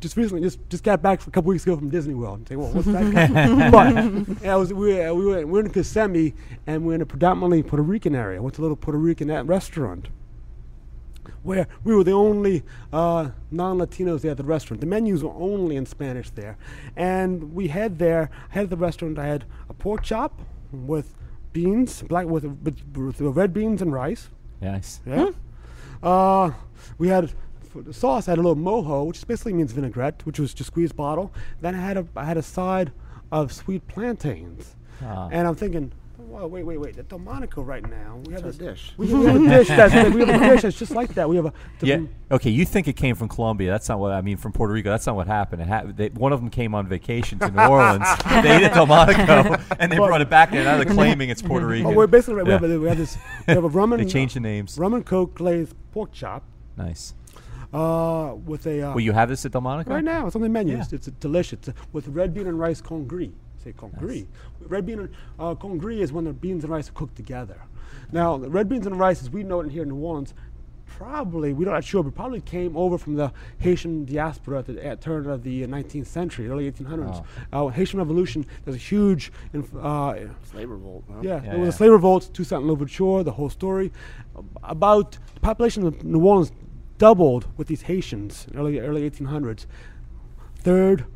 just 0.00 0.16
recently, 0.16 0.42
just 0.42 0.58
just 0.68 0.82
got 0.82 1.02
back 1.02 1.26
a 1.26 1.30
couple 1.30 1.50
weeks 1.50 1.62
ago 1.64 1.76
from 1.76 1.90
Disney 1.90 2.14
World. 2.14 2.38
And 2.38 2.48
say, 2.48 2.56
well, 2.56 2.72
what's 2.72 2.86
that? 2.88 3.70
but 4.36 4.42
yeah, 4.42 4.54
I 4.54 4.56
was, 4.56 4.72
we, 4.72 4.94
were, 4.94 5.14
we 5.14 5.24
were 5.24 5.38
we 5.38 5.44
were 5.44 5.60
in 5.60 5.70
Kissimmee, 5.70 6.34
and 6.66 6.84
we're 6.84 6.94
in 6.94 7.02
a 7.02 7.06
predominantly 7.06 7.62
Puerto 7.62 7.82
Rican 7.82 8.14
area. 8.14 8.42
Went 8.42 8.54
to 8.56 8.60
a 8.60 8.64
little 8.64 8.76
Puerto 8.76 8.98
Rican 8.98 9.30
restaurant 9.46 10.08
where 11.42 11.66
we 11.84 11.94
were 11.94 12.04
the 12.04 12.12
only 12.12 12.62
uh, 12.92 13.30
non-Latinos 13.50 14.20
there 14.22 14.32
at 14.32 14.36
the 14.36 14.44
restaurant. 14.44 14.80
The 14.80 14.86
menus 14.86 15.22
were 15.24 15.32
only 15.34 15.76
in 15.76 15.86
Spanish 15.86 16.30
there, 16.30 16.56
and 16.96 17.54
we 17.54 17.68
had 17.68 17.98
there. 17.98 18.30
I 18.50 18.54
had 18.54 18.64
at 18.64 18.70
the 18.70 18.76
restaurant. 18.76 19.18
I 19.18 19.26
had 19.26 19.44
a 19.68 19.74
pork 19.74 20.02
chop 20.02 20.40
with 20.72 21.14
beans, 21.52 22.02
black 22.02 22.26
with, 22.26 22.44
with, 22.44 22.80
with 22.94 23.20
red 23.20 23.52
beans 23.52 23.82
and 23.82 23.92
rice. 23.92 24.28
Nice. 24.60 25.00
Yeah. 25.06 25.30
Uh, 26.02 26.52
we 26.98 27.08
had 27.08 27.32
for 27.70 27.82
the 27.82 27.92
sauce. 27.92 28.28
I 28.28 28.32
had 28.32 28.38
a 28.38 28.42
little 28.42 28.56
mojo, 28.56 29.06
which 29.06 29.26
basically 29.26 29.52
means 29.52 29.72
vinaigrette, 29.72 30.24
which 30.26 30.38
was 30.38 30.52
just 30.54 30.68
squeezed 30.68 30.96
bottle. 30.96 31.32
Then 31.60 31.74
I 31.74 31.80
had 31.80 31.96
a 31.96 32.06
I 32.16 32.24
had 32.24 32.36
a 32.36 32.42
side 32.42 32.92
of 33.32 33.52
sweet 33.52 33.86
plantains, 33.86 34.74
Ah. 35.02 35.28
and 35.30 35.46
I'm 35.46 35.54
thinking. 35.54 35.92
Whoa, 36.30 36.46
wait, 36.46 36.62
wait, 36.64 36.78
wait! 36.78 36.96
At 36.96 37.08
Delmonico 37.08 37.60
right 37.62 37.82
now, 37.90 38.20
we 38.24 38.32
have 38.34 38.44
It's 38.46 38.56
this 38.56 38.66
our 38.68 38.72
dish. 38.72 38.92
We, 38.96 39.12
we 39.12 39.24
have 39.26 39.34
a 39.34 39.48
dish 39.48 39.66
that's 39.68 39.92
we 40.14 40.24
have 40.24 40.28
a 40.42 40.48
dish 40.50 40.62
that's 40.62 40.78
just 40.78 40.92
like 40.92 41.14
that. 41.14 41.28
We 41.28 41.34
have 41.34 41.46
a 41.46 41.52
Yeah. 41.82 42.02
Okay. 42.30 42.50
You 42.50 42.64
think 42.64 42.86
it 42.86 42.92
came 42.92 43.16
from 43.16 43.28
Colombia? 43.28 43.68
That's 43.68 43.88
not 43.88 43.98
what 43.98 44.12
I 44.12 44.20
mean. 44.20 44.36
From 44.36 44.52
Puerto 44.52 44.72
Rico. 44.72 44.90
That's 44.90 45.06
not 45.06 45.16
what 45.16 45.26
happened. 45.26 45.62
It 45.62 45.68
ha- 45.68 45.82
they, 45.86 46.08
one 46.10 46.32
of 46.32 46.38
them 46.40 46.48
came 46.48 46.72
on 46.72 46.86
vacation 46.86 47.40
to 47.40 47.50
New 47.50 47.60
Orleans. 47.60 48.06
they 48.42 48.56
ate 48.56 48.62
at 48.62 48.74
Delmonico, 48.74 49.60
and 49.80 49.90
they 49.90 49.98
But- 49.98 50.06
brought 50.06 50.20
it 50.20 50.30
back 50.30 50.52
there. 50.52 50.62
Now 50.62 50.76
they're 50.76 50.84
claiming 50.94 51.30
it's 51.30 51.42
Puerto 51.42 51.66
Rican. 51.66 51.96
We're 51.96 52.06
basically 52.06 52.44
we, 52.44 52.50
Yeah. 52.50 52.58
have 52.60 52.70
a, 52.70 52.78
we 52.80 52.88
have 52.88 52.98
this 52.98 53.18
we 53.48 53.54
have 53.54 53.64
a 53.64 53.68
rum 53.68 53.92
and 53.94 54.02
They 54.02 54.08
changed 54.08 54.36
the 54.36 54.40
names. 54.40 54.78
rum 54.78 54.94
and 54.94 55.04
coke 55.04 55.34
glazed 55.34 55.74
pork 55.90 56.12
chop 56.12 56.44
Nice. 56.76 57.14
uh, 57.74 58.34
with 58.44 58.66
a 58.66 58.82
uh, 58.82 58.94
Will 58.94 59.00
you 59.00 59.12
have 59.12 59.28
this 59.28 59.44
at 59.44 59.50
Delmonico? 59.52 59.90
right 59.90 60.04
now 60.04 60.28
it's 60.28 60.36
on 60.36 60.42
the 60.42 60.48
menu. 60.48 60.76
Yeah. 60.76 60.82
It's, 60.82 60.92
it's 60.92 61.06
delicious 61.18 61.54
It's, 61.54 61.68
uh, 61.70 61.72
with 61.92 62.06
red 62.06 62.32
bean 62.34 62.46
and 62.46 62.58
rice 62.58 62.80
congri. 62.80 63.32
Say 63.62 63.72
congri. 63.72 64.26
Red 64.66 64.86
bean 64.86 65.00
and 65.00 65.08
uh, 65.38 65.54
congri 65.54 65.98
is 66.00 66.12
when 66.12 66.24
the 66.24 66.32
beans 66.32 66.64
and 66.64 66.72
rice 66.72 66.88
are 66.88 66.92
cooked 66.92 67.16
together. 67.16 67.60
Now 68.12 68.36
the 68.38 68.48
red 68.50 68.68
beans 68.68 68.86
and 68.86 68.98
rice, 68.98 69.20
as 69.22 69.30
we 69.30 69.42
know 69.42 69.60
it 69.60 69.70
here 69.70 69.82
in 69.82 69.90
New 69.90 69.96
Orleans, 69.96 70.32
probably 70.86 71.52
we're 71.52 71.70
not 71.70 71.84
sure, 71.84 72.02
but 72.02 72.14
probably 72.14 72.40
came 72.40 72.76
over 72.76 72.96
from 72.98 73.14
the 73.16 73.32
Haitian 73.58 74.04
diaspora 74.06 74.60
at 74.60 74.66
the 74.66 74.84
at 74.84 75.00
turn 75.00 75.28
of 75.28 75.42
the 75.42 75.66
19th 75.66 76.06
century, 76.06 76.48
early 76.48 76.70
1800s. 76.70 77.24
Uh, 77.52 77.68
Haitian 77.68 77.98
Revolution. 77.98 78.46
There's 78.64 78.76
a 78.76 78.78
huge 78.80 79.30
inf- 79.52 79.74
uh, 79.76 80.14
Slave 80.50 80.70
revolt. 80.70 81.04
Huh? 81.10 81.20
Yeah, 81.22 81.34
Yeah, 81.36 81.40
there 81.50 81.58
was 81.58 81.66
yeah. 81.66 81.74
a 81.74 81.76
slave 81.76 81.92
revolt, 81.92 82.30
Toussaint 82.32 82.64
Louverture, 82.64 83.22
the 83.22 83.32
whole 83.32 83.50
story. 83.50 83.92
About 84.64 85.18
the 85.34 85.40
population 85.40 85.86
of 85.86 86.02
New 86.02 86.24
Orleans 86.24 86.52
doubled 86.98 87.46
with 87.56 87.68
these 87.68 87.82
Haitians 87.82 88.46
in 88.50 88.58
early 88.58 88.78
early 88.80 89.08
1800s. 89.08 89.66
Third, 90.56 91.06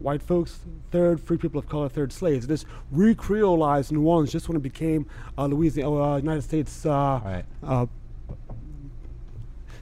white 0.00 0.22
folks. 0.22 0.60
Third, 0.90 1.20
free 1.20 1.36
people 1.36 1.58
of 1.58 1.68
color. 1.68 1.88
Third, 1.88 2.12
slaves. 2.12 2.46
This 2.46 2.64
re-creolized 2.90 3.92
New 3.92 4.02
Orleans 4.06 4.32
just 4.32 4.48
when 4.48 4.56
it 4.56 4.62
became 4.62 5.06
uh, 5.38 5.46
Louisiana, 5.46 6.02
uh, 6.02 6.16
United 6.16 6.42
States 6.42 6.84
uh, 6.86 7.20
Right. 7.24 7.44
uh, 7.62 7.86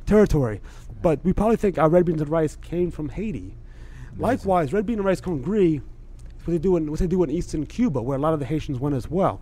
territory. 0.06 0.60
But 1.02 1.24
we 1.24 1.32
probably 1.32 1.56
think 1.56 1.78
our 1.78 1.88
red 1.88 2.04
beans 2.04 2.20
and 2.20 2.30
rice 2.30 2.56
came 2.56 2.90
from 2.90 3.08
Haiti. 3.10 3.54
Likewise, 4.18 4.72
red 4.72 4.84
bean 4.84 4.98
and 4.98 5.06
rice 5.06 5.20
congri 5.20 5.76
is 5.76 5.82
what 6.46 6.52
they 6.52 6.58
do 6.58 6.76
in 6.76 6.90
what 6.90 6.98
they 6.98 7.06
do 7.06 7.22
in 7.22 7.30
eastern 7.30 7.66
Cuba, 7.66 8.02
where 8.02 8.18
a 8.18 8.20
lot 8.20 8.34
of 8.34 8.40
the 8.40 8.46
Haitians 8.46 8.80
went 8.80 8.96
as 8.96 9.08
well. 9.08 9.40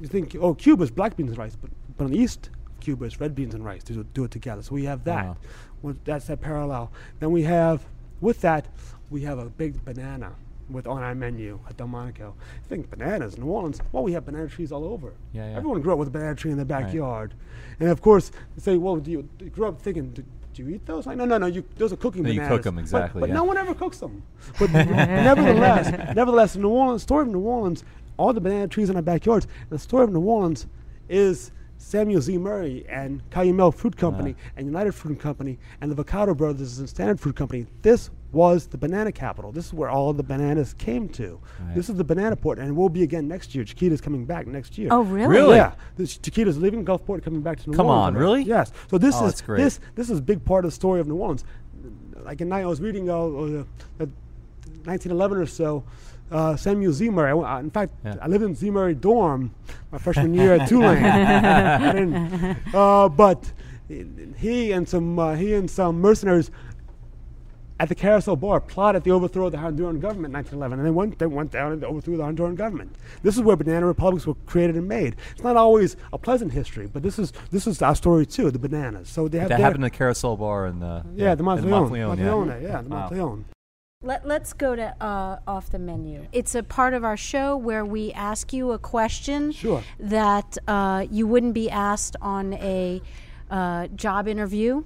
You 0.00 0.06
think, 0.06 0.36
oh, 0.38 0.54
Cuba's 0.54 0.90
black 0.92 1.16
beans 1.16 1.30
and 1.30 1.38
rice, 1.38 1.56
but 1.56 1.70
but 1.96 2.04
in 2.04 2.10
the 2.12 2.18
east 2.18 2.50
Cuba 2.80 3.06
is 3.06 3.18
red 3.18 3.34
beans 3.34 3.54
and 3.54 3.64
rice. 3.64 3.82
They 3.82 3.94
do, 3.94 4.04
do 4.14 4.24
it 4.24 4.30
together. 4.30 4.62
So 4.62 4.74
we 4.74 4.84
have 4.84 5.02
that. 5.04 5.36
Well, 5.82 5.96
that's 6.04 6.26
that 6.26 6.40
parallel. 6.40 6.92
Then 7.18 7.32
we 7.32 7.42
have 7.42 7.84
with 8.20 8.40
that 8.42 8.68
we 9.10 9.22
have 9.22 9.38
a 9.38 9.46
big 9.46 9.84
banana 9.84 10.32
with 10.70 10.86
on 10.86 11.02
our 11.02 11.14
menu 11.14 11.58
at 11.68 11.76
Delmonico. 11.76 12.34
I 12.64 12.68
think 12.68 12.90
bananas, 12.90 13.38
New 13.38 13.46
Orleans. 13.46 13.80
Well, 13.92 14.02
we 14.02 14.12
have 14.12 14.26
banana 14.26 14.48
trees 14.48 14.72
all 14.72 14.84
over. 14.84 15.12
Yeah, 15.32 15.50
yeah. 15.50 15.56
Everyone 15.56 15.80
grew 15.80 15.92
up 15.92 15.98
with 15.98 16.08
a 16.08 16.10
banana 16.10 16.34
tree 16.34 16.50
in 16.50 16.56
their 16.56 16.66
backyard, 16.66 17.34
and 17.78 17.88
of 17.88 18.00
course, 18.02 18.30
they 18.56 18.62
say, 18.62 18.76
"Well, 18.76 18.96
do 18.96 19.10
you, 19.10 19.28
do 19.38 19.44
you 19.44 19.50
grow 19.50 19.68
up 19.68 19.80
thinking?" 19.80 20.10
Do, 20.10 20.24
do 20.54 20.62
you 20.64 20.74
eat 20.74 20.86
those? 20.86 21.06
Like, 21.06 21.18
no, 21.18 21.26
no, 21.26 21.36
no. 21.36 21.46
You, 21.46 21.62
those 21.76 21.92
are 21.92 21.96
cooking 21.96 22.22
No, 22.22 22.30
you 22.30 22.40
bananas. 22.40 22.58
cook 22.58 22.66
'em, 22.66 22.74
But- 22.76 22.80
exactly, 22.80 23.20
But, 23.20 23.28
yeah. 23.28 23.34
no 23.34 23.44
one 23.44 23.58
ever 23.58 23.74
cooks 23.74 23.98
them. 23.98 24.22
But 24.58 24.70
nevertheless, 24.72 26.14
nevertheless, 26.16 26.54
the 26.54 26.60
New 26.60 26.70
Orleans 26.70 27.02
story 27.02 27.22
of 27.26 27.28
New 27.28 27.40
Orleans, 27.40 27.84
all 28.16 28.32
the 28.32 28.40
banana 28.40 28.66
trees 28.66 28.88
in 28.90 28.96
our 28.96 29.02
backyards. 29.02 29.46
The 29.68 29.78
story 29.78 30.04
of 30.04 30.12
New 30.12 30.20
Orleans 30.20 30.66
is 31.10 31.50
Samuel 31.78 32.20
Zemurray 32.22 32.86
and 32.88 33.20
Cuyamel 33.30 33.74
Fruit 33.74 33.96
Company 33.96 34.34
Ah. 34.38 34.50
and 34.56 34.66
United 34.66 34.92
Fruit 34.94 35.20
Company 35.20 35.58
and 35.82 35.92
the 35.92 36.02
Vaccaro 36.04 36.34
Brothers 36.36 36.78
and 36.78 36.88
Standard 36.88 37.20
Fruit 37.20 37.36
Company. 37.36 37.66
This 37.82 38.08
was 38.32 38.66
the 38.66 38.76
banana 38.78 39.12
capital. 39.12 39.52
This 39.52 39.66
is 39.66 39.72
where 39.72 39.88
all 39.88 40.12
the 40.12 40.22
bananas 40.22 40.74
came 40.74 41.08
to. 41.10 41.40
Right. 41.60 41.74
This 41.74 41.88
is 41.88 41.96
the 41.96 42.04
banana 42.04 42.36
port, 42.36 42.58
and 42.58 42.68
it 42.68 42.72
will 42.72 42.88
be 42.88 43.02
again 43.02 43.28
next 43.28 43.54
year. 43.54 43.64
Chiquita's 43.64 44.00
coming 44.00 44.24
back 44.24 44.46
next 44.46 44.76
year. 44.76 44.88
Oh, 44.90 45.02
really? 45.02 45.28
Really? 45.36 45.56
Yeah, 45.56 45.74
this 45.96 46.18
Chiquita's 46.18 46.58
leaving 46.58 46.84
Gulfport, 46.84 47.22
coming 47.22 47.40
back 47.40 47.60
to 47.60 47.70
New 47.70 47.76
Come 47.76 47.86
Orleans. 47.86 48.06
Come 48.08 48.16
on, 48.16 48.20
really? 48.20 48.42
Yes. 48.42 48.72
So 48.90 48.98
this 48.98 49.14
Oh, 49.18 49.26
is 49.26 49.40
great. 49.40 49.58
this 49.62 49.80
this 49.94 50.10
is 50.10 50.18
a 50.18 50.22
big 50.22 50.44
part 50.44 50.64
of 50.64 50.70
the 50.70 50.74
story 50.74 51.00
of 51.00 51.06
New 51.06 51.16
Orleans. 51.16 51.44
Like 52.24 52.40
at 52.40 52.46
night, 52.48 52.62
I 52.62 52.66
was 52.66 52.80
reading 52.80 53.08
uh, 53.08 53.14
uh, 53.14 53.64
uh, 54.00 54.06
1911 54.84 55.38
or 55.38 55.46
so. 55.46 55.84
Uh, 56.28 56.56
Samuel 56.56 56.92
Zemurray. 56.92 57.44
I 57.44 57.56
uh, 57.56 57.60
in 57.60 57.70
fact, 57.70 57.92
Yeah. 58.04 58.16
I 58.20 58.26
lived 58.26 58.42
in 58.42 58.56
Zemurray 58.56 59.00
dorm 59.00 59.54
my 59.92 59.98
freshman 59.98 60.34
year 60.34 60.54
at 60.54 60.68
Tulane. 60.68 62.56
Uh, 62.74 63.08
but 63.08 63.52
he 64.36 64.72
and 64.72 64.88
some 64.88 65.18
uh, 65.18 65.36
he 65.36 65.54
and 65.54 65.70
some 65.70 66.00
mercenaries 66.00 66.50
at 67.78 67.88
the 67.88 67.94
Carousel 67.94 68.36
Bar 68.36 68.60
plotted 68.60 69.04
the 69.04 69.10
overthrow 69.10 69.46
of 69.46 69.52
the 69.52 69.58
Honduran 69.58 70.00
government 70.00 70.26
in 70.26 70.32
1911, 70.32 70.78
and 70.78 70.86
they 70.86 70.90
went, 70.90 71.18
they 71.18 71.26
went 71.26 71.50
down 71.50 71.72
and 71.72 71.84
overthrew 71.84 72.16
the 72.16 72.22
Honduran 72.22 72.56
government. 72.56 72.94
This 73.22 73.36
is 73.36 73.42
where 73.42 73.54
banana 73.56 73.86
republics 73.86 74.26
were 74.26 74.34
created 74.46 74.76
and 74.76 74.88
made. 74.88 75.16
It's 75.32 75.42
not 75.44 75.56
always 75.56 75.96
a 76.12 76.18
pleasant 76.18 76.52
history, 76.52 76.86
but 76.86 77.02
this 77.02 77.18
is 77.18 77.32
this 77.50 77.66
is 77.66 77.82
our 77.82 77.94
story 77.94 78.24
too, 78.26 78.50
the 78.50 78.58
bananas. 78.58 79.08
So 79.08 79.28
they 79.28 79.38
have 79.38 79.48
That 79.50 79.56
their- 79.58 79.64
happened 79.66 79.84
in 79.84 79.90
the 79.90 79.96
Carousel 79.96 80.36
Bar 80.36 80.66
in 80.68 80.80
the 80.80 81.04
yeah, 81.14 81.34
the 81.34 81.42
in 81.42 81.46
Monteleone, 81.48 81.90
Monteleone, 81.90 82.18
yeah. 82.18 82.24
Monteleone, 82.24 82.62
yeah, 82.62 82.82
the 82.82 82.88
Wow. 82.88 83.08
Monteleone. 83.10 83.44
Let, 84.02 84.26
let's 84.26 84.52
go 84.52 84.76
to 84.76 84.94
uh, 85.02 85.38
off 85.46 85.70
the 85.70 85.78
menu. 85.78 86.26
It's 86.30 86.54
a 86.54 86.62
part 86.62 86.92
of 86.94 87.02
our 87.02 87.16
show 87.16 87.56
where 87.56 87.84
we 87.84 88.12
ask 88.12 88.52
you 88.52 88.72
a 88.72 88.78
question 88.78 89.52
Sure. 89.52 89.82
that 89.98 90.56
uh, 90.68 91.06
you 91.10 91.26
wouldn't 91.26 91.54
be 91.54 91.70
asked 91.70 92.14
on 92.20 92.52
a 92.54 93.00
uh, 93.50 93.86
job 93.88 94.28
interview. 94.28 94.84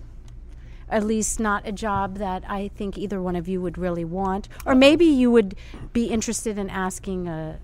At 0.91 1.05
least, 1.05 1.41
not 1.41 1.67
a 1.67 1.73
job 1.73 2.19
that 2.19 2.43
I 2.49 2.69
think 2.69 2.99
either 2.99 3.23
one 3.23 3.37
of 3.37 3.49
you 3.49 3.61
would 3.61 3.79
really 3.79 4.05
want, 4.05 4.49
or 4.67 4.75
maybe 4.75 5.05
you 5.05 5.31
would 5.31 5.55
be 5.93 6.07
interested 6.07 6.59
in 6.59 6.69
asking 6.69 7.29
a, 7.29 7.59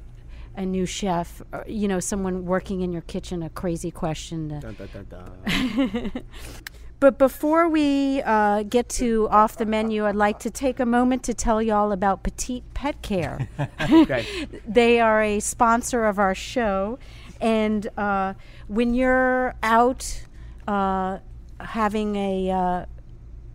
a 0.57 0.65
new 0.65 0.87
chef, 0.87 1.43
or, 1.53 1.65
you 1.67 1.89
know, 1.89 2.01
someone 2.01 2.47
working 2.47 2.81
in 2.81 2.93
your 2.93 3.03
kitchen, 3.03 3.43
a 3.43 3.51
crazy 3.51 3.91
question. 3.91 4.49
To, 4.49 4.61
Dun, 4.61 4.75
dun, 4.75 4.89
dun, 4.93 5.07
dun. 5.45 6.13
But 6.99 7.19
before 7.19 7.69
we 7.69 8.23
uh, 8.23 8.63
get 8.63 8.89
to 8.91 9.29
off 9.29 9.59
the 9.59 9.67
menu, 9.67 10.07
I'd 10.07 10.17
like 10.17 10.39
to 10.41 10.51
take 10.51 10.81
a 10.81 10.87
moment 10.87 11.23
to 11.25 11.35
tell 11.35 11.61
y'all 11.61 11.93
about 11.93 12.23
Petite 12.23 12.65
Pet 12.73 13.03
Care. 13.03 13.49
they 14.67 14.99
are 15.01 15.23
a 15.23 15.41
sponsor 15.41 16.07
of 16.07 16.19
our 16.19 16.35
show, 16.35 16.99
and 17.39 17.87
uh, 17.99 18.33
when 18.69 18.95
you're 18.95 19.55
out 19.63 20.25
uh, 20.67 21.19
having 21.61 22.17
a 22.17 22.51
uh, 22.51 22.87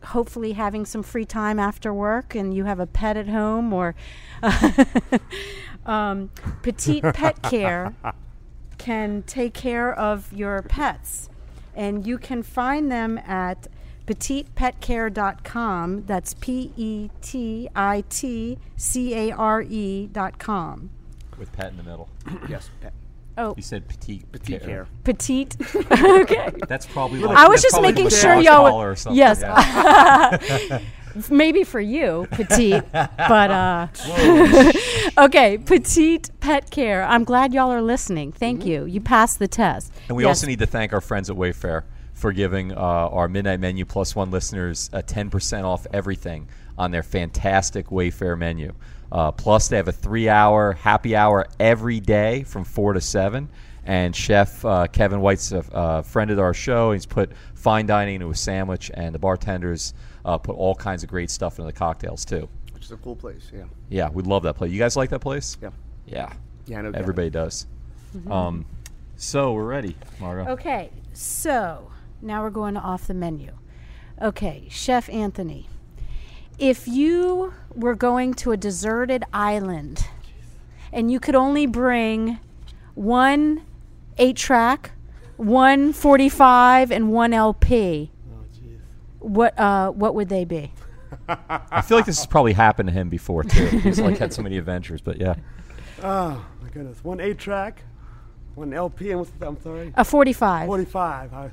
hopefully 0.03 0.53
having 0.53 0.85
some 0.85 1.03
free 1.03 1.25
time 1.25 1.59
after 1.59 1.93
work, 1.93 2.35
and 2.35 2.53
you 2.53 2.65
have 2.65 2.79
a 2.79 2.87
pet 2.87 3.17
at 3.17 3.27
home, 3.27 3.73
or 3.73 3.95
um, 5.85 6.31
Petite 6.61 7.03
Pet 7.13 7.41
Care 7.43 7.93
can 8.77 9.23
take 9.23 9.53
care 9.53 9.93
of 9.93 10.31
your 10.33 10.63
pets 10.63 11.29
and 11.75 12.05
you 12.05 12.17
can 12.17 12.43
find 12.43 12.91
them 12.91 13.17
at 13.19 13.67
petitepetcare.com. 14.05 16.05
That's 16.05 16.33
P 16.33 16.73
E 16.75 17.09
T 17.21 17.69
I 17.75 18.03
T 18.09 18.57
C 18.75 19.15
A 19.15 19.31
R 19.31 19.61
E 19.61 20.07
dot 20.07 20.39
com. 20.39 20.89
With 21.37 21.51
pet 21.53 21.71
in 21.71 21.77
the 21.77 21.83
middle. 21.83 22.09
Yes. 22.49 22.69
Pet. 22.81 22.93
Oh, 23.41 23.53
You 23.57 23.63
said 23.63 23.87
petite. 23.87 24.31
Petite 24.31 24.61
care. 24.63 24.87
petite. 25.03 25.55
okay. 25.91 26.51
That's 26.67 26.85
probably. 26.85 27.19
Like, 27.19 27.37
I 27.37 27.47
was 27.47 27.61
that's 27.61 27.63
just 27.63 27.73
probably 27.73 27.91
making 27.93 28.09
sure 28.09 28.35
y'all. 28.39 28.69
parlor 28.69 28.91
or 28.91 28.95
something, 28.95 29.17
yes. 29.17 29.41
yeah. 29.41 30.79
Maybe 31.29 31.65
for 31.65 31.81
you, 31.81 32.25
petite, 32.31 32.83
but 32.93 33.51
uh, 33.51 33.87
okay, 35.17 35.57
petite 35.57 36.29
pet 36.39 36.71
care. 36.71 37.03
I'm 37.03 37.25
glad 37.25 37.53
y'all 37.53 37.69
are 37.71 37.81
listening. 37.81 38.31
Thank 38.31 38.65
you. 38.65 38.85
You 38.85 39.01
passed 39.01 39.37
the 39.39 39.47
test. 39.49 39.91
And 40.07 40.15
we 40.15 40.23
Yes. 40.23 40.29
also 40.29 40.47
need 40.47 40.59
to 40.59 40.65
thank 40.65 40.93
our 40.93 41.01
friends 41.01 41.29
at 41.29 41.35
Wayfare 41.35 41.83
for 42.13 42.31
giving 42.31 42.71
uh, 42.71 42.75
our 42.77 43.27
Midnight 43.27 43.59
Menu 43.59 43.83
Plus 43.83 44.15
One 44.15 44.31
listeners 44.31 44.89
a 44.93 45.03
10% 45.03 45.63
off 45.65 45.85
everything 45.91 46.47
on 46.77 46.91
their 46.91 47.03
fantastic 47.03 47.87
Wayfare 47.87 48.37
menu. 48.37 48.73
Uh, 49.11 49.31
plus, 49.31 49.67
they 49.67 49.77
have 49.77 49.87
a 49.87 49.91
three 49.91 50.29
hour 50.29 50.73
happy 50.73 51.15
hour 51.15 51.45
every 51.59 51.99
day 51.99 52.43
from 52.43 52.63
4 52.63 52.93
to 52.93 53.01
7. 53.01 53.49
And 53.83 54.15
Chef 54.15 54.63
uh, 54.63 54.87
Kevin 54.87 55.21
White's 55.21 55.51
a 55.51 55.59
uh, 55.73 56.01
friend 56.03 56.29
of 56.29 56.39
our 56.39 56.53
show. 56.53 56.91
He's 56.91 57.05
put 57.05 57.31
fine 57.55 57.87
dining 57.87 58.15
into 58.15 58.29
a 58.29 58.35
sandwich, 58.35 58.91
and 58.93 59.13
the 59.13 59.19
bartenders 59.19 59.93
uh, 60.23 60.37
put 60.37 60.55
all 60.55 60.75
kinds 60.75 61.03
of 61.03 61.09
great 61.09 61.31
stuff 61.31 61.57
into 61.57 61.65
the 61.71 61.77
cocktails, 61.77 62.23
too. 62.23 62.47
Which 62.73 62.85
is 62.85 62.91
a 62.91 62.97
cool 62.97 63.15
place. 63.15 63.51
Yeah. 63.53 63.63
Yeah, 63.89 64.09
we 64.09 64.23
love 64.23 64.43
that 64.43 64.55
place. 64.55 64.71
You 64.71 64.79
guys 64.79 64.95
like 64.95 65.09
that 65.09 65.19
place? 65.19 65.57
Yeah. 65.61 65.71
Yeah. 66.05 66.33
Yeah. 66.67 66.81
No 66.81 66.91
doubt. 66.91 67.01
Everybody 67.01 67.29
does. 67.31 67.65
Um, 68.29 68.65
so, 69.15 69.53
we're 69.53 69.65
ready, 69.65 69.95
Margo. 70.19 70.51
Okay, 70.51 70.91
so 71.13 71.91
now 72.21 72.43
we're 72.43 72.49
going 72.49 72.77
off 72.77 73.07
the 73.07 73.13
menu. 73.13 73.51
Okay, 74.21 74.67
Chef 74.69 75.09
Anthony, 75.09 75.67
if 76.61 76.87
you 76.87 77.53
were 77.75 77.95
going 77.95 78.33
to 78.35 78.51
a 78.51 78.57
deserted 78.57 79.23
island 79.33 80.05
and 80.93 81.11
you 81.11 81.19
could 81.19 81.35
only 81.35 81.65
bring 81.65 82.39
one 82.93 83.63
eight 84.17 84.35
track, 84.35 84.91
one 85.37 85.91
45, 85.91 86.91
and 86.91 87.11
one 87.11 87.33
LP, 87.33 88.11
Oh, 89.23 89.27
what 89.27 89.57
uh, 89.59 89.89
what 89.91 90.15
would 90.15 90.29
they 90.29 90.45
be? 90.45 90.71
I 91.27 91.81
feel 91.81 91.97
like 91.97 92.05
this 92.05 92.17
has 92.17 92.25
probably 92.25 92.53
happened 92.53 92.87
to 92.89 92.93
him 92.93 93.09
before 93.09 93.43
too. 93.43 93.65
He's 93.67 93.99
like 93.99 94.17
had 94.17 94.33
so 94.33 94.41
many 94.41 94.57
adventures, 94.57 95.01
but 95.01 95.19
yeah. 95.19 95.35
Oh 96.03 96.45
my 96.61 96.69
goodness. 96.69 97.03
One 97.03 97.19
eight 97.19 97.37
track, 97.37 97.81
one 98.55 98.73
LP, 98.73 99.11
and 99.11 99.19
what's 99.19 99.31
the, 99.31 99.47
I'm 99.47 99.61
sorry, 99.61 99.93
A 99.95 100.03
45. 100.05 100.67
45. 100.67 101.33
I, 101.33 101.51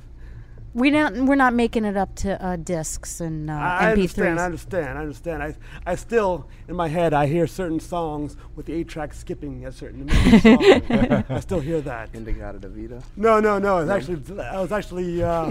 We 0.79 0.91
don't. 0.91 1.27
We're 1.27 1.35
not 1.35 1.55
making 1.55 1.85
it 1.85 1.97
up 1.97 2.15
to 2.17 2.43
uh, 2.45 2.57
discs 2.57 3.21
and 3.21 3.51
uh, 3.51 3.55
I 3.55 3.95
MP3s. 3.97 3.97
understand. 3.97 4.39
I 4.41 4.45
understand. 4.45 4.99
I 4.99 5.01
understand. 5.03 5.43
I, 5.43 5.55
I 5.87 5.95
still, 5.97 6.49
in 6.69 6.77
my 6.77 6.89
head, 6.89 7.13
I 7.13 7.27
hear 7.27 7.47
certain 7.47 7.81
songs 7.81 8.37
with 8.55 8.67
the 8.67 8.73
eight 8.75 8.89
track 8.89 9.13
skipping 9.13 9.65
at 9.65 9.75
certain 9.75 10.07
minutes. 10.07 10.43
song. 10.43 11.25
I 11.37 11.41
still 11.41 11.61
hear 11.61 11.81
that. 11.81 12.11
In-A-Gadda-Da-Vida. 12.15 13.03
No, 13.17 13.41
no, 13.41 13.59
no. 13.59 13.79
It's 13.79 13.91
actually, 13.91 14.41
I 14.41 14.61
was 14.61 14.71
actually 14.73 15.23
uh, 15.23 15.51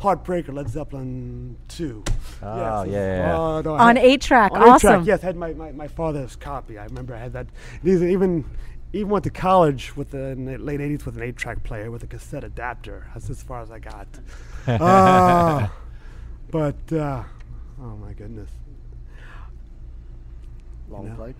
Heartbreaker, 0.00 0.52
Led 0.52 0.68
Zeppelin 0.68 1.56
2. 1.68 2.04
Oh, 2.06 2.12
Yes, 2.42 2.42
yeah, 2.42 2.84
yeah, 2.92 3.16
yeah. 3.28 3.40
uh, 3.40 3.62
no, 3.62 3.74
on 3.74 3.96
eight 3.96 4.20
track. 4.20 4.52
on 4.52 4.62
eight 4.62 4.80
track, 4.80 4.96
Awesome. 4.96 5.04
yes, 5.04 5.22
I 5.22 5.26
had 5.26 5.36
my, 5.36 5.52
my, 5.54 5.72
my 5.72 5.88
father's 5.88 6.36
copy. 6.36 6.78
I 6.78 6.84
remember 6.84 7.14
I 7.14 7.18
had 7.18 7.32
that. 7.32 7.46
These 7.82 8.02
even 8.02 8.44
even 8.94 9.10
went 9.10 9.24
to 9.24 9.30
college 9.30 9.96
with 9.96 10.10
the 10.10 10.34
late 10.36 10.80
'80s 10.80 11.04
with 11.04 11.16
an 11.16 11.22
eight-track 11.22 11.62
player 11.64 11.90
with 11.90 12.02
a 12.02 12.06
cassette 12.06 12.44
adapter. 12.44 13.06
That's 13.12 13.28
as 13.30 13.42
far 13.42 13.60
as 13.62 13.70
I 13.70 13.78
got. 13.78 14.06
Ah, 14.66 15.70
but 16.50 16.92
uh, 16.92 17.22
oh 17.80 17.96
my 17.96 18.12
goodness, 18.14 18.50
Long 20.88 21.08
No. 21.08 21.14
play. 21.16 21.34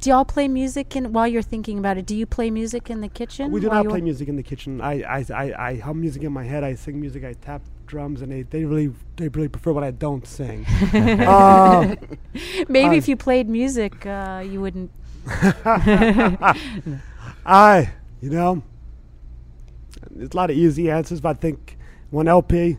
Do 0.00 0.10
y'all 0.10 0.24
play 0.26 0.46
music 0.46 0.94
in 0.94 1.12
while 1.12 1.26
you're 1.26 1.40
thinking 1.42 1.78
about 1.78 1.96
it? 1.96 2.04
Do 2.04 2.14
you 2.14 2.26
play 2.26 2.50
music 2.50 2.90
in 2.90 3.00
the 3.00 3.08
kitchen? 3.08 3.50
we 3.50 3.60
do 3.60 3.68
not 3.70 3.86
play 3.88 4.02
music 4.02 4.28
in 4.28 4.36
the 4.36 4.42
kitchen. 4.42 4.80
I, 4.82 5.00
I, 5.02 5.24
I, 5.34 5.68
I 5.70 5.76
hum 5.78 6.00
music 6.02 6.22
in 6.22 6.32
my 6.32 6.44
head. 6.44 6.62
I 6.62 6.74
sing 6.74 7.00
music. 7.00 7.24
I 7.24 7.32
tap 7.32 7.62
drums, 7.86 8.20
and 8.20 8.30
they, 8.30 8.42
they 8.42 8.64
really 8.66 8.92
they 9.16 9.28
really 9.28 9.48
prefer 9.48 9.72
what 9.72 9.84
I 9.84 9.90
don't 9.92 10.26
sing. 10.26 10.66
uh, 10.66 11.96
Maybe 12.68 12.94
I- 12.96 12.98
if 12.98 13.08
you 13.08 13.16
played 13.16 13.48
music, 13.48 14.04
uh, 14.04 14.44
you 14.46 14.60
wouldn't. 14.60 14.90
I, 17.44 17.90
you 18.20 18.30
know, 18.30 18.62
there's 20.10 20.30
a 20.32 20.36
lot 20.36 20.50
of 20.50 20.56
easy 20.56 20.90
answers, 20.90 21.20
but 21.20 21.30
I 21.30 21.34
think 21.34 21.76
one 22.10 22.28
LP, 22.28 22.78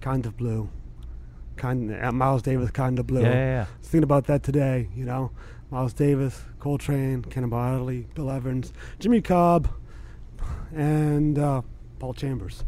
kind 0.00 0.24
of 0.24 0.36
blue, 0.36 0.70
kind 1.56 1.92
uh, 2.02 2.12
Miles 2.12 2.42
Davis, 2.42 2.70
kind 2.70 2.98
of 2.98 3.06
blue. 3.06 3.22
Yeah, 3.22 3.32
yeah, 3.32 3.44
yeah. 3.44 3.66
was 3.78 3.88
thinking 3.88 4.04
about 4.04 4.26
that 4.26 4.42
today. 4.42 4.88
You 4.94 5.04
know, 5.04 5.32
Miles 5.70 5.92
Davis, 5.92 6.42
Coltrane, 6.60 7.22
Cannonball 7.22 7.74
Adderley, 7.74 8.06
Bill 8.14 8.30
Evans, 8.30 8.72
Jimmy 9.00 9.20
Cobb, 9.20 9.68
and 10.72 11.38
uh, 11.38 11.62
Paul 11.98 12.14
Chambers. 12.14 12.64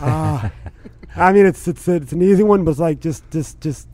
Uh, 0.00 0.48
I 1.16 1.32
mean, 1.32 1.46
it's 1.46 1.68
it's 1.68 1.86
it's 1.86 2.12
an 2.12 2.22
easy 2.22 2.42
one, 2.42 2.64
but 2.64 2.72
it's 2.72 2.80
like 2.80 3.00
just 3.00 3.30
just 3.30 3.60
just 3.60 3.88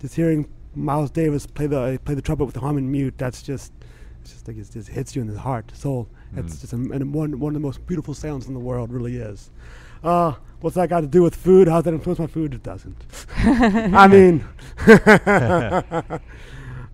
just 0.00 0.14
hearing 0.14 0.48
Miles 0.76 1.10
Davis 1.10 1.46
play 1.46 1.66
the 1.66 1.98
play 2.04 2.14
the 2.14 2.22
trumpet 2.22 2.44
with 2.44 2.54
the 2.54 2.60
Harmon 2.60 2.90
mute. 2.90 3.14
That's 3.16 3.42
just 3.42 3.72
it's 4.20 4.32
just 4.32 4.48
like 4.48 4.56
it 4.56 4.68
just 4.70 4.88
hits 4.88 5.16
you 5.16 5.22
in 5.22 5.28
the 5.28 5.38
heart, 5.38 5.72
soul. 5.74 6.08
It's 6.36 6.60
just 6.60 6.72
a, 6.72 6.76
and 6.76 7.14
one 7.14 7.38
one 7.40 7.50
of 7.50 7.54
the 7.54 7.66
most 7.66 7.86
beautiful 7.86 8.12
sounds 8.14 8.46
in 8.46 8.54
the 8.54 8.60
world. 8.60 8.92
Really 8.92 9.16
is. 9.16 9.50
Uh, 10.04 10.34
what's 10.60 10.76
that 10.76 10.88
got 10.88 11.00
to 11.00 11.06
do 11.06 11.22
with 11.22 11.34
food? 11.34 11.68
How's 11.68 11.84
that 11.84 11.94
influence 11.94 12.18
my 12.18 12.26
food? 12.26 12.54
It 12.54 12.62
doesn't. 12.62 13.04
I 13.36 14.06
mean, 14.06 14.44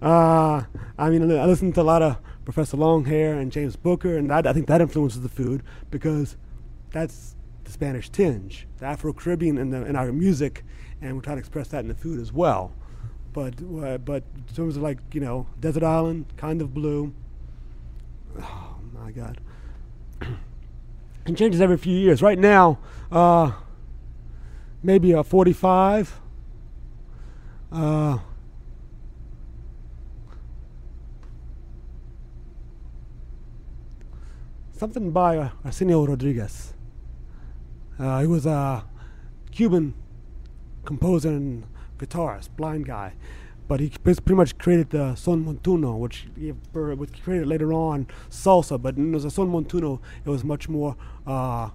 uh, 0.03 0.63
I 0.99 1.11
mean, 1.11 1.33
I 1.33 1.47
listen 1.47 1.73
to 1.73 1.81
a 1.81 1.83
lot 1.83 2.03
of 2.03 2.19
Professor 2.45 2.77
Longhair 2.77 3.41
and 3.41 3.51
James 3.53 3.77
Booker, 3.77 4.17
and 4.17 4.31
that, 4.31 4.47
I 4.47 4.53
think 4.53 4.67
that 4.67 4.81
influences 4.81 5.23
the 5.23 5.29
food 5.29 5.63
because 5.91 6.37
that's 6.91 7.37
the 7.65 7.73
Spanish 7.73 8.09
tinge, 8.09 8.67
the 8.79 8.87
Afro 8.87 9.13
Caribbean 9.13 9.59
in, 9.59 9.71
the, 9.71 9.85
in 9.85 9.97
our 9.97 10.13
music, 10.13 10.65
and 11.01 11.15
we're 11.15 11.23
trying 11.23 11.37
to 11.37 11.41
express 11.41 11.69
that 11.69 11.81
in 11.81 11.89
the 11.89 11.95
food 11.95 12.21
as 12.21 12.33
well. 12.33 12.73
But 13.33 13.55
uh, 13.83 13.99
but 13.99 14.25
in 14.37 14.55
terms 14.55 14.77
of 14.77 14.83
like 14.83 14.99
you 15.13 15.21
know 15.21 15.47
desert 15.61 15.83
island, 15.83 16.27
kind 16.37 16.61
of 16.61 16.75
blue. 16.75 17.15
Oh 18.39 18.79
my 18.93 19.11
God. 19.11 19.41
it 21.27 21.37
changes 21.37 21.61
every 21.61 21.79
few 21.79 21.97
years. 21.97 22.23
Right 22.23 22.39
now, 22.39 22.79
uh, 23.11 23.53
maybe 24.83 25.13
a 25.13 25.25
45. 25.25 26.21
Uh, 27.71 28.19
something 34.77 35.11
by 35.11 35.39
uh, 35.39 35.49
Arsenio 35.65 36.05
Rodriguez. 36.05 36.75
Uh, 37.99 38.21
he 38.21 38.27
was 38.27 38.47
a 38.47 38.85
Cuban 39.53 39.95
composer 40.85 41.29
and 41.29 41.65
guitarist, 42.07 42.49
blind 42.57 42.87
guy, 42.87 43.15
but 43.69 43.81
he 43.81 43.91
pretty 43.91 44.35
much 44.35 44.59
created 44.59 44.91
the 44.91 45.15
son 45.15 45.45
montuno, 45.45 45.99
which 45.99 46.27
he 46.39 46.51
which 46.51 47.23
created 47.23 47.47
later 47.47 47.73
on 47.73 48.07
salsa. 48.31 48.81
But 48.81 48.99
it 48.99 49.11
was 49.11 49.25
a 49.25 49.31
son 49.31 49.49
montuno. 49.51 50.01
It 50.25 50.29
was 50.31 50.43
much 50.45 50.69
more 50.69 50.97
uh, 51.27 51.71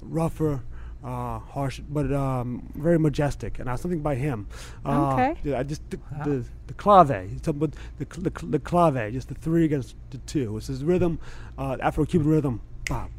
rougher, 0.00 0.62
uh, 1.04 1.38
harsh, 1.40 1.80
but 1.88 2.12
um, 2.12 2.70
very 2.74 2.98
majestic, 2.98 3.58
and 3.58 3.68
uh, 3.68 3.76
something 3.76 4.00
by 4.00 4.14
him. 4.14 4.46
Uh, 4.84 5.12
Okay. 5.12 5.36
yeah, 5.44 5.58
I 5.58 5.62
just 5.64 5.82
the, 5.90 5.98
the, 6.24 6.44
the 6.68 6.74
clave. 6.74 7.28
He's 7.30 7.40
talking 7.40 7.72
the, 7.98 8.04
the, 8.20 8.30
the 8.46 8.58
clave, 8.58 9.12
just 9.12 9.28
the 9.28 9.34
three 9.34 9.64
against 9.64 9.96
the 10.10 10.18
two. 10.18 10.56
It's 10.56 10.68
his 10.68 10.84
rhythm, 10.84 11.18
uh, 11.58 11.76
Afro-Cuban 11.80 12.28
rhythm. 12.28 12.60
Bop. 12.88 13.10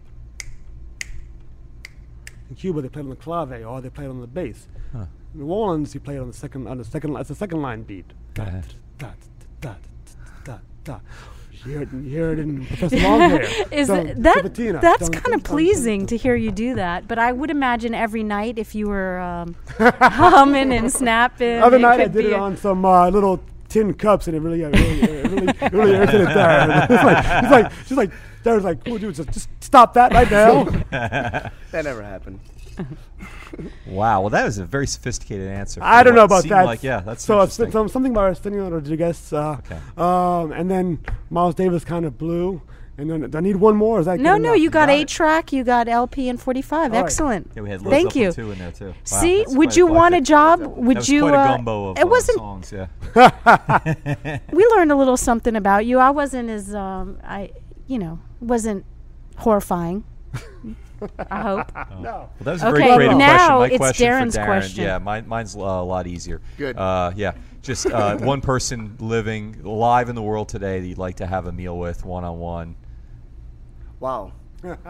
In 2.49 2.55
Cuba, 2.55 2.81
they 2.81 2.89
played 2.89 3.03
on 3.05 3.09
the 3.09 3.15
clave, 3.15 3.65
or 3.65 3.81
they 3.81 3.89
played 3.89 4.09
on 4.09 4.21
the 4.21 4.27
bass. 4.27 4.67
Huh. 4.91 5.05
In 5.33 5.39
New 5.39 5.47
Orleans, 5.47 5.93
he 5.93 5.99
played 5.99 6.19
on 6.19 6.27
the 6.27 6.33
second 6.33 6.67
on 6.67 6.77
the 6.77 6.85
second. 6.85 7.15
It's 7.17 7.29
a 7.29 7.35
second 7.35 7.61
line 7.61 7.83
beat. 7.83 8.05
You 11.65 11.71
hear 11.71 11.81
it, 11.83 11.89
you 11.93 12.09
hear 12.09 12.33
it 12.33 12.39
in 12.39 12.65
Professor 12.65 12.97
Longhair. 12.97 13.43
Is 13.71 13.87
Don't- 13.87 14.05
it- 14.07 14.21
that 14.23 14.43
Ciabatina. 14.43 14.81
that's 14.81 15.07
kind 15.07 15.33
of 15.33 15.43
pleasing 15.45 16.05
to 16.07 16.17
hear 16.17 16.35
you 16.35 16.51
do 16.51 16.75
that? 16.75 17.07
But 17.07 17.19
I 17.19 17.31
would 17.31 17.49
imagine 17.49 17.93
every 17.95 18.21
night 18.23 18.59
if 18.59 18.75
you 18.75 18.87
were 18.89 19.17
um, 19.19 19.55
humming 19.79 20.73
and 20.73 20.91
snapping. 20.91 21.61
Other 21.61 21.79
night 21.79 22.01
I 22.01 22.07
did 22.07 22.25
it 22.25 22.33
on 22.33 22.57
some 22.57 22.83
uh, 22.83 23.09
little 23.09 23.41
tin 23.69 23.93
cups, 23.93 24.27
and 24.27 24.35
it 24.35 24.41
really, 24.41 24.61
it 24.63 24.75
really, 24.75 25.01
it 25.03 25.31
really, 25.31 25.47
it 25.61 25.71
really 25.71 25.91
irritated 25.93 26.27
Darren. 26.27 26.83
It's 26.89 27.03
like, 27.03 27.43
it's 27.43 27.51
like, 27.51 27.71
she's 27.87 27.97
like, 27.97 28.11
Darren's 28.43 28.65
like, 28.65 28.83
"Cool, 28.83 28.97
dude, 28.97 29.15
just, 29.15 29.31
just 29.31 29.47
stop 29.61 29.93
that 29.93 30.11
right 30.11 30.29
now." 30.29 30.65
That 30.91 31.51
never 31.85 32.03
happened. 32.03 32.41
Wow. 33.85 34.21
Well, 34.21 34.29
that 34.31 34.45
was 34.45 34.57
a 34.57 34.65
very 34.65 34.87
sophisticated 34.87 35.47
answer. 35.47 35.79
I 35.83 36.03
don't 36.03 36.15
know 36.15 36.23
about 36.23 36.41
seemed 36.43 36.51
that. 36.53 36.65
Like, 36.65 36.83
yeah, 36.83 37.01
that's 37.01 37.23
so 37.23 37.41
it's 37.41 37.59
interesting. 37.59 37.71
some, 37.71 37.89
something 37.89 38.11
about 38.11 38.25
Arsenio 38.25 38.69
Rodriguez. 38.69 39.31
Uh, 39.33 39.57
Okay. 39.59 39.77
um, 39.97 40.51
and 40.51 40.69
then 40.71 40.99
Miles 41.29 41.55
Davis 41.55 41.83
kind 41.85 42.05
of 42.05 42.17
blew. 42.17 42.61
And 42.95 43.09
then 43.09 43.29
do 43.29 43.37
I 43.37 43.41
need 43.41 43.55
one 43.55 43.75
more? 43.75 43.99
Is 43.99 44.05
that 44.05 44.19
No, 44.19 44.37
no, 44.37 44.49
enough? 44.51 44.61
you 44.61 44.69
got 44.69 44.87
got 44.87 44.89
eight 44.93 45.07
track, 45.07 45.51
you 45.51 45.63
got 45.63 45.87
LP 45.87 46.29
and 46.29 46.39
45. 46.39 46.77
All 46.77 46.89
right. 46.89 47.03
Excellent. 47.03 47.51
yeah, 47.55 47.63
we 47.63 47.69
had 47.69 47.81
Liz 47.81 47.89
Thank 47.91 48.07
up 48.09 48.15
you. 48.15 48.31
two 48.31 48.51
in 48.51 48.59
there 48.59 48.71
too. 48.71 48.87
Wow, 48.89 48.93
See, 49.03 49.43
would 49.47 49.69
quite 49.69 49.77
you 49.77 49.87
want 49.87 50.13
a 50.13 50.17
eclectic. 50.17 50.27
job? 50.27 50.59
That 50.59 50.69
Would 50.77 50.97
was 50.97 51.09
you? 51.09 51.21
quite 51.21 51.33
a 51.33 51.37
uh, 51.39 51.47
gumbo 51.57 51.89
of 51.89 51.97
it 51.97 52.03
uh, 52.03 52.07
wasn't. 52.07 52.37
songs. 52.37 52.71
Yeah. 52.71 52.87
We 54.53 54.65
learned 54.75 54.91
a 54.91 54.95
little 54.95 55.17
something 55.17 55.55
about 55.55 55.85
you. 55.87 55.97
I 55.99 56.11
wasn't 56.11 56.49
as 56.51 56.75
um, 56.75 57.17
I, 57.23 57.51
you 57.87 57.97
know, 57.97 58.19
wasn't 58.39 58.85
horrifying. 59.37 60.03
I 61.29 61.41
hope. 61.41 61.71
No. 61.99 62.01
Well, 62.01 62.29
that 62.41 62.51
was 62.53 62.63
a 62.63 62.67
Okay, 62.69 62.77
very 62.79 62.95
creative 62.95 63.17
now 63.17 63.57
question. 63.57 63.59
My 63.59 63.67
it's 63.67 63.77
question 63.77 64.07
Darren's 64.07 64.35
for 64.35 64.41
Darren, 64.41 64.45
question. 64.45 64.83
Yeah, 64.83 64.97
mine, 64.97 65.27
mine's 65.27 65.55
uh, 65.55 65.59
a 65.59 65.83
lot 65.83 66.07
easier. 66.07 66.41
Good. 66.57 66.77
Uh, 66.77 67.11
yeah, 67.15 67.33
just 67.61 67.85
uh, 67.85 68.17
one 68.19 68.41
person 68.41 68.97
living 68.99 69.61
alive 69.63 70.09
in 70.09 70.15
the 70.15 70.21
world 70.21 70.49
today 70.49 70.79
that 70.81 70.87
you'd 70.87 70.97
like 70.97 71.15
to 71.17 71.25
have 71.27 71.47
a 71.47 71.51
meal 71.51 71.77
with, 71.77 72.03
one 72.05 72.23
on 72.23 72.39
one. 72.39 72.75
Wow. 73.99 74.33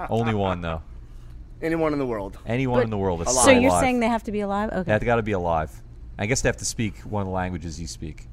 Only 0.10 0.34
one 0.34 0.62
though. 0.62 0.82
Anyone 1.62 1.94
in 1.94 2.00
the 2.00 2.06
world. 2.06 2.38
Anyone 2.46 2.80
But- 2.80 2.84
in 2.86 2.90
the 2.90 2.98
world 2.98 3.22
that's 3.22 3.32
Alive. 3.32 3.46
So 3.46 3.52
you're 3.52 3.70
alive. 3.70 3.82
saying 3.82 4.00
they 4.00 4.08
have 4.08 4.24
to 4.24 4.32
be 4.32 4.42
alive? 4.42 4.70
Okay. 4.72 4.84
they 4.84 4.92
have 4.92 5.04
got 5.06 5.16
to 5.18 5.24
be 5.24 5.32
alive. 5.32 5.72
I 6.18 6.26
guess 6.26 6.42
they 6.42 6.50
have 6.50 6.58
to 6.58 6.66
speak 6.66 6.98
one 7.00 7.22
of 7.22 7.28
the 7.28 7.34
languages 7.34 7.80
you 7.80 7.88
speak. 7.88 8.28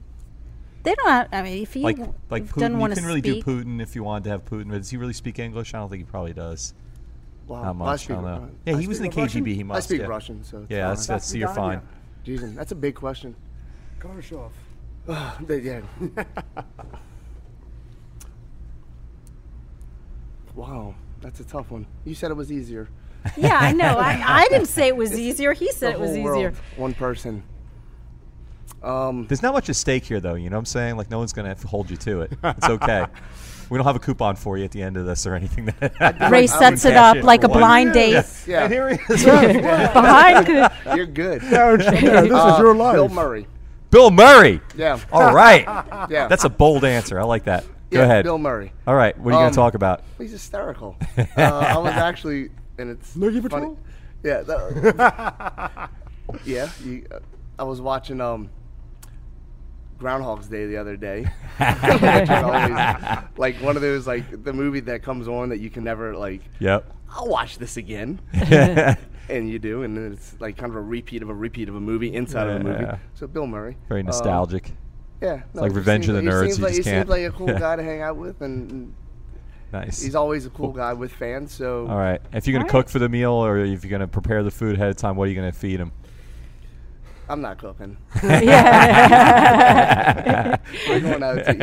They 0.83 0.95
don't. 0.95 1.09
Have, 1.09 1.29
I 1.33 1.43
mean, 1.43 1.63
if 1.63 1.77
you 1.77 1.83
Like 1.83 1.99
like 2.31 2.45
Putin, 2.47 2.81
you 2.81 2.95
can 2.95 3.05
really 3.05 3.21
speak, 3.21 3.45
do 3.45 3.51
Putin 3.65 3.83
if 3.83 3.95
you 3.95 4.03
wanted 4.03 4.25
to 4.25 4.31
have 4.31 4.45
Putin. 4.47 4.69
But 4.71 4.79
does 4.79 4.91
he 4.91 4.97
really 4.97 5.13
speak 5.13 5.39
English? 5.39 5.75
I 5.75 5.79
don't 5.79 5.89
think 5.91 6.01
he 6.01 6.05
probably 6.11 6.33
does. 6.33 6.75
Wow. 7.51 7.63
Not 7.65 7.77
Well, 7.77 7.89
I 7.89 7.91
much. 7.91 8.01
I 8.01 8.05
speak 8.05 8.09
don't 8.17 8.25
know. 8.25 8.39
Ru- 8.41 8.51
Yeah, 8.65 8.77
I 8.77 8.81
he 8.81 8.87
was 8.87 8.99
in 8.99 9.03
the 9.07 9.11
speak 9.11 9.23
Russian? 9.25 9.45
KGB. 9.45 9.55
He 9.57 9.63
must. 9.65 9.75
I 9.75 9.79
must. 9.79 9.89
speak 9.89 10.01
yeah. 10.03 10.07
Russian, 10.07 10.45
so 10.45 10.59
it's 10.59 10.71
Yeah, 10.71 10.89
that's, 10.89 11.07
fine. 11.07 11.15
that's 11.17 11.27
so 11.27 11.37
you're 11.39 11.49
fine. 11.49 11.81
Vidania. 12.25 12.41
Jeez, 12.41 12.55
that's 12.55 12.73
a 12.73 12.77
big 12.77 12.95
question. 12.95 13.35
Khrushchev. 13.99 14.53
They- 15.47 15.59
yeah. 15.61 15.81
wow, 20.55 20.95
that's 21.21 21.41
a 21.41 21.45
tough 21.45 21.71
one. 21.71 21.87
You 22.05 22.15
said 22.15 22.31
it 22.31 22.35
was 22.37 22.51
easier. 22.53 22.89
yeah, 23.37 23.59
I 23.61 23.73
know. 23.73 23.99
I, 23.99 24.23
I 24.45 24.49
didn't 24.49 24.69
say 24.69 24.89
it 24.89 24.97
was 24.97 25.19
easier. 25.19 25.53
He 25.53 25.73
said 25.73 25.93
The 25.95 25.99
it 25.99 26.01
was 26.01 26.11
easier. 26.13 26.23
world, 26.25 26.55
one 26.77 26.95
person. 26.95 27.43
Um, 28.83 29.27
There's 29.27 29.43
not 29.43 29.53
much 29.53 29.69
at 29.69 29.77
stake 29.77 30.05
here, 30.05 30.21
though. 30.21 30.35
You 30.37 30.49
know 30.49 30.57
what 30.57 30.61
I'm 30.61 30.67
saying? 30.67 30.97
Like, 30.97 31.11
no 31.11 31.19
one's 31.19 31.35
going 31.35 31.55
to 31.55 31.67
hold 31.67 31.91
you 31.91 31.99
to 31.99 32.23
it. 32.23 32.33
It's 32.43 32.67
okay. 32.69 33.05
we 33.71 33.79
don't 33.79 33.87
have 33.87 33.97
a 33.97 34.01
coupon 34.01 34.37
for 34.37 34.59
you 34.59 34.65
at 34.65 34.73
the 34.73 34.83
end 34.83 34.97
of 34.97 35.07
this 35.07 35.27
or 35.27 35.35
anything. 35.35 35.67
That 35.81 36.31
Ray 36.31 36.43
I 36.43 36.47
sets 36.47 36.85
it 36.85 36.95
up 36.97 37.17
in 37.17 37.25
like 37.25 37.45
a 37.45 37.49
one. 37.49 37.59
blind 37.59 37.93
date 37.95 38.25
yeah, 38.47 38.65
And 38.65 38.73
here 38.73 38.89
he 38.89 38.95
is. 39.15 39.25
behind. 39.25 40.49
you're 40.97 41.07
good. 41.07 41.41
Darren, 41.43 41.79
Darren, 41.79 42.23
this 42.25 42.33
Uh, 42.33 42.53
is 42.55 42.59
your 42.59 42.75
life. 42.75 42.95
Bill 42.95 43.09
Murray. 43.09 43.47
Bill 43.91 44.11
Murray. 44.11 44.61
Yeah. 44.77 44.99
All 45.13 45.33
right. 45.35 45.63
Yeah. 46.11 46.27
That's 46.29 46.45
a 46.45 46.49
bold 46.51 46.85
answer. 46.85 47.19
I 47.19 47.25
like 47.25 47.45
that. 47.45 47.65
Go 47.91 47.99
yeah, 47.99 48.05
ahead. 48.05 48.25
Bill 48.25 48.39
Murray. 48.39 48.73
All 48.87 48.95
right. 48.95 49.17
What 49.19 49.31
are 49.31 49.33
you 49.33 49.39
going 49.39 49.47
Um, 49.47 49.53
to 49.53 49.57
talk 49.57 49.75
about? 49.75 50.03
He's 50.19 50.31
hysterical. 50.33 50.97
uh, 51.19 51.25
I 51.37 51.77
was 51.79 51.93
actually, 51.93 52.51
and 52.79 52.91
it's 52.91 53.17
Loogie 53.17 53.49
funny. 53.51 53.75
Patrol? 53.75 53.79
Yeah. 54.23 54.43
that- 54.43 55.91
yeah. 56.45 56.69
You, 56.85 57.05
uh, 57.13 57.19
I 57.59 57.65
was 57.65 57.81
watching 57.81 58.21
um, 58.21 58.49
Groundhog's 60.01 60.49
Day 60.49 60.67
the 60.67 60.77
other 60.79 60.97
day. 60.97 61.27
Always, 61.61 63.19
like 63.37 63.57
one 63.57 63.77
of 63.77 63.83
those 63.83 64.07
like 64.07 64.43
the 64.45 64.53
movie 64.53 64.81
that 64.81 65.03
comes 65.03 65.29
on 65.29 65.51
that 65.51 65.61
you 65.61 65.71
can 65.71 65.85
never 65.85 66.17
like. 66.17 66.41
Yep. 66.59 66.93
I'll 67.13 67.29
watch 67.29 67.59
this 67.59 67.77
again, 67.77 68.21
and 68.33 69.49
you 69.49 69.59
do, 69.59 69.83
and 69.83 69.97
then 69.97 70.13
it's 70.13 70.35
like 70.41 70.57
kind 70.57 70.71
of 70.71 70.77
a 70.77 70.81
repeat 70.81 71.23
of 71.23 71.29
a 71.29 71.35
repeat 71.35 71.69
of 71.69 71.75
a 71.75 71.81
movie 71.81 72.15
inside 72.15 72.49
of 72.49 72.61
a 72.61 72.65
movie. 72.65 72.83
Yeah. 72.85 72.99
So 73.15 73.27
Bill 73.27 73.47
Murray. 73.47 73.77
Very 73.89 74.01
Um, 74.01 74.07
nostalgic. 74.07 74.73
yeah, 75.21 75.43
no, 75.55 75.63
like 75.63 75.73
Revenge 75.75 76.07
seems 76.07 76.17
of 76.19 76.25
the 76.25 76.31
like- 76.31 76.35
Nerds, 76.41 76.45
He 76.47 76.51
seems 76.53 76.61
like, 76.63 76.75
just 76.75 76.79
he 76.89 76.93
can't- 76.93 77.09
seems 77.09 77.11
like 77.11 77.23
a 77.27 77.37
cool 77.37 77.47
guy 77.59 77.77
to 77.77 77.83
hang 77.83 78.01
out 78.01 78.17
with, 78.17 78.41
and 78.43 78.95
nice. 79.73 80.01
he's 80.01 80.15
always 80.15 80.47
a 80.47 80.51
cool 80.51 80.71
guy 80.73 80.93
with 80.93 81.13
fans. 81.13 81.53
So 81.53 81.89
All 81.89 81.99
right. 81.99 82.21
If 82.33 82.47
you're 82.47 82.53
going 82.53 82.65
to 82.67 82.73
All 82.73 82.79
right. 82.79 82.85
cook 82.87 82.91
for 82.91 83.01
the 83.01 83.09
meal 83.09 83.33
or 83.33 83.59
if 83.59 83.83
you're 83.85 83.91
going 83.91 84.01
to 84.01 84.09
prepare 84.09 84.43
the 84.45 84.51
food 84.53 84.77
ahead 84.77 84.91
of 84.91 84.97
time, 84.97 85.17
what 85.17 85.25
are 85.25 85.31
you 85.33 85.35
going 85.37 85.51
to 85.51 85.59
feed 85.59 85.81
him? 85.81 85.91
I'm 87.31 87.41
not 87.41 87.59
cooking. 87.59 87.97
yeah. 88.25 88.57
we're 90.89 90.99
going 91.01 91.23
out 91.23 91.45
to 91.45 91.53
eat. 91.53 91.61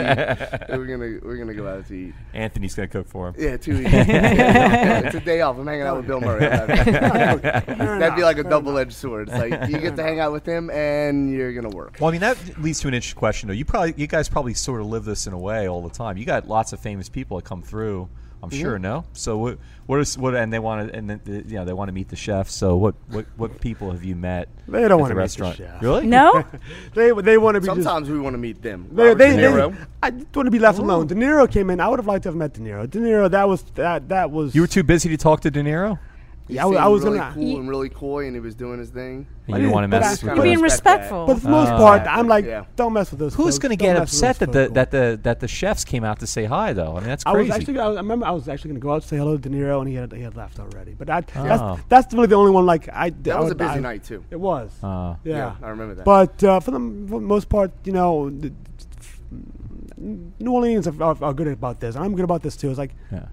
We're 0.70 0.86
gonna 0.86 1.20
we're 1.22 1.36
gonna 1.36 1.54
go 1.54 1.68
out 1.68 1.86
to 1.88 1.94
eat. 1.94 2.14
Anthony's 2.34 2.74
going 2.74 2.88
to 2.88 2.94
cook 2.94 3.08
for 3.10 3.28
him. 3.28 3.36
Yeah, 3.38 3.58
two 3.58 3.78
weeks. 3.80 3.92
Yeah, 3.92 5.00
it's 5.00 5.16
a 5.16 5.20
day 5.20 5.42
off. 5.42 5.58
I'm 5.58 5.68
hanging 5.68 5.84
out 5.84 5.98
with 5.98 6.08
Bill 6.08 6.22
Murray. 6.22 6.48
That'd 6.48 8.16
be 8.16 8.24
like 8.24 8.38
a 8.38 8.44
double-edged 8.44 8.94
sword. 8.94 9.28
It's 9.28 9.38
like 9.38 9.70
you 9.70 9.80
get 9.80 9.98
to 9.98 10.04
hang 10.04 10.22
out 10.22 10.32
with 10.32 10.46
him, 10.46 10.70
and 10.70 11.30
you're 11.30 11.52
gonna 11.54 11.76
work. 11.76 11.98
Well, 12.00 12.08
I 12.08 12.12
mean 12.14 12.22
that 12.22 12.38
leads 12.62 12.80
to 12.82 12.88
an 12.88 12.94
interesting 12.94 13.20
question. 13.20 13.48
Though 13.48 13.54
you 13.54 13.66
probably, 13.66 13.94
you 13.98 14.08
guys 14.08 14.30
probably 14.30 14.54
sort 14.54 14.80
of 14.80 14.88
live 14.88 15.04
this 15.04 15.28
in 15.28 15.34
a 15.34 15.40
way 15.40 15.68
all 15.68 15.82
the 15.82 15.90
time. 15.90 16.16
You 16.18 16.24
got 16.26 16.48
lots 16.48 16.72
of 16.72 16.80
famous 16.80 17.10
people 17.10 17.38
that 17.38 17.44
come 17.44 17.62
through. 17.62 18.08
I'm 18.44 18.50
Mm-hmm. 18.50 18.62
sure. 18.62 18.78
No. 18.80 19.04
So 19.14 19.38
what? 19.38 19.58
What 19.88 20.00
is 20.00 20.18
what? 20.18 20.36
And 20.36 20.52
they 20.54 20.60
want 20.60 20.90
to, 20.90 20.96
and 20.96 21.10
then, 21.10 21.22
you 21.26 21.56
know, 21.56 21.66
they 21.66 21.74
want 21.74 21.88
to 21.88 21.92
meet 21.92 22.10
the 22.10 22.16
chef. 22.16 22.50
So 22.50 22.76
what? 22.76 22.96
What? 23.08 23.26
What 23.36 23.60
people 23.62 23.92
have 23.92 24.04
you 24.04 24.16
met? 24.16 24.48
They 24.68 24.82
don't 24.82 24.92
at 24.92 25.00
wanna 25.00 25.16
the 25.16 25.22
meet 25.22 25.32
the 25.32 25.44
restaurant. 25.44 25.58
chef. 25.58 25.82
Really? 25.82 26.06
No. 26.06 26.46
They 26.94 27.12
they 27.14 27.38
want 27.38 27.56
to 27.56 27.62
be 27.62 27.68
just. 27.68 27.84
Sometimes 27.84 28.10
we 28.10 28.20
want 28.20 28.34
to 28.36 28.38
meet 28.38 28.62
them. 28.62 28.88
They, 28.92 29.14
they, 29.14 29.32
De 29.32 29.36
they, 29.38 29.44
Niro. 29.44 29.76
I 30.04 30.12
just 30.12 30.36
want 30.36 30.46
to 30.48 30.52
be 30.52 30.60
left 30.60 30.78
alone. 30.80 31.08
De 31.08 31.16
Niro 31.16 31.50
came 31.52 31.70
in. 31.70 31.80
I 31.80 31.88
would 31.88 32.00
have 32.00 32.08
liked 32.08 32.24
to 32.24 32.30
have 32.30 32.36
met 32.36 32.54
De 32.54 32.60
Niro. 32.62 32.88
De 32.90 33.00
Niro, 33.00 33.30
that 33.32 33.48
was 33.48 33.64
that 33.76 34.10
that 34.10 34.30
was. 34.30 34.54
You 34.54 34.62
were 34.62 34.68
too 34.68 34.84
busy 34.84 35.10
to 35.10 35.18
talk 35.18 35.42
to 35.42 35.52
De 35.52 35.62
Niro. 35.64 35.98
He 36.48 36.56
Yeah, 36.56 36.64
I 36.64 36.66
was- 36.66 36.78
I 36.78 36.88
was 36.88 37.04
really 37.04 37.18
gonna- 37.20 37.34
cool 37.34 37.60
and 37.60 37.68
really 37.70 37.90
coy, 37.90 38.26
and 38.26 38.34
he 38.36 38.40
was 38.40 38.56
doing 38.56 38.80
his 38.80 38.90
thing. 38.90 39.28
You 39.48 39.54
I 39.56 39.58
didn't 39.58 39.62
didn't- 39.64 39.74
want 39.74 39.84
to 39.84 39.88
mess 40.00 40.12
with 40.12 40.24
You're 40.24 40.30
Kinda 40.36 40.44
being 40.44 40.62
respectful. 40.62 41.26
But 41.28 41.36
for 41.36 41.42
the 41.42 41.50
most 41.50 41.70
part, 41.72 42.02
I'm 42.08 42.28
like, 42.28 42.46
Yeah. 42.46 42.64
don't 42.76 42.94
mess 42.94 43.12
with 43.12 43.20
those. 43.20 43.34
Who's 43.36 43.60
going 43.60 43.72
to 43.72 43.76
get 43.76 43.98
upset 43.98 44.40
that 44.40 44.52
the 44.52 44.70
that 44.74 44.92
the 44.92 45.20
that 45.24 45.40
the 45.42 45.48
chefs 45.48 45.84
came 45.84 46.04
out 46.04 46.20
to 46.20 46.28
say 46.28 46.46
hi? 46.46 46.74
Though 46.74 46.92
I 46.96 47.00
mean 47.00 47.10
that's 47.10 47.24
I 47.26 47.32
was 47.34 47.48
crazy. 47.48 47.52
actually. 47.54 47.80
I, 47.80 47.88
was- 47.90 47.98
I 47.98 48.00
remember 48.02 48.26
I 48.26 48.32
was 48.32 48.48
actually 48.48 48.70
going 48.70 48.82
to 48.82 48.86
go 48.86 48.92
out 48.92 48.96
and 48.96 49.04
say 49.04 49.18
hello 49.18 49.38
to 49.38 49.50
De 49.50 49.50
Niro, 49.56 49.80
and 49.80 49.90
he 49.90 49.96
had 49.96 50.12
he 50.14 50.22
had 50.22 50.36
left 50.38 50.60
already. 50.60 50.96
But 50.98 51.08
that, 51.08 51.30
Oh. 51.36 51.44
that's 51.44 51.84
that's 51.90 52.14
really 52.14 52.28
the 52.28 52.36
only 52.36 52.52
one. 52.52 52.66
Like 52.66 52.88
I. 52.94 53.10
That 53.10 53.36
I 53.36 53.40
was 53.42 53.52
a 53.52 53.56
busy 53.56 53.70
I- 53.72 53.80
night 53.80 54.04
too. 54.04 54.24
It 54.32 54.40
was. 54.40 54.72
Uh, 54.84 55.16
yeah. 55.24 55.56
I 55.62 55.70
remember 55.70 55.96
that. 55.96 56.06
But 56.06 56.44
uh, 56.44 56.60
for 56.62 56.72
the 56.72 56.80
for 57.10 57.20
the 57.20 57.26
most 57.36 57.50
part, 57.50 57.72
you 57.84 57.92
know, 57.94 58.30
the, 58.30 58.52
New 60.00 60.52
Orleans 60.52 60.88
are, 60.88 61.04
are, 61.04 61.18
are 61.22 61.34
good 61.34 61.48
about 61.48 61.80
this, 61.80 61.96
and 61.96 62.04
I'm 62.06 62.14
good 62.16 62.24
about 62.24 62.44
this 62.44 62.56
too. 62.56 62.70
It's 62.70 62.78
like 62.78 62.94
yeah. 63.12 63.26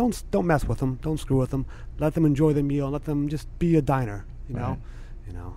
Don't 0.00 0.22
don't 0.30 0.46
mess 0.46 0.64
with 0.64 0.78
them, 0.78 0.98
don't 1.02 1.18
screw 1.20 1.36
with 1.38 1.50
them. 1.50 1.66
Let 1.98 2.14
them 2.14 2.24
enjoy 2.24 2.52
their 2.54 2.64
meal. 2.64 2.88
Let 2.90 3.04
them 3.04 3.28
just 3.28 3.46
be 3.58 3.76
a 3.76 3.82
diner. 3.82 4.24
You 4.48 4.56
know, 4.56 4.62
Right. 4.68 4.78
you 5.26 5.32
know. 5.34 5.54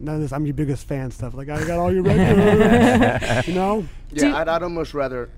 None 0.00 0.16
of 0.16 0.20
this. 0.20 0.32
I'm 0.32 0.44
your 0.44 0.54
biggest 0.54 0.86
fan 0.88 1.10
stuff. 1.12 1.34
Like 1.34 1.48
I 1.48 1.64
got 1.64 1.78
all 1.78 1.92
your 1.92 2.02
regulars. 2.02 3.46
you 3.46 3.54
know. 3.54 3.86
yeah, 4.10 4.18
Do- 4.30 4.34
I'd, 4.34 4.48
I'd 4.48 4.62
almost 4.62 4.92
rather. 4.94 5.30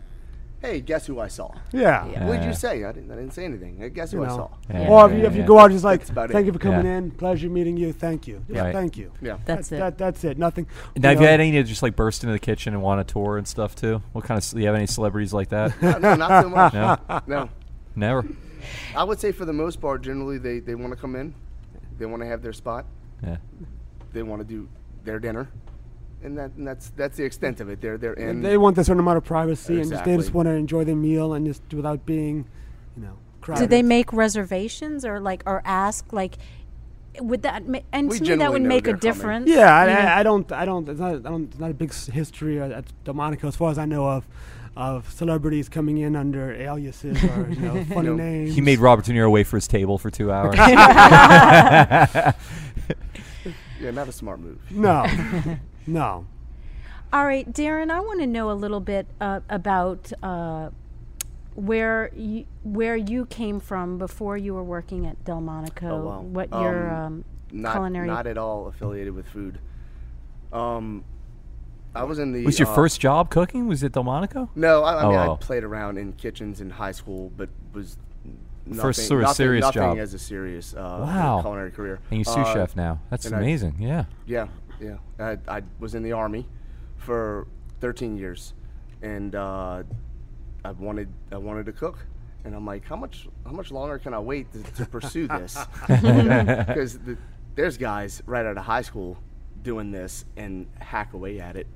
Hey, 0.62 0.80
guess 0.80 1.06
who 1.06 1.20
I 1.20 1.28
saw? 1.28 1.52
Yeah. 1.70 2.08
Yeah. 2.10 2.26
What 2.26 2.38
did 2.40 2.46
you 2.46 2.54
say? 2.54 2.82
I 2.82 2.90
didn't. 2.90 3.10
I 3.12 3.16
didn't 3.16 3.34
say 3.34 3.44
anything. 3.44 3.76
Hey, 3.76 3.90
Guess 3.90 4.12
who 4.12 4.18
You 4.20 4.24
I 4.24 4.28
saw? 4.28 4.48
Yeah, 4.70 4.88
or 4.88 5.12
if 5.12 5.18
you, 5.18 5.26
if 5.26 5.36
you 5.36 5.42
go 5.44 5.58
out, 5.58 5.70
just 5.70 5.84
like 5.84 6.08
about 6.08 6.30
thank 6.30 6.44
it. 6.44 6.46
you 6.46 6.52
for 6.54 6.58
coming 6.58 6.86
Yeah. 6.86 6.96
in. 6.96 7.10
Pleasure 7.10 7.50
meeting 7.50 7.76
you. 7.76 7.92
Thank 7.92 8.26
you. 8.26 8.42
Just 8.48 8.58
Right. 8.58 8.72
thank 8.74 8.96
you. 8.96 9.12
Yeah. 9.20 9.36
That's 9.44 9.70
it. 9.70 9.76
That, 9.78 9.98
that's 9.98 10.24
it. 10.24 10.38
Nothing. 10.38 10.66
Now, 10.96 11.10
have 11.10 11.18
know. 11.18 11.24
you 11.24 11.28
had 11.28 11.40
any 11.40 11.52
to 11.52 11.62
just 11.62 11.82
like 11.82 11.94
burst 11.94 12.24
into 12.24 12.32
the 12.32 12.38
kitchen 12.38 12.72
and 12.72 12.82
want 12.82 13.02
a 13.02 13.04
tour 13.04 13.36
and 13.36 13.46
stuff 13.46 13.76
too? 13.76 14.02
What 14.12 14.24
kind 14.24 14.38
of? 14.42 14.50
Do 14.50 14.58
you 14.58 14.66
have 14.66 14.74
any 14.74 14.86
celebrities 14.86 15.34
like 15.34 15.50
that? 15.50 15.80
No, 15.82 16.14
not 16.16 16.42
so 16.42 16.48
much. 16.48 16.72
No, 16.72 16.96
No. 17.26 17.48
never. 17.94 18.24
I 18.94 19.04
would 19.04 19.20
say 19.20 19.32
for 19.32 19.44
the 19.44 19.52
most 19.52 19.80
part, 19.80 20.02
generally 20.02 20.38
they, 20.38 20.58
they 20.60 20.74
want 20.74 20.92
to 20.92 20.96
come 20.96 21.16
in, 21.16 21.34
they 21.98 22.06
want 22.06 22.22
to 22.22 22.26
have 22.28 22.42
their 22.42 22.52
spot, 22.52 22.86
Yeah. 23.22 23.36
they 24.12 24.22
want 24.22 24.40
to 24.42 24.46
do 24.46 24.68
their 25.04 25.18
dinner, 25.18 25.48
and 26.22 26.36
that 26.38 26.50
and 26.56 26.66
that's 26.66 26.90
that's 26.96 27.16
the 27.16 27.24
extent 27.24 27.60
of 27.60 27.68
it. 27.68 27.80
They're 27.80 27.98
they're 27.98 28.14
in. 28.14 28.42
they 28.42 28.56
want 28.58 28.76
a 28.78 28.84
certain 28.84 29.00
amount 29.00 29.18
of 29.18 29.24
privacy, 29.24 29.80
and 29.80 29.90
just, 29.90 30.04
they 30.04 30.16
just 30.16 30.34
want 30.34 30.46
to 30.46 30.52
enjoy 30.52 30.84
their 30.84 30.96
meal 30.96 31.34
and 31.34 31.46
just 31.46 31.62
without 31.72 32.04
being, 32.06 32.44
you 32.96 33.02
know, 33.02 33.16
crowded. 33.40 33.60
Did 33.62 33.70
they 33.70 33.82
make 33.82 34.12
reservations 34.12 35.04
or 35.04 35.20
like 35.20 35.42
or 35.46 35.62
ask 35.64 36.12
like? 36.12 36.36
Would 37.18 37.42
that 37.42 37.66
ma- 37.66 37.78
and 37.92 38.10
We 38.10 38.18
to 38.18 38.22
me 38.30 38.36
that 38.36 38.52
would 38.52 38.60
make 38.60 38.82
a 38.86 38.90
they're 38.90 38.96
coming. 38.98 39.00
difference? 39.00 39.48
Yeah, 39.48 39.74
I. 39.74 39.86
I, 39.86 40.20
I 40.20 40.22
don't, 40.22 40.52
I 40.52 40.66
don't, 40.66 40.86
it's 40.86 41.00
not, 41.00 41.14
I 41.14 41.18
don't, 41.30 41.44
it's 41.44 41.58
not 41.58 41.70
a 41.70 41.74
big 41.74 41.90
history 41.94 42.60
at, 42.60 42.70
at 42.72 42.84
Delmonico, 43.04 43.48
as 43.48 43.56
far 43.56 43.70
as 43.70 43.78
I 43.78 43.86
know 43.86 44.06
of, 44.06 44.26
of 44.76 45.10
celebrities 45.10 45.68
coming 45.70 45.98
in 45.98 46.14
under 46.14 46.52
aliases 46.52 47.22
or 47.24 47.48
you 47.50 47.60
know 47.60 47.82
funny 47.94 48.08
No. 48.08 48.14
names. 48.16 48.54
He 48.54 48.60
made 48.60 48.78
Robert 48.78 49.04
De 49.06 49.12
Niro 49.12 49.30
wait 49.30 49.46
for 49.46 49.56
his 49.56 49.66
table 49.66 49.96
for 49.98 50.10
two 50.10 50.30
hours. 50.30 50.54
yeah, 50.56 52.32
not 53.92 54.08
a 54.08 54.12
smart 54.12 54.40
move. 54.40 54.58
no, 54.70 55.06
no. 55.86 56.26
All 57.12 57.24
right, 57.24 57.50
Darren, 57.52 57.90
I 57.90 58.00
want 58.00 58.20
to 58.20 58.26
know 58.26 58.50
a 58.50 58.54
little 58.54 58.80
bit 58.80 59.06
uh, 59.20 59.40
about 59.48 60.12
uh, 60.22 60.70
where 61.54 62.10
you, 62.14 62.44
where 62.64 62.96
you 62.96 63.26
came 63.26 63.60
from 63.60 63.96
before 63.96 64.36
you 64.36 64.52
were 64.54 64.64
working 64.64 65.06
at 65.06 65.24
Delmonico. 65.24 65.88
Oh, 65.88 66.04
wow. 66.04 66.20
What 66.20 66.50
your 66.50 66.90
Um, 66.92 67.04
um, 67.04 67.24
Not 67.52 67.72
culinary 67.74 68.08
not 68.08 68.26
at 68.26 68.36
all 68.36 68.66
affiliated 68.66 69.14
with 69.14 69.26
food. 69.28 69.58
Um, 70.52 71.04
I 71.96 72.04
was 72.04 72.18
in 72.18 72.32
the. 72.32 72.44
Was 72.44 72.58
your 72.58 72.68
uh, 72.68 72.74
first 72.74 73.00
job 73.00 73.30
cooking? 73.30 73.66
Was 73.68 73.82
it 73.82 73.92
Delmonico? 73.92 74.48
No, 74.54 74.82
I, 74.84 74.94
I 74.94 75.02
Oh, 75.04 75.08
mean 75.10 75.18
oh. 75.18 75.32
I 75.34 75.36
played 75.36 75.64
around 75.64 75.98
in 75.98 76.12
kitchens 76.12 76.60
in 76.60 76.70
high 76.70 76.92
school, 76.92 77.32
but 77.36 77.48
was 77.72 77.96
nothing, 78.66 78.80
First 78.82 79.06
sort 79.08 79.20
of 79.22 79.28
nothing, 79.28 79.34
serious 79.36 79.62
nothing 79.62 79.82
job. 79.82 79.98
as 79.98 80.14
a 80.14 80.18
serious 80.18 80.74
uh, 80.74 80.78
Wow. 81.02 81.40
culinary 81.42 81.70
career. 81.70 82.00
And 82.10 82.18
you're 82.18 82.24
sous 82.24 82.36
Uh, 82.46 82.54
chef 82.54 82.76
now. 82.76 83.00
That's 83.10 83.26
and 83.26 83.34
I- 83.36 83.38
amazing. 83.38 83.76
yeah. 83.78 84.04
Yeah, 84.26 84.48
yeah. 84.80 84.96
I, 85.18 85.38
I 85.48 85.62
was 85.78 85.94
in 85.94 86.02
the 86.02 86.12
army 86.12 86.46
for 86.96 87.46
13 87.80 88.16
years, 88.16 88.54
and 89.02 89.34
uh, 89.34 89.82
I 90.64 90.70
wanted 90.72 91.08
I 91.32 91.36
wanted 91.38 91.66
to 91.66 91.72
cook, 91.72 91.98
and 92.44 92.54
I'm 92.54 92.66
like, 92.66 92.84
how 92.84 92.96
much 92.96 93.28
how 93.44 93.52
much 93.52 93.70
longer 93.70 93.98
can 93.98 94.12
I 94.14 94.18
wait 94.18 94.52
to, 94.52 94.62
to 94.74 94.86
pursue 94.86 95.28
this? 95.28 95.56
Because 95.86 96.98
the, 96.98 97.16
there's 97.54 97.78
guys 97.78 98.22
right 98.26 98.44
out 98.44 98.58
of 98.58 98.64
high 98.64 98.82
school 98.82 99.16
doing 99.62 99.90
this 99.90 100.24
and 100.36 100.66
hack 100.80 101.12
away 101.14 101.40
at 101.40 101.56
it, 101.56 101.66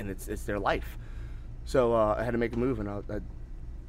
and 0.00 0.10
it's 0.10 0.26
it's 0.28 0.42
their 0.44 0.58
life. 0.58 0.98
So 1.64 1.94
uh, 1.94 2.16
I 2.18 2.24
had 2.24 2.32
to 2.32 2.38
make 2.38 2.54
a 2.54 2.58
move, 2.58 2.80
and 2.80 2.88
I, 2.88 2.94
I, 3.08 3.16
it 3.16 3.22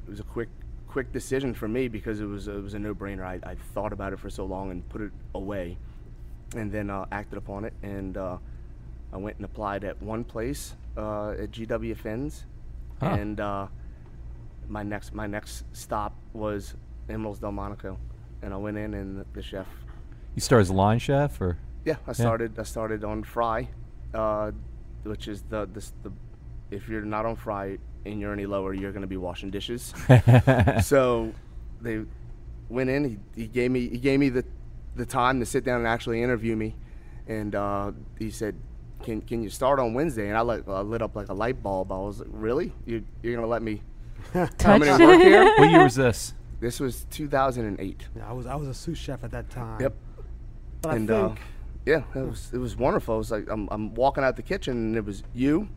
was 0.08 0.20
a 0.20 0.24
quick 0.24 0.48
quick 0.86 1.10
decision 1.12 1.54
for 1.54 1.66
me 1.66 1.88
because 1.88 2.20
it 2.20 2.26
was 2.26 2.46
it 2.46 2.62
was 2.62 2.74
a 2.74 2.78
no 2.78 2.94
brainer. 2.94 3.24
I, 3.24 3.40
I 3.42 3.54
thought 3.74 3.92
about 3.92 4.12
it 4.12 4.18
for 4.20 4.30
so 4.30 4.44
long 4.44 4.70
and 4.70 4.88
put 4.88 5.00
it 5.00 5.10
away 5.34 5.78
and 6.54 6.70
then 6.70 6.90
uh, 6.90 7.06
acted 7.10 7.38
upon 7.38 7.64
it. 7.64 7.72
And 7.82 8.16
uh, 8.16 8.36
I 9.12 9.16
went 9.16 9.36
and 9.36 9.44
applied 9.46 9.84
at 9.84 10.00
one 10.02 10.22
place 10.22 10.74
uh, 10.96 11.30
at 11.30 11.50
GW 11.50 11.96
Fins, 11.96 12.44
Huh. 13.00 13.16
and 13.18 13.40
uh, 13.40 13.66
my 14.68 14.82
next 14.84 15.12
my 15.14 15.26
next 15.26 15.64
stop 15.72 16.14
was 16.34 16.74
Emeril's 17.08 17.40
Delmonico, 17.40 17.96
and 18.42 18.54
I 18.54 18.56
went 18.58 18.76
in 18.76 18.94
and 18.94 19.24
the 19.32 19.42
chef. 19.42 19.66
You 20.36 20.40
started 20.40 20.62
as 20.62 20.70
a 20.70 20.74
line 20.74 20.98
chef, 21.00 21.40
or 21.40 21.56
Yeah, 21.84 21.96
I 22.06 22.12
started 22.12 22.58
I 22.58 22.62
started 22.62 23.02
on 23.02 23.24
fry, 23.24 23.68
uh, 24.14 24.52
which 25.02 25.28
is 25.28 25.42
the, 25.42 25.66
the 25.72 25.90
the 26.02 26.12
if 26.70 26.88
you're 26.88 27.02
not 27.02 27.26
on 27.26 27.36
fry 27.36 27.78
and 28.04 28.20
you're 28.20 28.32
any 28.32 28.46
lower, 28.46 28.74
you're 28.74 28.92
going 28.92 29.02
to 29.02 29.08
be 29.08 29.16
washing 29.16 29.50
dishes. 29.50 29.92
so 30.82 31.32
they 31.80 32.02
went 32.68 32.90
in. 32.90 33.04
He, 33.34 33.42
he 33.42 33.46
gave 33.46 33.70
me 33.70 33.88
he 33.88 33.98
gave 33.98 34.18
me 34.18 34.28
the 34.28 34.44
the 34.96 35.06
time 35.06 35.40
to 35.40 35.46
sit 35.46 35.64
down 35.64 35.78
and 35.78 35.86
actually 35.86 36.22
interview 36.22 36.56
me, 36.56 36.74
and 37.26 37.54
uh, 37.54 37.92
he 38.18 38.30
said, 38.30 38.54
"Can 39.02 39.20
can 39.22 39.42
you 39.42 39.50
start 39.50 39.78
on 39.78 39.94
Wednesday?" 39.94 40.28
And 40.28 40.36
I 40.36 40.40
like 40.40 40.68
I 40.68 40.80
lit 40.80 41.02
up 41.02 41.14
like 41.14 41.28
a 41.28 41.34
light 41.34 41.62
bulb. 41.62 41.92
I 41.92 41.98
was 41.98 42.20
like, 42.20 42.28
"Really? 42.30 42.72
You 42.86 43.04
you're 43.22 43.34
going 43.34 43.44
to 43.44 43.50
let 43.50 43.62
me 43.62 43.82
come 44.32 44.48
touch 44.58 44.82
in 44.82 44.88
and 44.88 45.04
work 45.04 45.20
here?" 45.20 45.44
what 45.58 45.70
year 45.70 45.84
was 45.84 45.94
this? 45.94 46.34
this 46.62 46.78
was 46.78 47.04
2008. 47.10 48.08
Yeah, 48.16 48.28
I 48.28 48.32
was 48.32 48.46
I 48.46 48.54
was 48.54 48.68
a 48.68 48.74
sous 48.74 48.96
chef 48.96 49.24
at 49.24 49.32
that 49.32 49.50
time. 49.50 49.80
Yep. 49.80 49.94
But 50.80 50.94
and 50.94 51.10
I 51.10 51.14
uh, 51.14 51.26
think 51.28 51.40
yeah, 51.86 52.02
it 52.14 52.26
was 52.26 52.50
it 52.52 52.58
was 52.58 52.76
wonderful. 52.76 53.14
It 53.16 53.18
was 53.18 53.30
like 53.30 53.48
I'm, 53.50 53.68
I'm 53.70 53.94
walking 53.94 54.24
out 54.24 54.36
the 54.36 54.42
kitchen 54.42 54.76
and 54.76 54.96
it 54.96 55.04
was 55.04 55.22
you, 55.34 55.68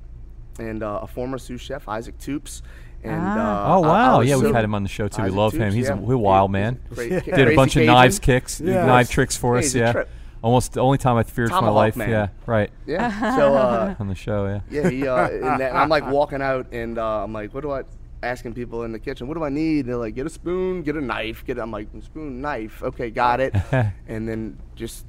and 0.60 0.84
uh, 0.84 1.00
a 1.04 1.08
former 1.08 1.38
sous 1.38 1.62
chef 1.62 1.88
Isaac 1.88 2.18
Toups. 2.20 2.62
And, 3.04 3.22
Ah. 3.22 3.66
uh, 3.74 3.78
Oh 3.78 3.84
I- 3.84 3.88
I 3.88 3.90
wow! 4.10 4.20
was 4.20 4.28
Yeah, 4.30 4.38
we've 4.38 4.54
had 4.54 4.64
him 4.64 4.74
on 4.74 4.82
the 4.84 4.90
show 4.90 5.08
too. 5.08 5.22
We 5.22 5.28
Isaac 5.28 5.38
love 5.38 5.54
him. 5.54 5.72
He's 5.74 5.88
yeah. 5.88 5.94
a, 5.94 5.98
we're 5.98 6.16
a 6.16 6.18
wild 6.18 6.52
man. 6.52 6.80
he's 6.90 6.92
a 6.94 6.96
great- 6.96 7.10
Did 7.10 7.28
a 7.28 7.34
crazy 7.44 7.56
bunch 7.56 7.76
of 7.76 7.82
Cajun. 7.82 7.94
knives 7.94 8.20
kicks, 8.20 8.60
Yeah. 8.62 8.86
knife 8.88 9.10
tricks 9.12 9.38
for 9.38 9.56
Yeah, 9.56 9.60
us. 9.66 9.76
Yeah, 9.76 10.04
almost 10.42 10.74
the 10.74 10.82
only 10.82 10.98
time 10.98 11.16
I 11.18 11.24
feared 11.24 11.50
for 11.52 11.62
my 11.62 11.70
life. 11.70 11.96
man. 11.96 12.10
Yeah, 12.10 12.28
right 12.48 12.72
Yeah. 12.88 13.36
So 13.38 13.54
uh, 13.56 13.96
on 14.00 14.08
the 14.08 14.16
show. 14.16 14.46
Yeah. 14.48 14.62
yeah, 14.84 14.90
he, 14.90 15.08
uh, 15.08 15.28
and 15.30 15.60
that, 15.60 15.76
I'm 15.76 15.90
like 15.90 16.08
walking 16.10 16.42
out 16.42 16.68
and 16.72 16.98
uh, 16.98 17.24
I'm 17.24 17.32
like, 17.34 17.54
what 17.54 17.62
do 17.62 17.72
I? 17.72 17.84
Asking 18.24 18.56
people 18.56 18.82
in 18.86 18.92
the 18.92 18.98
kitchen, 18.98 19.28
what 19.28 19.36
do 19.38 19.44
I 19.44 19.50
need? 19.50 19.86
They're 19.86 19.98
like, 19.98 20.16
get 20.16 20.26
a 20.26 20.30
spoon, 20.32 20.82
get 20.82 20.96
a 20.96 21.02
knife, 21.02 21.46
get. 21.46 21.60
I'm 21.60 21.70
like, 21.70 21.90
spoon, 22.02 22.42
knife. 22.42 22.82
Okay, 22.82 23.12
got 23.12 23.40
it. 23.40 23.54
and 24.08 24.28
then 24.28 24.58
just 24.74 25.06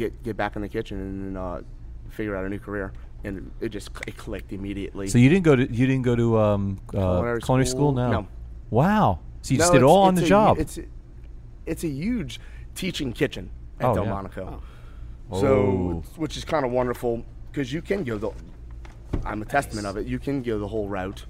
get 0.00 0.22
get 0.22 0.36
back 0.36 0.56
in 0.56 0.62
the 0.62 0.68
kitchen 0.68 0.98
and 0.98 1.36
then, 1.36 1.42
uh, 1.42 1.60
figure 2.08 2.34
out 2.36 2.44
a 2.44 2.48
new 2.48 2.58
career. 2.58 2.92
And 3.22 3.50
it 3.60 3.68
just 3.68 3.90
it 4.06 4.16
clicked 4.16 4.52
immediately. 4.52 5.06
So 5.08 5.18
you 5.18 5.28
didn't 5.28 5.44
go 5.44 5.54
to 5.54 5.62
you 5.62 5.86
didn't 5.86 6.02
go 6.02 6.16
to 6.16 6.38
um, 6.38 6.80
uh, 6.88 6.90
Culinary 6.92 7.40
culinary 7.42 7.66
school? 7.66 7.92
school? 7.92 7.92
No. 7.92 8.10
No. 8.10 8.28
Wow. 8.70 9.18
So 9.42 9.52
you 9.52 9.58
just 9.58 9.72
did 9.72 9.82
it 9.82 9.84
all 9.84 10.02
on 10.02 10.14
the 10.14 10.24
a- 10.24 10.26
job. 10.26 10.58
It's 10.58 10.78
a, 10.78 10.84
it's 11.66 11.84
a 11.84 11.88
huge 11.88 12.40
teaching 12.74 13.12
kitchen 13.12 13.50
at 13.78 13.86
Oh, 13.86 13.88
yeah. 13.90 13.94
Delmonico. 14.04 14.62
Oh. 15.30 15.40
So, 15.40 16.02
which 16.16 16.36
is 16.36 16.44
kind 16.44 16.64
of 16.64 16.72
wonderful 16.72 17.22
because 17.52 17.72
you 17.72 17.82
can 17.82 18.04
go 18.04 18.16
the. 18.18 18.30
I'm 19.24 19.42
a 19.42 19.44
testament 19.44 19.86
of 19.86 19.96
it. 19.98 20.06
You 20.06 20.18
can 20.18 20.42
go 20.42 20.58
the 20.58 20.68
whole 20.68 20.88
route 20.88 21.24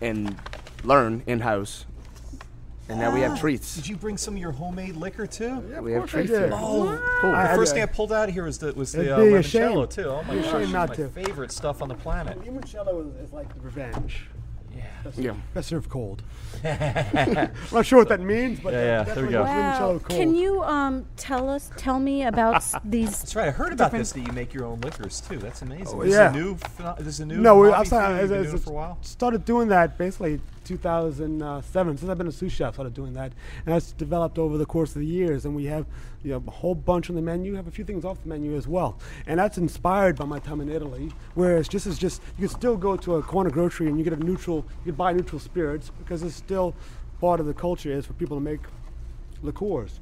and 0.00 0.36
learn 0.84 1.22
in 1.26 1.40
house, 1.40 1.86
and 2.88 2.98
now 3.00 3.12
we 3.12 3.20
have 3.20 3.38
treats. 3.38 3.74
Did 3.74 3.88
you 3.88 3.96
bring 3.96 4.16
some 4.16 4.34
of 4.34 4.40
your 4.40 4.52
homemade 4.52 4.96
liquor 4.96 5.26
too? 5.26 5.62
Yeah, 5.70 5.80
we 5.80 5.92
have 5.92 6.02
course 6.02 6.10
I 6.14 6.16
treats. 6.18 6.30
did. 6.30 6.40
here. 6.42 6.50
Oh, 6.52 7.18
cool. 7.20 7.30
I- 7.34 7.44
the 7.48 7.52
I- 7.52 7.56
first 7.56 7.74
thing 7.74 7.82
I 7.82 7.86
pulled 7.86 8.12
out 8.12 8.28
of 8.28 8.34
here 8.34 8.44
was 8.44 8.58
the 8.58 8.72
was 8.74 8.92
the 8.92 9.00
It'd 9.02 9.12
uh, 9.12 9.16
be 9.18 9.22
a 9.22 9.30
limoncello 9.40 9.92
shame. 9.94 10.04
too. 10.04 10.10
Oh 10.10 10.22
my 10.22 10.34
Be 10.34 10.38
a 10.38 10.42
gosh, 10.42 10.50
shame 10.52 10.60
it's 10.62 10.72
not 10.72 10.88
my 10.90 10.94
to. 10.96 11.08
favorite 11.08 11.52
stuff 11.52 11.82
on 11.82 11.88
the 11.88 11.94
planet. 11.94 12.40
limoncello 12.44 13.08
is, 13.08 13.26
is 13.28 13.32
like 13.32 13.48
revenge. 13.62 14.26
Yeah. 14.76 14.82
Best, 15.04 15.18
Yeah. 15.18 15.34
best 15.54 15.68
served 15.68 15.88
cold. 15.88 16.22
I'm 16.62 17.50
not 17.72 17.86
sure 17.86 17.98
what 17.98 18.08
that 18.08 18.20
means, 18.20 18.60
but 18.60 18.72
Yeah, 18.74 18.78
uh, 18.78 18.82
yeah, 18.82 19.02
there 19.04 19.24
we 19.24 19.32
definitely 19.32 19.32
go. 19.32 19.44
limoncello 19.44 19.80
Wow. 19.94 19.98
cold. 20.00 20.08
Can 20.20 20.34
you 20.34 20.62
um, 20.62 21.06
tell 21.16 21.48
us, 21.48 21.70
tell 21.76 21.98
me 21.98 22.24
about 22.24 22.56
s- 22.56 22.74
these? 22.84 23.18
That's 23.20 23.34
right. 23.36 23.48
I 23.48 23.50
heard 23.52 23.72
about 23.72 23.90
this 23.92 24.12
that 24.12 24.20
you 24.20 24.32
make 24.32 24.52
your 24.52 24.64
own 24.66 24.80
liquors 24.82 25.20
too. 25.22 25.38
That's 25.38 25.62
amazing. 25.62 25.88
Oh, 25.88 26.02
this 26.02 26.12
yeah. 26.12 26.30
is 26.30 26.36
a 26.36 26.38
new. 26.38 26.54
phenom- 26.56 26.98
This 26.98 27.06
is 27.06 27.20
a 27.20 27.26
new. 27.26 27.38
No, 27.38 27.56
we, 27.58 27.68
hobby 27.68 27.78
I'm 27.78 27.84
for 27.84 27.88
sorry, 27.88 28.08
you? 28.14 28.18
I, 28.18 28.20
You've 28.20 28.28
been 28.30 28.42
doing 28.42 28.54
it 28.56 28.60
for 28.62 28.70
a 28.70 28.74
while. 28.74 28.98
started 29.00 29.44
doing 29.46 29.68
that 29.68 29.96
basically 29.96 30.40
2007. 30.66 31.98
Since 31.98 32.10
I've 32.10 32.18
been 32.18 32.26
a 32.26 32.32
sous 32.32 32.52
chef, 32.52 32.74
started 32.74 32.94
doing 32.94 33.14
that, 33.14 33.32
and 33.64 33.74
that's 33.74 33.92
developed 33.92 34.38
over 34.38 34.58
the 34.58 34.66
course 34.66 34.90
of 34.94 35.00
the 35.00 35.06
years. 35.06 35.44
And 35.44 35.54
we 35.54 35.64
have 35.66 35.86
you 36.22 36.32
know, 36.32 36.42
a 36.46 36.50
whole 36.50 36.74
bunch 36.74 37.08
on 37.08 37.16
the 37.16 37.22
menu. 37.22 37.54
Have 37.54 37.66
a 37.66 37.70
few 37.70 37.84
things 37.84 38.04
off 38.04 38.22
the 38.22 38.28
menu 38.28 38.56
as 38.56 38.66
well, 38.66 38.98
and 39.26 39.38
that's 39.38 39.58
inspired 39.58 40.16
by 40.16 40.24
my 40.24 40.38
time 40.38 40.60
in 40.60 40.68
Italy. 40.68 41.12
Whereas 41.34 41.68
just 41.68 41.86
is 41.86 41.98
just 41.98 42.22
you 42.36 42.48
can 42.48 42.56
still 42.56 42.76
go 42.76 42.96
to 42.96 43.16
a 43.16 43.22
corner 43.22 43.50
grocery 43.50 43.86
and 43.86 43.98
you 43.98 44.04
get 44.04 44.12
a 44.12 44.16
neutral, 44.16 44.66
you 44.80 44.92
can 44.92 44.94
buy 44.96 45.12
neutral 45.12 45.40
spirits 45.40 45.90
because 45.98 46.22
it's 46.22 46.36
still 46.36 46.74
part 47.20 47.40
of 47.40 47.46
the 47.46 47.54
culture 47.54 47.90
is 47.90 48.06
for 48.06 48.12
people 48.14 48.36
to 48.36 48.42
make 48.42 48.60
liqueurs. 49.42 50.00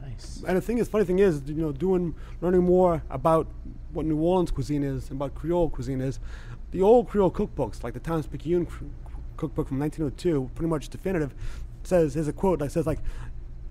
Nice. 0.00 0.42
And 0.46 0.56
the 0.56 0.60
thing 0.60 0.78
is, 0.78 0.88
funny 0.88 1.04
thing 1.04 1.18
is, 1.18 1.42
you 1.46 1.54
know, 1.54 1.72
doing 1.72 2.14
learning 2.40 2.62
more 2.62 3.02
about 3.10 3.46
what 3.92 4.06
New 4.06 4.18
Orleans 4.18 4.50
cuisine 4.50 4.82
is 4.82 5.10
and 5.10 5.18
what 5.18 5.34
Creole 5.34 5.70
cuisine 5.70 6.00
is. 6.00 6.20
The 6.72 6.82
old 6.82 7.08
Creole 7.08 7.30
cookbooks, 7.30 7.84
like 7.84 7.94
the 7.94 8.00
Times 8.00 8.26
Picayune 8.26 8.66
cookbook 9.36 9.68
from 9.68 9.78
1902, 9.78 10.50
pretty 10.54 10.68
much 10.68 10.88
definitive, 10.88 11.34
says 11.82 12.14
there's 12.14 12.28
a 12.28 12.32
quote 12.32 12.58
that 12.60 12.72
says 12.72 12.86
like, 12.86 13.00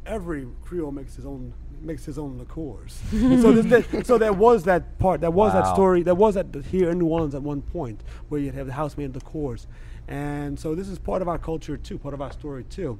every 0.06 0.48
Creole 0.64 0.92
makes 0.92 1.16
his 1.16 1.26
own 1.26 1.54
makes 1.82 2.06
his 2.06 2.18
own 2.18 2.38
liqueurs. 2.38 3.02
So, 3.12 3.52
there's 3.52 3.66
that, 3.92 4.06
so 4.08 4.18
there 4.18 4.32
was 4.32 4.64
that 4.64 4.98
part, 5.00 5.20
there 5.20 5.30
was 5.32 5.54
Wow. 5.54 5.62
that 5.64 5.74
story, 5.74 6.02
there 6.02 6.16
was 6.16 6.36
that 6.36 6.48
here 6.72 6.90
in 6.92 7.00
New 7.00 7.08
Orleans 7.08 7.36
at 7.36 7.42
one 7.42 7.62
point 7.62 8.02
where 8.30 8.40
you'd 8.40 8.54
have 8.54 8.68
the 8.68 8.74
house-made 8.74 9.14
liqueurs, 9.14 9.68
and 10.08 10.58
so 10.58 10.76
this 10.76 10.88
is 10.88 10.98
part 10.98 11.22
of 11.22 11.28
our 11.28 11.38
culture 11.38 11.76
too, 11.76 11.98
part 11.98 12.14
of 12.14 12.22
our 12.22 12.32
story 12.32 12.64
too. 12.64 12.98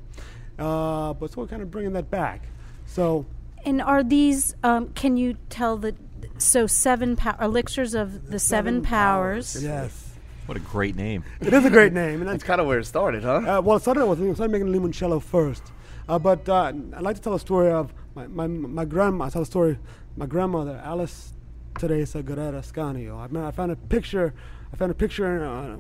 Uh, 0.60 1.14
but 1.14 1.32
so 1.32 1.42
we're 1.42 1.48
kind 1.48 1.62
of 1.62 1.72
bringing 1.72 1.94
that 1.94 2.12
back. 2.12 2.48
So 2.86 3.26
And 3.66 3.82
are 3.82 4.04
these? 4.04 4.54
Um, 4.64 4.90
can 4.90 5.16
you 5.16 5.36
tell 5.50 5.78
the? 5.78 5.96
So 6.38 6.68
seven 6.68 7.16
pow- 7.16 7.38
elixirs 7.40 7.94
of 7.94 8.30
the, 8.32 8.40
seven, 8.40 8.82
powers. 8.82 9.64
Yes. 9.64 10.03
What 10.46 10.58
a 10.58 10.60
great 10.60 10.96
name. 10.96 11.24
It 11.40 11.54
is 11.54 11.64
a 11.64 11.70
great 11.70 11.94
name. 11.94 12.20
And 12.20 12.24
That's 12.24 12.34
that's, 12.34 12.44
kind 12.44 12.60
of 12.60 12.68
where 12.68 12.80
it 12.80 12.86
started, 12.86 13.24
huh? 13.24 13.60
uh, 13.60 13.62
well, 13.62 13.78
it 13.78 13.82
started 13.82 14.06
with, 14.06 14.20
we 14.20 14.34
started 14.34 14.52
making 14.52 14.68
limoncello 14.68 15.22
first. 15.22 15.64
Uh, 16.10 16.20
but 16.20 16.48
uh, 16.50 16.74
I'd 16.94 17.02
like 17.02 17.16
to 17.16 17.22
tell 17.22 17.34
a 17.34 17.40
story 17.40 17.72
of 17.72 17.94
my, 18.14 18.28
my, 18.28 18.48
my 18.48 18.84
grandma. 18.84 19.26
I 19.26 19.30
tell 19.30 19.44
a 19.44 19.46
story, 19.46 19.80
my 20.18 20.26
grandmother, 20.26 20.82
Alice 20.84 21.34
Teresa 21.80 22.22
Guerrera 22.22 22.62
Scanio. 22.62 23.18
I, 23.18 23.28
mean, 23.28 23.44
I 23.44 23.52
found 23.52 23.72
a 23.72 23.78
picture, 23.78 24.34
I 24.74 24.76
found 24.76 24.92
a 24.92 24.96
picture 24.96 25.46
uh, 25.46 25.78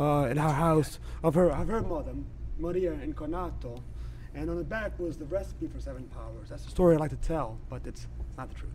uh, 0.00 0.26
in 0.28 0.38
her 0.38 0.52
house 0.52 0.98
of 1.22 1.34
her, 1.34 1.50
of 1.50 1.68
her 1.68 1.82
mother, 1.82 2.14
Maria 2.58 2.92
Incarnato. 2.92 3.82
And 4.34 4.48
on 4.48 4.56
the 4.56 4.64
back 4.64 4.98
was 4.98 5.18
the 5.18 5.26
recipe 5.26 5.66
for 5.66 5.80
seven 5.80 6.04
powers. 6.04 6.48
That's 6.48 6.64
the 6.64 6.70
story 6.70 6.94
I 6.94 6.98
like 6.98 7.10
to 7.10 7.16
tell, 7.16 7.58
but 7.68 7.82
it's 7.86 8.06
not 8.38 8.48
the 8.48 8.54
truth. 8.54 8.72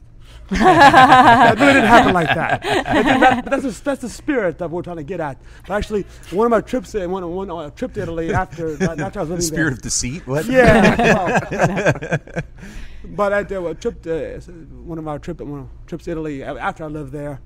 That 0.49 1.55
really 1.59 1.73
didn't 1.73 1.87
happen 1.87 2.13
like 2.13 2.27
that. 2.27 2.65
It 2.65 3.03
that- 3.05 3.43
but 3.45 3.51
that's, 3.51 3.63
the, 3.79 3.83
that's 3.83 4.01
the 4.01 4.09
spirit 4.09 4.57
that 4.57 4.69
we're 4.69 4.81
trying 4.81 4.97
to 4.97 5.03
get 5.03 5.19
at. 5.19 5.37
But 5.67 5.75
actually, 5.75 6.05
one 6.31 6.45
of 6.45 6.51
my 6.51 6.61
trips, 6.61 6.93
uh, 6.93 7.07
one, 7.07 7.29
one 7.31 7.49
uh, 7.49 7.69
trip 7.71 7.93
to 7.93 8.01
Italy 8.01 8.33
after, 8.33 8.73
after 8.83 9.19
I 9.19 9.23
was 9.23 9.29
living 9.29 9.35
The 9.37 9.41
spirit 9.43 9.63
there. 9.69 9.73
of 9.73 9.81
deceit. 9.81 10.27
What? 10.27 10.45
Yeah. 10.45 10.95
well, 10.97 12.41
but 13.05 13.33
I 13.33 13.43
did 13.43 13.63
a 13.63 13.73
trip 13.75 14.01
to 14.03 14.39
one 14.83 14.97
of 14.97 15.07
our 15.07 15.19
trip 15.19 15.39
one 15.41 15.59
of 15.61 15.67
trips 15.87 16.05
to 16.05 16.11
Italy 16.11 16.43
after 16.43 16.83
I 16.83 16.87
lived 16.87 17.11
there. 17.11 17.39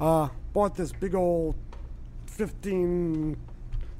Uh, 0.00 0.28
bought 0.52 0.74
this 0.76 0.92
big 0.92 1.14
old 1.14 1.54
15, 2.26 3.36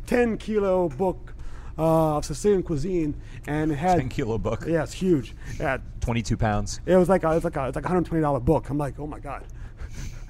10 0.07 0.39
kilo 0.39 0.89
book 0.89 1.35
uh, 1.79 2.17
of 2.17 2.25
Sicilian 2.25 2.63
cuisine, 2.63 3.15
and 3.47 3.73
it 3.73 3.77
had 3.77 3.99
Ten 3.99 4.09
kilo 4.09 4.39
book. 4.39 4.65
yeah, 4.67 4.83
it's 4.83 4.93
huge. 4.93 5.35
Yeah, 5.59 5.79
Twenty-two 6.01 6.37
pounds. 6.37 6.81
it 6.87 6.97
was 6.97 7.09
like 7.09 7.25
a, 7.25 7.33
it's 7.37 7.45
like 7.45 7.57
a, 7.57 7.67
it's 7.69 7.77
like 7.77 7.85
a 7.85 7.89
hundred 7.89 8.07
twenty 8.07 8.23
dollar 8.23 8.41
book. 8.41 8.69
I'm 8.71 8.79
like, 8.79 8.99
oh 8.99 9.07
my 9.07 9.19
god, 9.19 9.45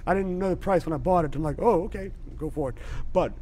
I 0.06 0.14
didn't 0.14 0.38
know 0.38 0.50
the 0.50 0.56
price 0.56 0.84
when 0.86 0.92
I 0.92 0.98
bought 0.98 1.24
it. 1.24 1.34
I'm 1.34 1.42
like, 1.42 1.56
oh 1.60 1.84
okay, 1.84 2.10
go 2.38 2.50
for 2.50 2.70
it. 2.70 2.76
But 3.12 3.32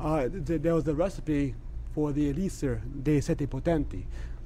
uh, 0.00 0.28
th- 0.28 0.62
there 0.62 0.74
was 0.74 0.86
a 0.88 0.94
recipe 0.94 1.54
for 1.94 2.12
the 2.12 2.30
elixir 2.30 2.82
de 3.02 3.20
sette 3.20 3.46
potenti, 3.48 4.04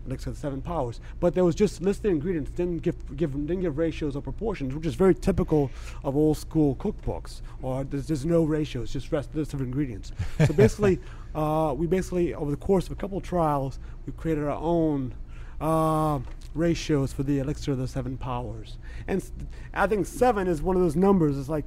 elixir 0.09 0.31
of 0.31 0.37
the 0.37 0.41
seven 0.41 0.61
powers, 0.61 1.01
but 1.21 1.35
there 1.35 1.45
was 1.45 1.55
just 1.55 1.81
listed 1.83 2.11
ingredients, 2.11 2.51
didn't 2.51 2.79
give, 2.79 3.17
give 3.17 3.33
didn't 3.33 3.61
give 3.61 3.79
ratios 3.79 4.17
or 4.17 4.23
proportions, 4.23 4.75
which 4.75 4.87
is 4.87 4.95
very 4.95 5.15
typical 5.15 5.71
of 6.05 6.17
old 6.17 6.37
school 6.37 6.75
cookbooks. 6.77 7.43
Or 7.63 7.85
there's, 7.85 8.07
there's 8.07 8.25
no 8.25 8.45
ratios, 8.45 8.93
just 8.93 9.13
rest 9.13 9.35
list 9.35 9.55
of 9.55 9.61
ingredients. 9.61 10.13
so 10.47 10.53
basically, 10.55 10.99
uh, 11.35 11.75
we 11.77 11.87
basically 11.87 12.35
over 12.35 12.51
the 12.51 12.57
course 12.57 12.87
of 12.87 12.93
a 12.93 12.97
couple 12.97 13.19
of 13.19 13.25
trials, 13.25 13.79
we 14.07 14.13
created 14.13 14.45
our 14.45 14.59
own. 14.61 15.15
Uh, 15.61 16.21
ratios 16.55 17.13
for 17.13 17.23
the 17.25 17.39
elixir 17.41 17.73
of 17.73 17.79
the 17.79 17.87
seven 17.87 18.17
powers 18.17 18.79
and 19.07 19.31
i 19.75 19.87
think 19.87 20.07
seven 20.07 20.49
is 20.49 20.63
one 20.63 20.75
of 20.75 20.83
those 20.83 20.97
numbers 20.97 21.39
it's 21.39 21.49
like 21.49 21.67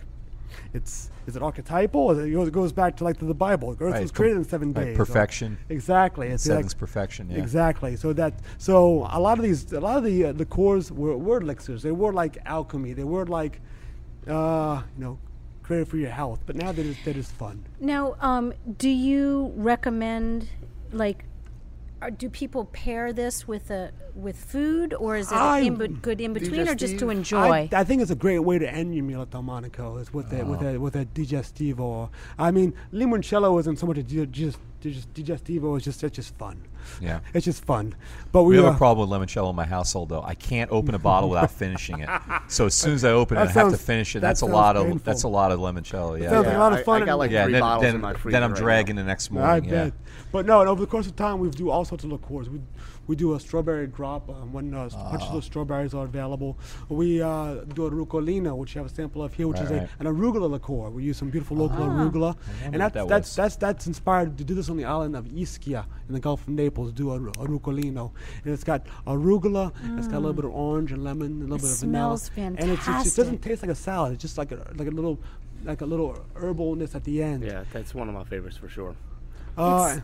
it's 0.74 1.10
is 1.28 1.36
it 1.36 1.42
archetypal? 1.44 2.12
Is 2.12 2.18
it, 2.20 2.32
goes- 2.32 2.48
it 2.48 2.52
goes 2.54 2.72
back 2.72 2.98
to 2.98 3.04
like 3.04 3.18
to 3.20 3.26
the 3.26 3.34
Bible. 3.34 3.72
Earth 3.80 3.94
Right, 3.94 4.02
was 4.02 4.12
created 4.12 4.38
in 4.38 4.44
seven 4.44 4.74
right, 4.74 4.86
days. 4.86 4.96
or- 4.96 5.06
perfection. 5.06 5.58
exactly. 5.70 6.28
It's 6.30 6.48
like- 6.48 6.58
Seven's 6.58 6.74
perfection. 6.74 7.30
Yeah. 7.30 7.38
Exactly. 7.38 7.96
So 7.96 8.14
that 8.14 8.34
so 8.58 9.08
a 9.12 9.20
lot 9.20 9.38
of 9.38 9.44
these 9.44 9.72
a 9.74 9.80
lot 9.80 9.98
of 9.98 10.04
the 10.04 10.26
uh, 10.26 10.32
the 10.34 10.46
cores 10.46 10.92
were, 10.92 11.18
were 11.18 11.42
elixirs. 11.42 11.84
They 11.84 11.92
were 11.92 12.14
like 12.14 12.38
alchemy. 12.46 12.94
They 12.94 13.04
were 13.04 13.26
like 13.26 13.62
uh, 14.28 14.82
you 14.98 15.04
know 15.04 15.20
created 15.64 15.88
for 15.88 15.98
your 15.98 16.10
health. 16.10 16.40
But 16.46 16.56
now 16.56 16.72
they're 16.72 16.86
just, 16.86 17.06
they're 17.06 17.14
just 17.14 17.32
fun. 17.34 17.64
Now, 17.80 18.16
um, 18.20 18.54
do 18.78 18.90
you 18.90 19.54
recommend 19.56 20.48
like? 20.92 21.26
Or 22.02 22.10
do 22.10 22.30
people 22.30 22.66
pair 22.66 23.14
this 23.14 23.48
with 23.48 23.70
a 23.70 23.92
with 24.16 24.36
food, 24.36 24.94
or 24.96 25.16
is 25.16 25.32
it 25.32 25.36
I- 25.38 25.60
in, 25.60 25.76
good 26.02 26.20
in 26.20 26.34
between, 26.34 26.68
or 26.68 26.74
just 26.76 26.98
to 27.00 27.10
enjoy? 27.12 27.38
I, 27.38 27.70
I 27.72 27.84
think 27.84 28.02
it's 28.02 28.10
a 28.12 28.16
great 28.16 28.40
way 28.40 28.58
to 28.60 28.68
end 28.70 28.96
your 28.96 29.04
meal 29.04 29.22
at 29.22 29.30
Delmonico 29.30 29.98
is 30.02 30.12
with 30.14 30.34
a, 30.34 30.44
with 30.44 30.62
a 30.64 30.80
with 30.80 30.96
a 30.96 31.06
digestivo. 31.06 32.10
I 32.38 32.52
mean, 32.52 32.74
limoncello 32.92 33.60
isn't 33.60 33.78
so 33.80 33.86
much 33.86 33.98
a 34.00 34.04
di- 34.04 34.26
just 34.26 34.58
just 34.82 35.14
digestivo. 35.14 35.76
It's 35.76 35.86
just 35.86 36.04
it's 36.04 36.16
just 36.16 36.36
fun. 36.38 36.62
Yeah. 37.00 37.20
It's 37.36 37.46
just 37.46 37.64
fun. 37.64 37.94
But 38.32 38.44
we, 38.44 38.56
We 38.58 38.64
have 38.64 38.74
uh, 38.74 38.76
a 38.76 38.78
problem 38.78 39.08
with 39.08 39.20
limoncello 39.20 39.52
in 39.52 39.56
my 39.56 39.66
household, 39.66 40.10
though. 40.10 40.24
I 40.24 40.34
can't 40.34 40.72
open 40.72 40.96
a 40.96 41.00
bottle 41.00 41.30
without 41.30 41.52
finishing 41.64 42.00
it. 42.00 42.10
So 42.48 42.66
as 42.66 42.74
soon 42.74 42.94
as 42.96 43.06
I 43.06 43.12
open 43.12 43.38
it, 43.38 43.42
That 43.46 43.56
I 43.56 43.60
have 43.62 43.72
to 43.72 43.78
finish 43.78 44.16
it. 44.16 44.22
that 44.22 44.28
That's 44.30 44.42
a 44.42 44.46
sounds 44.46 44.54
lot 44.54 44.76
of 44.78 45.04
that's 45.04 45.22
a 45.24 45.28
lot 45.28 45.52
of 45.52 45.60
limoncello. 45.60 46.20
Yeah. 46.20 46.32
sounds 46.32 46.48
like 46.48 46.56
a 46.56 46.60
lot 46.60 46.74
of 46.74 46.84
fun 46.84 47.04
I, 47.04 47.06
got 47.06 47.20
like 47.20 47.30
yeah. 47.30 47.44
three 47.44 47.54
Then, 47.54 47.62
bottles 47.62 47.84
then, 47.84 47.96
in 47.96 48.02
my 48.02 48.14
freezer 48.14 48.32
then 48.34 48.44
I'm 48.44 48.54
right 48.54 48.60
dragging 48.60 48.96
now. 48.96 49.04
the 49.04 49.08
next 49.08 49.30
I 49.30 49.34
morning. 49.36 49.66
yeah. 49.66 49.84
bet. 49.86 49.94
But 50.32 50.46
no, 50.48 50.62
and 50.62 50.70
over 50.70 50.82
the 50.82 50.88
course 50.88 51.06
of 51.08 51.16
time, 51.16 51.40
we 51.40 51.50
do 51.52 51.70
all 51.70 51.86
sorts 51.92 52.04
of 52.06 52.12
liqueurs. 52.12 52.50
We 52.50 52.60
we 53.08 53.16
do 53.18 53.34
a 53.36 53.40
strawberry 53.40 53.88
drop 53.88 54.30
um, 54.30 54.54
when 54.56 54.74
uh, 54.74 54.90
Ah. 54.96 55.12
bunches 55.12 55.30
of 55.40 55.44
strawberries 55.44 55.94
are 55.94 56.06
available. 56.06 56.52
We 56.88 57.22
uh, 57.22 57.56
do 57.78 57.82
a 57.86 57.92
rucolino, 57.92 58.52
which 58.60 58.74
you 58.76 58.80
have 58.82 58.90
a 58.92 58.96
sample 59.00 59.22
of 59.24 59.34
here, 59.34 59.48
which 59.50 59.58
Right, 59.58 59.66
is 59.66 59.72
right. 59.72 59.90
a, 60.00 60.02
an 60.02 60.06
arugula 60.12 60.50
liqueur. 60.56 60.90
We 60.90 61.04
use 61.04 61.18
some 61.18 61.30
beautiful 61.30 61.58
local 61.58 61.84
arugula, 61.86 62.32
and 62.64 62.76
that's 62.82 62.94
that 62.94 63.08
that's 63.14 63.36
that's 63.36 63.56
that's 63.66 63.88
inspired 63.88 64.38
to 64.40 64.44
do 64.50 64.54
this 64.60 64.70
on 64.70 64.78
the 64.82 64.86
island 64.86 65.16
of 65.20 65.26
Ischia 65.26 65.82
in 66.08 66.14
the 66.14 66.22
Gulf 66.28 66.42
of 66.48 66.50
Naples. 66.62 66.94
Do 66.94 67.12
a, 67.12 67.16
a 67.16 67.46
rucolino, 67.54 68.06
and 68.46 68.54
it's 68.54 68.64
got 68.64 68.82
arugula. 69.06 69.66
It's 69.98 70.08
got 70.08 70.18
a 70.22 70.24
little 70.26 70.40
bit 70.42 70.46
of 70.46 70.54
orange 70.54 70.92
and 70.94 71.04
lemon, 71.04 71.32
and 71.42 71.52
a 71.52 71.56
little 71.56 71.58
It 71.58 71.62
bit 71.68 71.72
of 71.72 71.80
vanilla. 71.80 72.18
smells 72.18 72.32
And 72.38 72.70
it's, 72.74 72.88
it's, 72.88 73.08
it 73.14 73.16
doesn't 73.22 73.40
taste 73.48 73.62
like 73.64 73.72
a 73.72 73.76
salad. 73.90 74.14
It's 74.14 74.22
just 74.22 74.38
like 74.38 74.52
a 74.54 74.60
like 74.80 74.88
a 74.88 74.96
little 75.00 75.20
like 75.66 75.82
a 75.82 75.86
little 75.94 76.12
herbalness 76.36 76.96
at 76.96 77.04
the 77.04 77.22
end. 77.22 77.44
Yeah, 77.44 77.66
that's 77.74 77.94
one 77.94 78.08
of 78.08 78.16
my 78.16 78.24
favorites 78.24 78.58
for 78.58 78.70
sure. 78.70 78.96
Uh, 79.58 79.98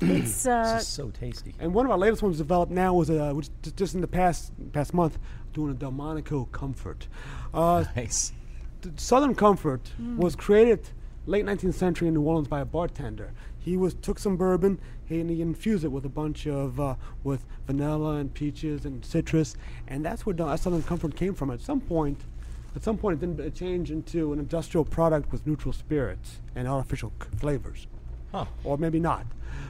it's 0.00 0.46
uh, 0.46 0.74
This 0.74 0.82
is 0.82 0.88
so 0.88 1.10
tasty. 1.10 1.54
And 1.58 1.74
one 1.74 1.84
of 1.86 1.92
our 1.92 1.98
latest 1.98 2.22
ones 2.22 2.38
developed 2.38 2.72
now 2.72 2.94
was 2.94 3.10
uh, 3.10 3.32
which 3.32 3.48
just, 3.76 3.94
in 3.94 4.00
the 4.00 4.06
past 4.06 4.52
past 4.72 4.94
month 4.94 5.18
doing 5.52 5.70
a 5.70 5.74
Delmonico 5.74 6.44
Comfort. 6.52 7.08
Uh, 7.52 7.84
Nice. 7.96 8.32
th- 8.82 8.98
Southern 8.98 9.34
Comfort 9.34 9.90
was 10.16 10.36
created 10.36 10.88
late 11.26 11.44
19th 11.44 11.74
century 11.74 12.08
in 12.08 12.14
New 12.14 12.22
Orleans 12.22 12.48
by 12.48 12.60
a 12.60 12.64
bartender. 12.64 13.32
He 13.58 13.76
was 13.76 13.94
took 13.94 14.18
some 14.18 14.36
bourbon 14.36 14.78
he, 15.04 15.20
and 15.20 15.28
he 15.28 15.42
infused 15.42 15.84
it 15.84 15.88
with 15.88 16.04
a 16.06 16.08
bunch 16.08 16.46
of 16.46 16.78
uh, 16.80 16.94
with 17.24 17.44
vanilla 17.66 18.16
and 18.16 18.32
peaches 18.32 18.84
and 18.86 19.04
citrus, 19.04 19.56
and 19.88 20.04
that's 20.04 20.24
where 20.24 20.32
Del- 20.34 20.56
Southern 20.56 20.82
Comfort 20.84 21.14
came 21.16 21.34
from. 21.34 21.50
At 21.50 21.60
some 21.60 21.80
point, 21.80 22.20
at 22.76 22.82
some 22.84 22.96
point, 22.96 23.20
it 23.22 23.36
then 23.36 23.52
changed 23.52 23.90
into 23.90 24.32
an 24.32 24.38
industrial 24.38 24.84
product 24.84 25.32
with 25.32 25.46
neutral 25.46 25.72
spirits 25.74 26.38
and 26.54 26.68
artificial 26.68 27.12
c- 27.20 27.28
flavors, 27.38 27.86
Huh. 28.32 28.46
or 28.64 28.78
maybe 28.78 29.00
not. 29.00 29.26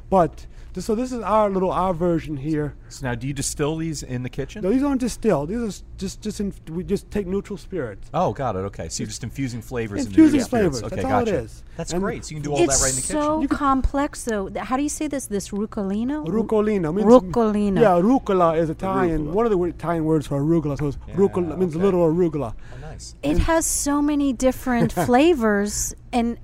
But 0.08 0.46
so 0.76 0.94
this 0.94 1.10
is 1.12 1.20
our 1.20 1.50
little 1.50 1.70
our 1.72 1.92
version 1.92 2.36
here. 2.36 2.74
So 2.88 3.06
now, 3.06 3.14
do 3.14 3.26
you 3.26 3.32
distill 3.32 3.76
these 3.76 4.02
in 4.02 4.22
the 4.22 4.28
kitchen? 4.30 4.62
No, 4.62 4.70
these 4.70 4.82
aren't 4.82 5.00
distilled. 5.00 5.48
These 5.50 5.80
are 5.80 5.84
just 5.98 6.20
just 6.20 6.40
in, 6.40 6.52
we 6.70 6.84
just 6.84 7.10
take 7.10 7.26
neutral 7.26 7.56
spirits. 7.56 8.08
Oh, 8.14 8.32
got 8.32 8.56
it. 8.56 8.60
Okay, 8.60 8.88
so 8.88 9.02
you're 9.02 9.08
just 9.08 9.22
infusing 9.24 9.62
flavors. 9.62 10.06
Infusing 10.06 10.24
into 10.24 10.38
the 10.38 10.44
spirits. 10.44 10.78
flavors, 10.80 10.92
Okay, 10.92 11.02
that's 11.02 11.12
all 11.12 11.20
it 11.22 11.24
gotcha. 11.26 11.38
is. 11.38 11.64
That's 11.76 11.92
And 11.92 12.02
great. 12.02 12.24
So 12.24 12.30
you 12.30 12.36
can 12.36 12.42
do 12.42 12.52
all 12.52 12.58
that 12.58 12.68
right 12.80 12.90
in 12.90 12.96
the 12.96 13.02
kitchen. 13.02 13.16
It's 13.16 13.52
so 13.52 13.56
complex, 13.56 14.24
though. 14.24 14.50
How 14.58 14.76
do 14.76 14.82
you 14.82 14.88
say 14.88 15.06
this? 15.08 15.26
This 15.26 15.48
rucolino? 15.50 16.26
Rucolino. 16.26 16.94
Means, 16.94 17.06
Rucolino. 17.08 17.80
Yeah, 17.80 18.00
rucola 18.00 18.56
is 18.58 18.70
Italian. 18.70 19.26
Arugula. 19.26 19.32
One 19.32 19.46
of 19.46 19.50
the 19.50 19.58
wo- 19.58 19.64
Italian 19.64 20.04
words 20.04 20.26
for 20.26 20.40
arugula. 20.40 20.78
So 20.78 20.88
it's 20.88 20.98
Yeah, 21.08 21.14
rucola 21.16 21.56
means 21.58 21.74
little 21.76 22.00
arugula. 22.12 22.54
Oh, 22.74 22.80
nice. 22.80 23.14
It 23.22 23.38
has 23.38 23.64
so 23.66 24.00
many 24.02 24.32
different 24.32 24.92
flavors, 25.06 25.94
and 26.12 26.38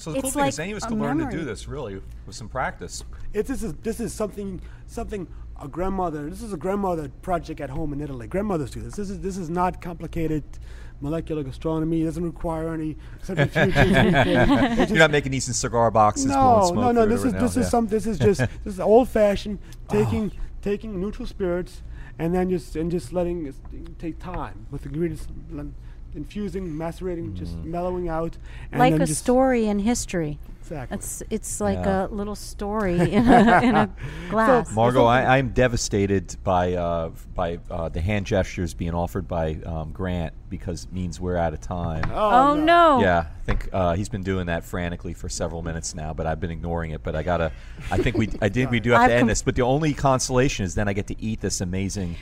So 0.00 0.12
the 0.12 0.22
cool 0.22 0.28
It's 0.28 0.34
thing 0.36 0.46
is 0.46 0.58
like 0.58 0.64
any 0.64 0.72
of 0.72 0.76
us 0.78 0.84
a 0.84 0.88
can 0.88 0.98
learn 0.98 1.18
to 1.18 1.30
do 1.30 1.44
this 1.44 1.68
really 1.68 2.00
with 2.26 2.34
some 2.34 2.48
practice. 2.48 3.04
It's 3.34 3.50
this 3.50 3.62
is 3.62 3.74
this 3.82 4.00
is 4.00 4.14
something 4.14 4.58
something 4.86 5.28
a 5.60 5.68
grandmother. 5.68 6.30
This 6.30 6.40
is 6.40 6.54
a 6.54 6.56
grandmother 6.56 7.10
project 7.20 7.60
at 7.60 7.68
home 7.68 7.92
in 7.92 8.00
Italy. 8.00 8.26
Grandmothers 8.26 8.70
do 8.70 8.80
this. 8.80 8.94
This 8.96 9.10
is 9.10 9.20
this 9.20 9.36
is 9.36 9.50
not 9.50 9.82
complicated. 9.82 10.42
Molecular 11.02 11.42
gastronomy 11.42 12.02
It 12.02 12.04
doesn't 12.06 12.24
require 12.24 12.72
any 12.72 12.96
centrifuges. 13.26 13.56
or 13.84 13.98
anything. 13.98 14.78
It's 14.78 14.90
You're 14.90 14.98
not 15.00 15.10
making 15.10 15.32
these 15.32 15.48
in 15.48 15.54
cigar 15.54 15.90
boxes. 15.90 16.26
blowing 16.26 16.60
No, 16.60 16.66
smoke 16.66 16.74
no, 16.76 16.92
no. 16.92 17.06
This 17.06 17.20
is 17.20 17.24
anything 17.24 17.40
this 17.42 17.42
else, 17.42 17.56
is 17.56 17.64
yeah. 17.66 17.70
some. 17.70 17.86
This 17.88 18.06
is 18.06 18.18
just 18.18 18.40
this 18.64 18.74
is 18.74 18.80
old 18.80 19.08
fashioned 19.10 19.58
Oh. 19.90 19.92
taking 19.92 20.32
taking 20.62 20.98
neutral 20.98 21.26
spirits 21.26 21.82
and 22.18 22.34
then 22.34 22.48
just 22.48 22.74
and 22.74 22.90
just 22.90 23.12
letting 23.12 23.46
it 23.46 23.54
take 23.98 24.18
time 24.18 24.66
with 24.70 24.82
the 24.82 24.88
ingredients, 24.88 25.26
l- 25.54 25.72
infusing, 26.14 26.76
macerating, 26.76 27.34
just 27.34 27.56
Mm. 27.56 27.64
mellowing 27.66 28.08
out. 28.08 28.36
And 28.72 28.78
like 28.78 28.92
then 28.94 29.02
a 29.02 29.06
just, 29.06 29.20
story 29.20 29.66
in 29.66 29.80
history. 29.80 30.38
Exactly. 30.70 30.96
It's 30.96 31.22
it's 31.30 31.60
like 31.60 31.78
Yeah. 31.84 32.06
a 32.06 32.08
little 32.08 32.36
story 32.36 32.94
in 33.12 33.26
a, 33.26 33.60
in 33.62 33.74
a 33.74 33.90
glass. 34.30 34.72
Margot, 34.72 35.04
I, 35.04 35.38
I'm 35.38 35.48
devastated 35.50 36.36
by 36.44 36.74
uh, 36.74 37.10
by 37.34 37.58
uh, 37.70 37.88
the 37.88 38.00
hand 38.00 38.26
gestures 38.26 38.72
being 38.72 38.94
offered 38.94 39.26
by 39.26 39.54
um, 39.66 39.90
Grant 39.92 40.32
because 40.48 40.84
it 40.84 40.92
means 40.92 41.20
we're 41.20 41.36
out 41.36 41.54
of 41.54 41.60
time. 41.60 42.04
oh 42.12 42.54
no! 42.54 43.00
Yeah, 43.00 43.18
I 43.20 43.44
think 43.44 43.68
uh, 43.72 43.94
he's 43.94 44.08
been 44.08 44.22
doing 44.22 44.46
that 44.46 44.64
frantically 44.64 45.12
for 45.14 45.28
several 45.28 45.62
minutes 45.62 45.94
now, 45.94 46.12
but 46.14 46.26
I've 46.26 46.38
been 46.40 46.50
ignoring 46.52 46.92
it. 46.92 47.02
But 47.02 47.16
I 47.16 47.22
gotta, 47.24 47.50
I 47.90 47.96
think 47.98 48.16
we, 48.16 48.28
I 48.40 48.48
think 48.48 48.70
we 48.70 48.78
do 48.80 48.90
have 48.90 49.00
I've 49.02 49.08
to 49.08 49.14
end 49.14 49.20
com- 49.22 49.28
this. 49.28 49.42
But 49.42 49.56
the 49.56 49.62
only 49.62 49.92
consolation 49.92 50.64
is 50.64 50.74
then 50.76 50.86
I 50.88 50.92
get 50.92 51.08
to 51.08 51.20
eat 51.20 51.40
this 51.40 51.60
amazing 51.60 52.14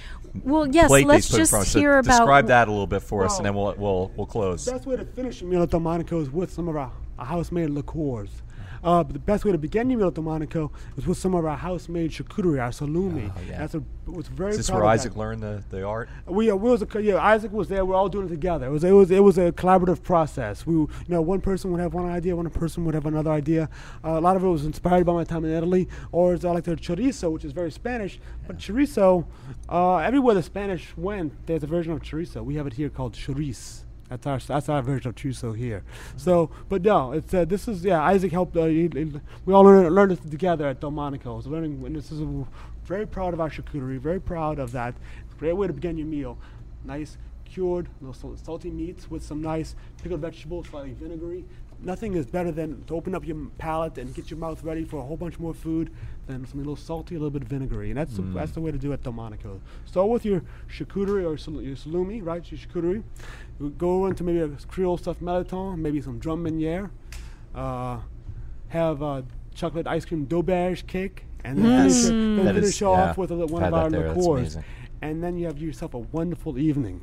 Well, 0.43 0.67
yes. 0.67 0.89
plate 0.89 1.07
Let's 1.07 1.29
they 1.29 1.33
put 1.33 1.37
in 1.37 1.41
just 1.43 1.51
front. 1.51 1.63
of 1.65 1.67
us. 1.69 1.73
So 1.73 1.79
hear 1.81 1.99
about. 1.99 2.11
describe 2.19 2.47
that 2.47 2.69
a 2.69 2.71
little 2.71 2.87
bit 2.87 3.03
for 3.03 3.25
us, 3.25 3.37
and 3.39 3.45
then 3.47 3.55
we'll 3.55 3.75
we'll 3.77 4.11
we'll 4.17 4.27
close. 4.27 4.65
The 4.65 4.73
best 4.73 4.87
way 4.87 4.97
to 4.97 5.05
finish 5.05 5.43
a 5.43 5.45
meal 5.45 5.63
at 5.63 5.71
Delmonico 5.71 6.21
is 6.21 6.31
with 6.31 6.51
some 6.53 6.69
of 6.69 6.77
our, 6.77 6.91
our 7.19 7.27
house-made 7.27 7.71
liqueurs. 7.71 8.43
Uh, 8.83 9.03
but 9.03 9.13
the 9.13 9.19
best 9.19 9.45
way 9.45 9.51
to 9.51 9.59
begin 9.59 9.91
your 9.91 9.99
meal 9.99 10.09
at 10.09 10.15
Delmonico 10.15 10.71
is 10.97 11.05
with 11.05 11.19
some 11.19 11.35
of 11.35 11.45
our 11.45 11.57
house-made 11.57 12.13
charcuterie, 12.13 12.63
our 12.63 12.71
salumi. 12.71 13.33
Oh, 13.35 13.41
yeah. 13.49 13.59
That's 13.59 13.75
a 13.75 13.83
was 14.07 14.29
very. 14.29 14.53
Is 14.53 14.59
this 14.59 14.71
where 14.71 14.85
Isaac 14.85 15.13
that. 15.13 15.19
learned 15.19 15.43
the, 15.43 15.63
the 15.69 15.83
art? 15.83 16.09
We, 16.27 16.51
uh, 16.51 16.55
we 16.55 16.71
was 16.71 16.83
a, 16.83 17.03
yeah, 17.03 17.17
Isaac 17.17 17.53
was 17.53 17.69
there. 17.69 17.85
We're 17.85 17.97
all 17.97 18.09
doing 18.09 18.27
it 18.27 18.31
together. 18.31 18.67
It 18.67 18.71
was 18.71 18.85
it 18.85 18.93
was 18.93 19.11
it 19.11 19.23
was 19.23 19.37
a 19.37 19.53
collaborative 19.53 20.03
process. 20.03 20.65
We, 20.65 20.75
you 20.75 20.89
know, 21.09 21.21
one 21.21 21.41
person 21.41 21.73
would 21.73 21.81
have 21.81 21.93
one 21.93 22.09
idea, 22.09 22.37
one 22.37 22.49
person 22.51 22.85
would 22.85 22.95
have 22.95 23.07
another 23.07 23.33
idea. 23.33 23.69
Uh, 24.05 24.11
a 24.11 24.21
lot 24.21 24.37
of 24.37 24.45
it 24.45 24.49
was 24.49 24.65
inspired 24.65 25.07
by 25.07 25.13
my 25.13 25.25
time 25.25 25.45
in 25.45 25.51
Italy, 25.51 25.89
or 26.13 26.35
it's 26.35 26.45
uh, 26.45 26.53
like 26.53 26.65
the 26.65 26.77
chorizo, 26.77 27.33
which 27.33 27.45
is 27.45 27.53
very 27.53 27.73
Spanish. 27.73 28.21
But 28.47 28.59
chorizo, 28.59 29.27
uh, 29.69 29.97
everywhere 29.97 30.35
the 30.35 30.43
Spanish 30.43 30.97
went, 30.97 31.33
there's 31.47 31.65
a 31.65 31.67
version 31.67 31.93
of 31.93 32.01
chorizo. 32.01 32.45
We 32.45 32.55
have 32.55 32.67
it 32.67 32.75
here 32.75 32.91
called 32.91 33.15
chorizo. 33.15 33.85
That's 34.09 34.27
our 34.27 34.39
that's 34.39 34.69
our 34.69 34.83
version 34.83 35.09
of 35.11 35.15
chorizo 35.15 35.57
here. 35.57 35.85
So, 36.17 36.51
but 36.69 36.83
no, 36.83 37.13
it's 37.13 37.33
uh, 37.35 37.45
this 37.45 37.69
is 37.69 37.85
yeah. 37.85 38.03
Isaac 38.03 38.33
helped. 38.33 38.57
Uh, 38.57 38.65
he, 38.67 38.89
he- 38.93 39.21
we 39.45 39.53
all 39.55 39.65
learned, 39.65 39.95
learned 39.95 40.13
it 40.13 40.31
together 40.31 40.67
at 40.69 40.81
Delmonico. 40.81 41.43
So 41.43 41.51
learning, 41.51 41.93
this 41.93 42.11
is 42.11 42.21
a, 42.21 42.47
very 42.85 43.07
proud 43.07 43.35
of 43.35 43.41
our 43.41 43.51
charcuterie. 43.51 43.99
Very 43.99 44.21
proud 44.21 44.59
of 44.59 44.73
that. 44.73 44.95
Great 45.39 45.53
way 45.53 45.67
to 45.67 45.73
begin 45.73 45.99
your 45.99 46.07
meal. 46.07 46.39
Nice 46.85 47.19
cured, 47.45 47.89
salty 48.43 48.71
meats 48.71 49.11
with 49.11 49.23
some 49.23 49.41
nice 49.43 49.75
pickled 50.03 50.21
vegetables, 50.21 50.69
slightly 50.69 50.93
vinegary. 50.93 51.45
Nothing 51.81 52.15
is 52.15 52.27
better 52.27 52.51
than 52.51 52.83
to 52.87 52.95
open 52.97 53.15
up 53.15 53.25
your 53.27 53.37
palate 53.59 53.99
and 53.99 54.13
get 54.13 54.31
your 54.31 54.39
mouth 54.39 54.65
ready 54.65 54.85
for 54.85 54.99
a 54.99 55.03
whole 55.03 55.17
bunch 55.17 55.39
more 55.39 55.55
food 55.55 55.91
than 56.27 56.41
something 56.45 56.61
a 56.61 56.65
little 56.65 56.77
salty, 56.77 57.15
a 57.15 57.19
little 57.19 57.31
bit 57.31 57.45
vinegary, 57.45 57.91
and 57.91 57.99
that's 57.99 58.17
the, 58.17 58.23
that's 58.23 58.51
the 58.53 58.61
way 58.61 58.73
to 58.73 58.79
do 58.79 58.91
it 58.91 58.95
at 58.95 59.03
Delmonico. 59.05 59.61
Start 59.87 60.09
with 60.09 60.25
your 60.25 60.43
charcuterie 60.69 61.25
or 61.25 61.37
sal- 61.39 61.63
your 61.63 61.77
salumi, 61.77 62.25
right? 62.25 62.45
Your 62.51 62.59
charcuterie. 62.59 63.03
Go 63.79 64.07
into 64.07 64.25
maybe 64.25 64.41
a 64.41 64.49
Creole 64.67 64.99
stuffed 64.99 65.23
melon, 65.23 65.81
maybe 65.81 66.01
some 66.01 66.19
drum 66.19 66.43
meuniere. 66.45 66.91
Uh, 67.55 68.01
have 68.69 69.03
uh, 69.03 69.23
chocolate 69.55 69.87
ice 69.87 70.05
cream 70.05 70.27
doberge 70.27 70.87
cake, 70.87 71.25
and 71.45 71.59
then 71.59 71.65
Yes. 71.89 72.09
finish, 72.09 72.37
then 72.45 72.55
finish 72.55 72.65
is- 72.77 72.83
off 72.83 73.17
yeah. 73.17 73.21
with 73.21 73.31
a, 73.31 73.47
one 73.47 73.63
of 73.63 73.73
our 73.73 73.89
liqueurs. 73.89 74.59
And 75.01 75.23
then 75.23 75.39
you 75.39 75.47
have 75.47 75.59
yourself 75.63 75.95
a 75.95 75.99
wonderful 75.99 76.59
evening. 76.59 77.03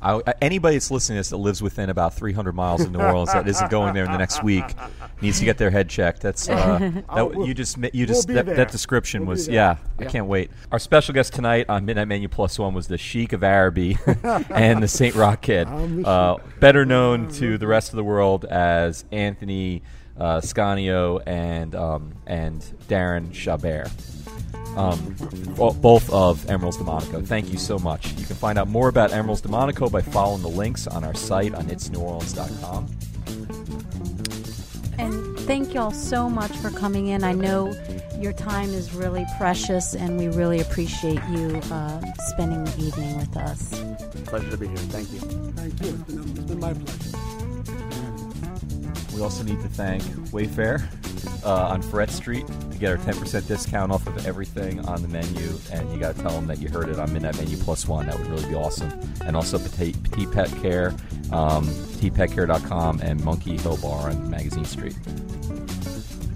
I, 0.00 0.20
anybody 0.40 0.76
that's 0.76 0.90
listening 0.90 1.16
to 1.16 1.20
this 1.20 1.30
that 1.30 1.36
lives 1.36 1.62
within 1.62 1.90
about 1.90 2.14
300 2.14 2.52
miles 2.54 2.80
of 2.80 2.90
New 2.90 3.00
Orleans 3.00 3.32
that 3.32 3.46
isn't 3.46 3.70
going 3.70 3.94
there 3.94 4.04
in 4.04 4.10
the 4.12 4.18
next 4.18 4.42
week 4.42 4.64
needs 5.20 5.38
to 5.38 5.44
get 5.44 5.58
their 5.58 5.70
head 5.70 5.88
checked. 5.88 6.22
That's 6.22 6.48
uh, 6.48 6.78
that, 6.78 7.04
Oh, 7.08 7.26
we'll- 7.26 7.46
you 7.46 7.54
just 7.54 7.78
ma- 7.78 7.88
you 7.92 8.06
we'll 8.06 8.14
just 8.14 8.26
that, 8.28 8.46
that 8.46 8.72
description 8.72 9.22
We'll 9.22 9.30
was 9.30 9.46
there. 9.46 9.54
yeah, 9.54 9.76
I 10.00 10.04
can't 10.06 10.26
wait. 10.26 10.50
Our 10.72 10.78
special 10.80 11.14
guest 11.14 11.34
tonight 11.34 11.66
on 11.68 11.84
Midnight 11.84 12.08
Menu 12.08 12.28
Plus 12.28 12.58
One 12.58 12.74
was 12.74 12.88
the 12.88 12.98
Sheik 12.98 13.32
of 13.32 13.44
Araby 13.44 13.96
and 14.50 14.82
the 14.82 14.88
Saint 14.88 15.14
Roch 15.14 15.40
Kid, 15.40 15.68
uh, 15.68 16.38
better 16.58 16.84
known 16.84 17.28
to 17.34 17.58
the 17.58 17.66
rest 17.68 17.90
of 17.90 17.96
the 17.96 18.04
world 18.04 18.44
as 18.44 19.04
Anthony 19.12 19.82
uh, 20.18 20.40
Scanio 20.40 21.22
and 21.26 21.74
um, 21.74 22.12
and 22.26 22.60
Darren 22.88 23.30
Chabert 23.30 23.90
um, 24.76 25.14
both 25.56 26.10
of 26.10 26.44
Emeril's 26.46 26.76
Delmonico. 26.76 27.26
Thank 27.26 27.50
you 27.50 27.58
so 27.58 27.78
much. 27.78 28.12
You 28.14 28.26
can 28.26 28.36
find 28.36 28.58
out 28.58 28.68
more 28.68 28.88
about 28.88 29.10
Emeril's 29.10 29.40
Delmonico 29.40 29.90
by 29.90 30.02
following 30.02 30.42
the 30.42 30.48
links 30.48 30.86
on 30.86 31.04
our 31.04 31.14
site 31.14 31.54
on 31.54 31.66
itsneworleans.com. 31.66 32.88
And 34.98 35.38
thank 35.40 35.74
y'all 35.74 35.90
so 35.90 36.30
much 36.30 36.52
for 36.52 36.70
coming 36.70 37.08
in. 37.08 37.24
I 37.24 37.32
know 37.32 37.74
your 38.18 38.32
time 38.32 38.70
is 38.70 38.94
really 38.94 39.26
precious, 39.36 39.94
and 39.94 40.16
we 40.16 40.28
really 40.28 40.60
appreciate 40.60 41.20
you 41.30 41.60
uh, 41.70 42.00
spending 42.28 42.64
the 42.64 42.76
evening 42.78 43.16
with 43.16 43.36
us. 43.36 43.82
Pleasure 44.26 44.50
to 44.50 44.56
be 44.56 44.68
here. 44.68 44.76
Thank 44.76 45.12
you. 45.12 45.18
Thank 45.20 45.80
you. 45.82 45.88
It's 45.88 46.02
been, 46.04 46.20
it's 46.20 46.40
been 46.40 46.60
my 46.60 46.72
pleasure. 46.72 47.31
We 49.14 49.22
also 49.22 49.42
need 49.42 49.60
to 49.60 49.68
thank 49.68 50.02
Wayfare 50.32 50.82
uh, 51.44 51.68
on 51.68 51.82
Freret 51.82 52.10
Street 52.10 52.46
to 52.46 52.78
get 52.78 52.90
our 52.90 52.96
10% 52.96 53.46
discount 53.46 53.92
off 53.92 54.06
of 54.06 54.26
everything 54.26 54.80
on 54.86 55.02
the 55.02 55.08
menu. 55.08 55.58
And 55.70 55.92
you 55.92 55.98
got 55.98 56.16
to 56.16 56.22
tell 56.22 56.32
them 56.32 56.46
that 56.46 56.58
you 56.58 56.68
heard 56.68 56.88
it 56.88 56.98
on 56.98 57.12
Midnight 57.12 57.36
Menu 57.36 57.56
Plus 57.58 57.86
One. 57.86 58.06
That 58.06 58.18
would 58.18 58.28
really 58.28 58.48
be 58.48 58.54
awesome. 58.54 58.90
And 59.24 59.36
also 59.36 59.58
Petite, 59.58 60.02
Petite 60.02 60.32
Pet 60.32 60.50
Care, 60.62 60.94
um, 61.30 61.66
petitepetcare.com, 61.66 63.00
and 63.00 63.22
Monkey 63.24 63.58
Hill 63.58 63.76
Bar 63.78 64.10
on 64.10 64.30
Magazine 64.30 64.64
Street. 64.64 64.96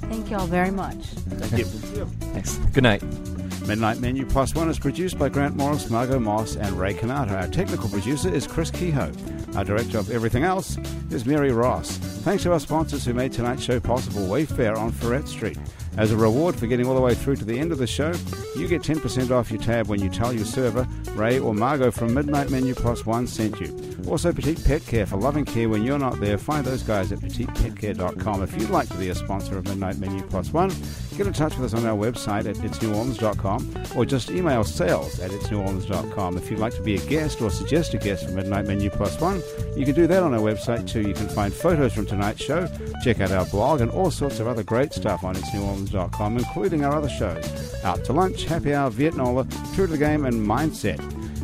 Thank 0.09 0.31
y'all 0.31 0.47
very 0.47 0.71
much. 0.71 0.97
Thank 0.97 1.59
you. 1.59 1.65
Thanks. 2.33 2.57
Good 2.73 2.83
night. 2.83 3.03
Midnight 3.67 3.99
Menu 3.99 4.25
Plus 4.25 4.55
One 4.55 4.71
is 4.71 4.79
produced 4.79 5.19
by 5.19 5.29
Grant 5.29 5.57
Morris, 5.57 5.91
Margot 5.91 6.21
Moss, 6.21 6.55
and 6.55 6.79
Ray 6.79 6.95
Cannata. 6.95 7.33
Our 7.33 7.49
technical 7.49 7.89
producer 7.89 8.33
is 8.33 8.47
Chris 8.47 8.71
Kehoe. 8.71 9.13
Our 9.57 9.65
director 9.65 9.99
of 9.99 10.09
everything 10.11 10.45
else 10.45 10.79
is 11.11 11.27
Mary 11.27 11.51
Ross. 11.51 11.97
Thanks 11.99 12.45
to 12.45 12.53
our 12.53 12.61
sponsors 12.61 13.05
who 13.05 13.13
made 13.13 13.33
tonight's 13.33 13.65
show 13.65 13.81
possible 13.81 14.23
Wayfare 14.23 14.77
on 14.77 14.93
Freret 14.93 15.27
Street. 15.27 15.59
As 15.97 16.13
a 16.13 16.17
reward 16.17 16.57
for 16.57 16.67
getting 16.67 16.87
all 16.87 16.95
the 16.95 17.01
way 17.01 17.15
through 17.15 17.37
to 17.37 17.45
the 17.45 17.59
end 17.59 17.73
of 17.73 17.79
the 17.79 17.87
show, 17.87 18.13
you 18.55 18.69
get 18.69 18.83
10% 18.83 19.31
off 19.31 19.51
your 19.51 19.61
tab 19.61 19.89
when 19.89 20.01
you 20.01 20.11
tell 20.11 20.33
your 20.33 20.45
server, 20.45 20.87
Ray 21.13 21.39
or 21.39 21.55
Margot 21.55 21.91
from 21.91 22.13
Midnight 22.13 22.51
Menu 22.51 22.75
Plus 22.75 23.07
One 23.07 23.27
sent 23.27 23.59
you. 23.61 23.75
Also, 24.09 24.33
Petite 24.33 24.63
Pet 24.65 24.87
Care 24.87 25.07
for 25.07 25.17
loving 25.17 25.45
care 25.45 25.69
when 25.69 25.83
you're 25.83 25.99
not 25.99 26.21
there. 26.21 26.37
Find 26.39 26.65
those 26.65 26.83
guys 26.83 27.13
at 27.13 27.19
petitepetcare.com. 27.21 28.43
If 28.43 28.61
you'd 28.61 28.71
like 28.71 28.89
to 28.91 28.97
be 28.97 29.09
a 29.09 29.15
sponsor 29.15 29.59
of 29.59 29.65
Midnight 29.65 29.99
Menu 29.99 30.23
Plus 30.25 30.53
One, 30.53 30.71
get 31.17 31.27
in 31.27 31.33
touch 31.33 31.57
with 31.57 31.73
us 31.73 31.79
on 31.79 31.87
our 31.87 31.97
website 31.97 32.47
at 32.47 32.57
itsneworleans.com 32.57 33.73
or 33.97 34.05
just 34.05 34.31
email 34.31 34.65
sales 34.65 35.19
at 35.21 35.31
itsneworleans.com. 35.31 36.37
If 36.37 36.51
you'd 36.51 36.61
like 36.61 36.75
to 36.75 36.83
be 36.83 36.97
a 36.97 37.07
guest 37.07 37.41
or 37.41 37.51
suggest 37.51 37.95
a 37.95 37.99
guest 37.99 38.27
for 38.27 38.33
Midnight 38.33 38.67
Menu 38.67 38.91
Plus 38.91 39.19
One, 39.21 39.43
you 39.77 39.85
can 39.85 39.95
do 39.95 40.07
that 40.07 40.23
on 40.23 40.35
our 40.35 40.41
website 40.41 40.87
too. 40.87 41.01
You 41.01 41.15
can 41.15 41.29
find 41.29 41.53
photos 41.53 41.95
from 41.95 42.07
tonight's 42.07 42.43
show, 42.43 42.69
check 43.03 43.21
out 43.21 43.33
our 43.33 43.47
blog, 43.47 43.81
and 43.81 43.91
all 43.91 44.11
sorts 44.11 44.41
of 44.41 44.47
other 44.47 44.63
great 44.63 44.93
stuff 44.93 45.25
on 45.25 45.35
itsneworleans.com, 45.35 45.86
including 46.37 46.85
our 46.85 46.95
other 46.95 47.09
shows 47.09 47.75
Out 47.85 48.05
to 48.05 48.13
Lunch, 48.13 48.45
Happy 48.45 48.75
Hour, 48.75 48.91
Vietnola, 48.91 49.47
True 49.75 49.87
to 49.87 49.93
the 49.93 49.99
Game, 49.99 50.25
and 50.25 50.47
Mindset. 50.47 51.01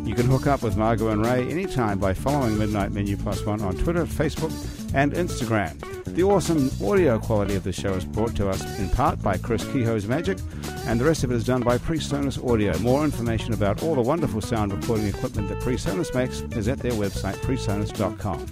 You 0.06 0.14
can 0.14 0.26
hook 0.26 0.46
up 0.46 0.62
with 0.62 0.76
Margot 0.76 1.08
and 1.08 1.24
Ray 1.24 1.48
anytime 1.48 1.98
by 1.98 2.12
following 2.12 2.58
Midnight 2.58 2.92
Menu 2.92 3.16
Plus 3.16 3.44
One 3.46 3.60
on 3.60 3.76
Twitter, 3.76 4.04
Facebook, 4.04 4.50
and 4.94 5.12
Instagram. 5.12 5.78
The 6.14 6.22
awesome 6.22 6.70
audio 6.84 7.18
quality 7.18 7.54
of 7.54 7.64
the 7.64 7.72
show 7.72 7.94
is 7.94 8.04
brought 8.04 8.36
to 8.36 8.48
us 8.48 8.62
in 8.78 8.90
part 8.90 9.22
by 9.22 9.38
Chris 9.38 9.64
Kehoe's 9.64 10.06
Magic, 10.06 10.38
and 10.86 11.00
the 11.00 11.04
rest 11.04 11.24
of 11.24 11.30
it 11.30 11.36
is 11.36 11.44
done 11.44 11.62
by 11.62 11.78
PreSonus 11.78 12.38
Audio. 12.46 12.76
More 12.80 13.04
information 13.04 13.54
about 13.54 13.82
all 13.82 13.94
the 13.94 14.02
wonderful 14.02 14.40
sound 14.40 14.72
recording 14.72 15.06
equipment 15.06 15.48
that 15.48 15.60
PreSonus 15.60 16.14
makes 16.14 16.40
is 16.56 16.68
at 16.68 16.78
their 16.80 16.92
website, 16.92 17.36
presonus.com. 17.36 18.46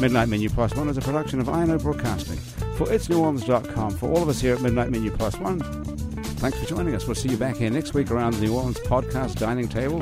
Midnight 0.00 0.28
Menu 0.28 0.48
Plus 0.50 0.74
One 0.74 0.88
is 0.88 0.98
a 0.98 1.00
production 1.00 1.40
of 1.40 1.48
INO 1.48 1.78
Broadcasting. 1.78 2.38
For 2.76 2.86
itsneworleans.com, 2.86 3.92
for 3.92 4.10
all 4.10 4.22
of 4.22 4.28
us 4.28 4.40
here 4.40 4.54
at 4.54 4.60
Midnight 4.60 4.90
Menu 4.90 5.10
Plus 5.10 5.36
One, 5.38 5.60
thanks 5.60 6.58
for 6.58 6.66
joining 6.66 6.94
us. 6.94 7.06
We'll 7.06 7.14
see 7.14 7.28
you 7.28 7.36
back 7.36 7.56
here 7.56 7.70
next 7.70 7.94
week 7.94 8.10
around 8.10 8.34
the 8.34 8.42
New 8.42 8.54
Orleans 8.54 8.78
podcast 8.80 9.36
dining 9.36 9.68
table. 9.68 10.00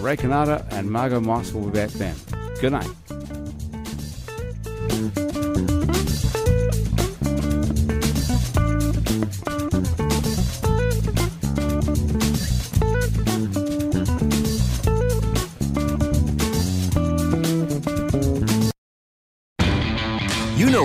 Ray 0.00 0.16
Cannata 0.16 0.66
and 0.72 0.90
Margot 0.90 1.20
Moss 1.20 1.52
will 1.52 1.66
be 1.66 1.72
back 1.72 1.90
then. 1.90 2.16
Good 2.60 2.72
night. 2.72 3.41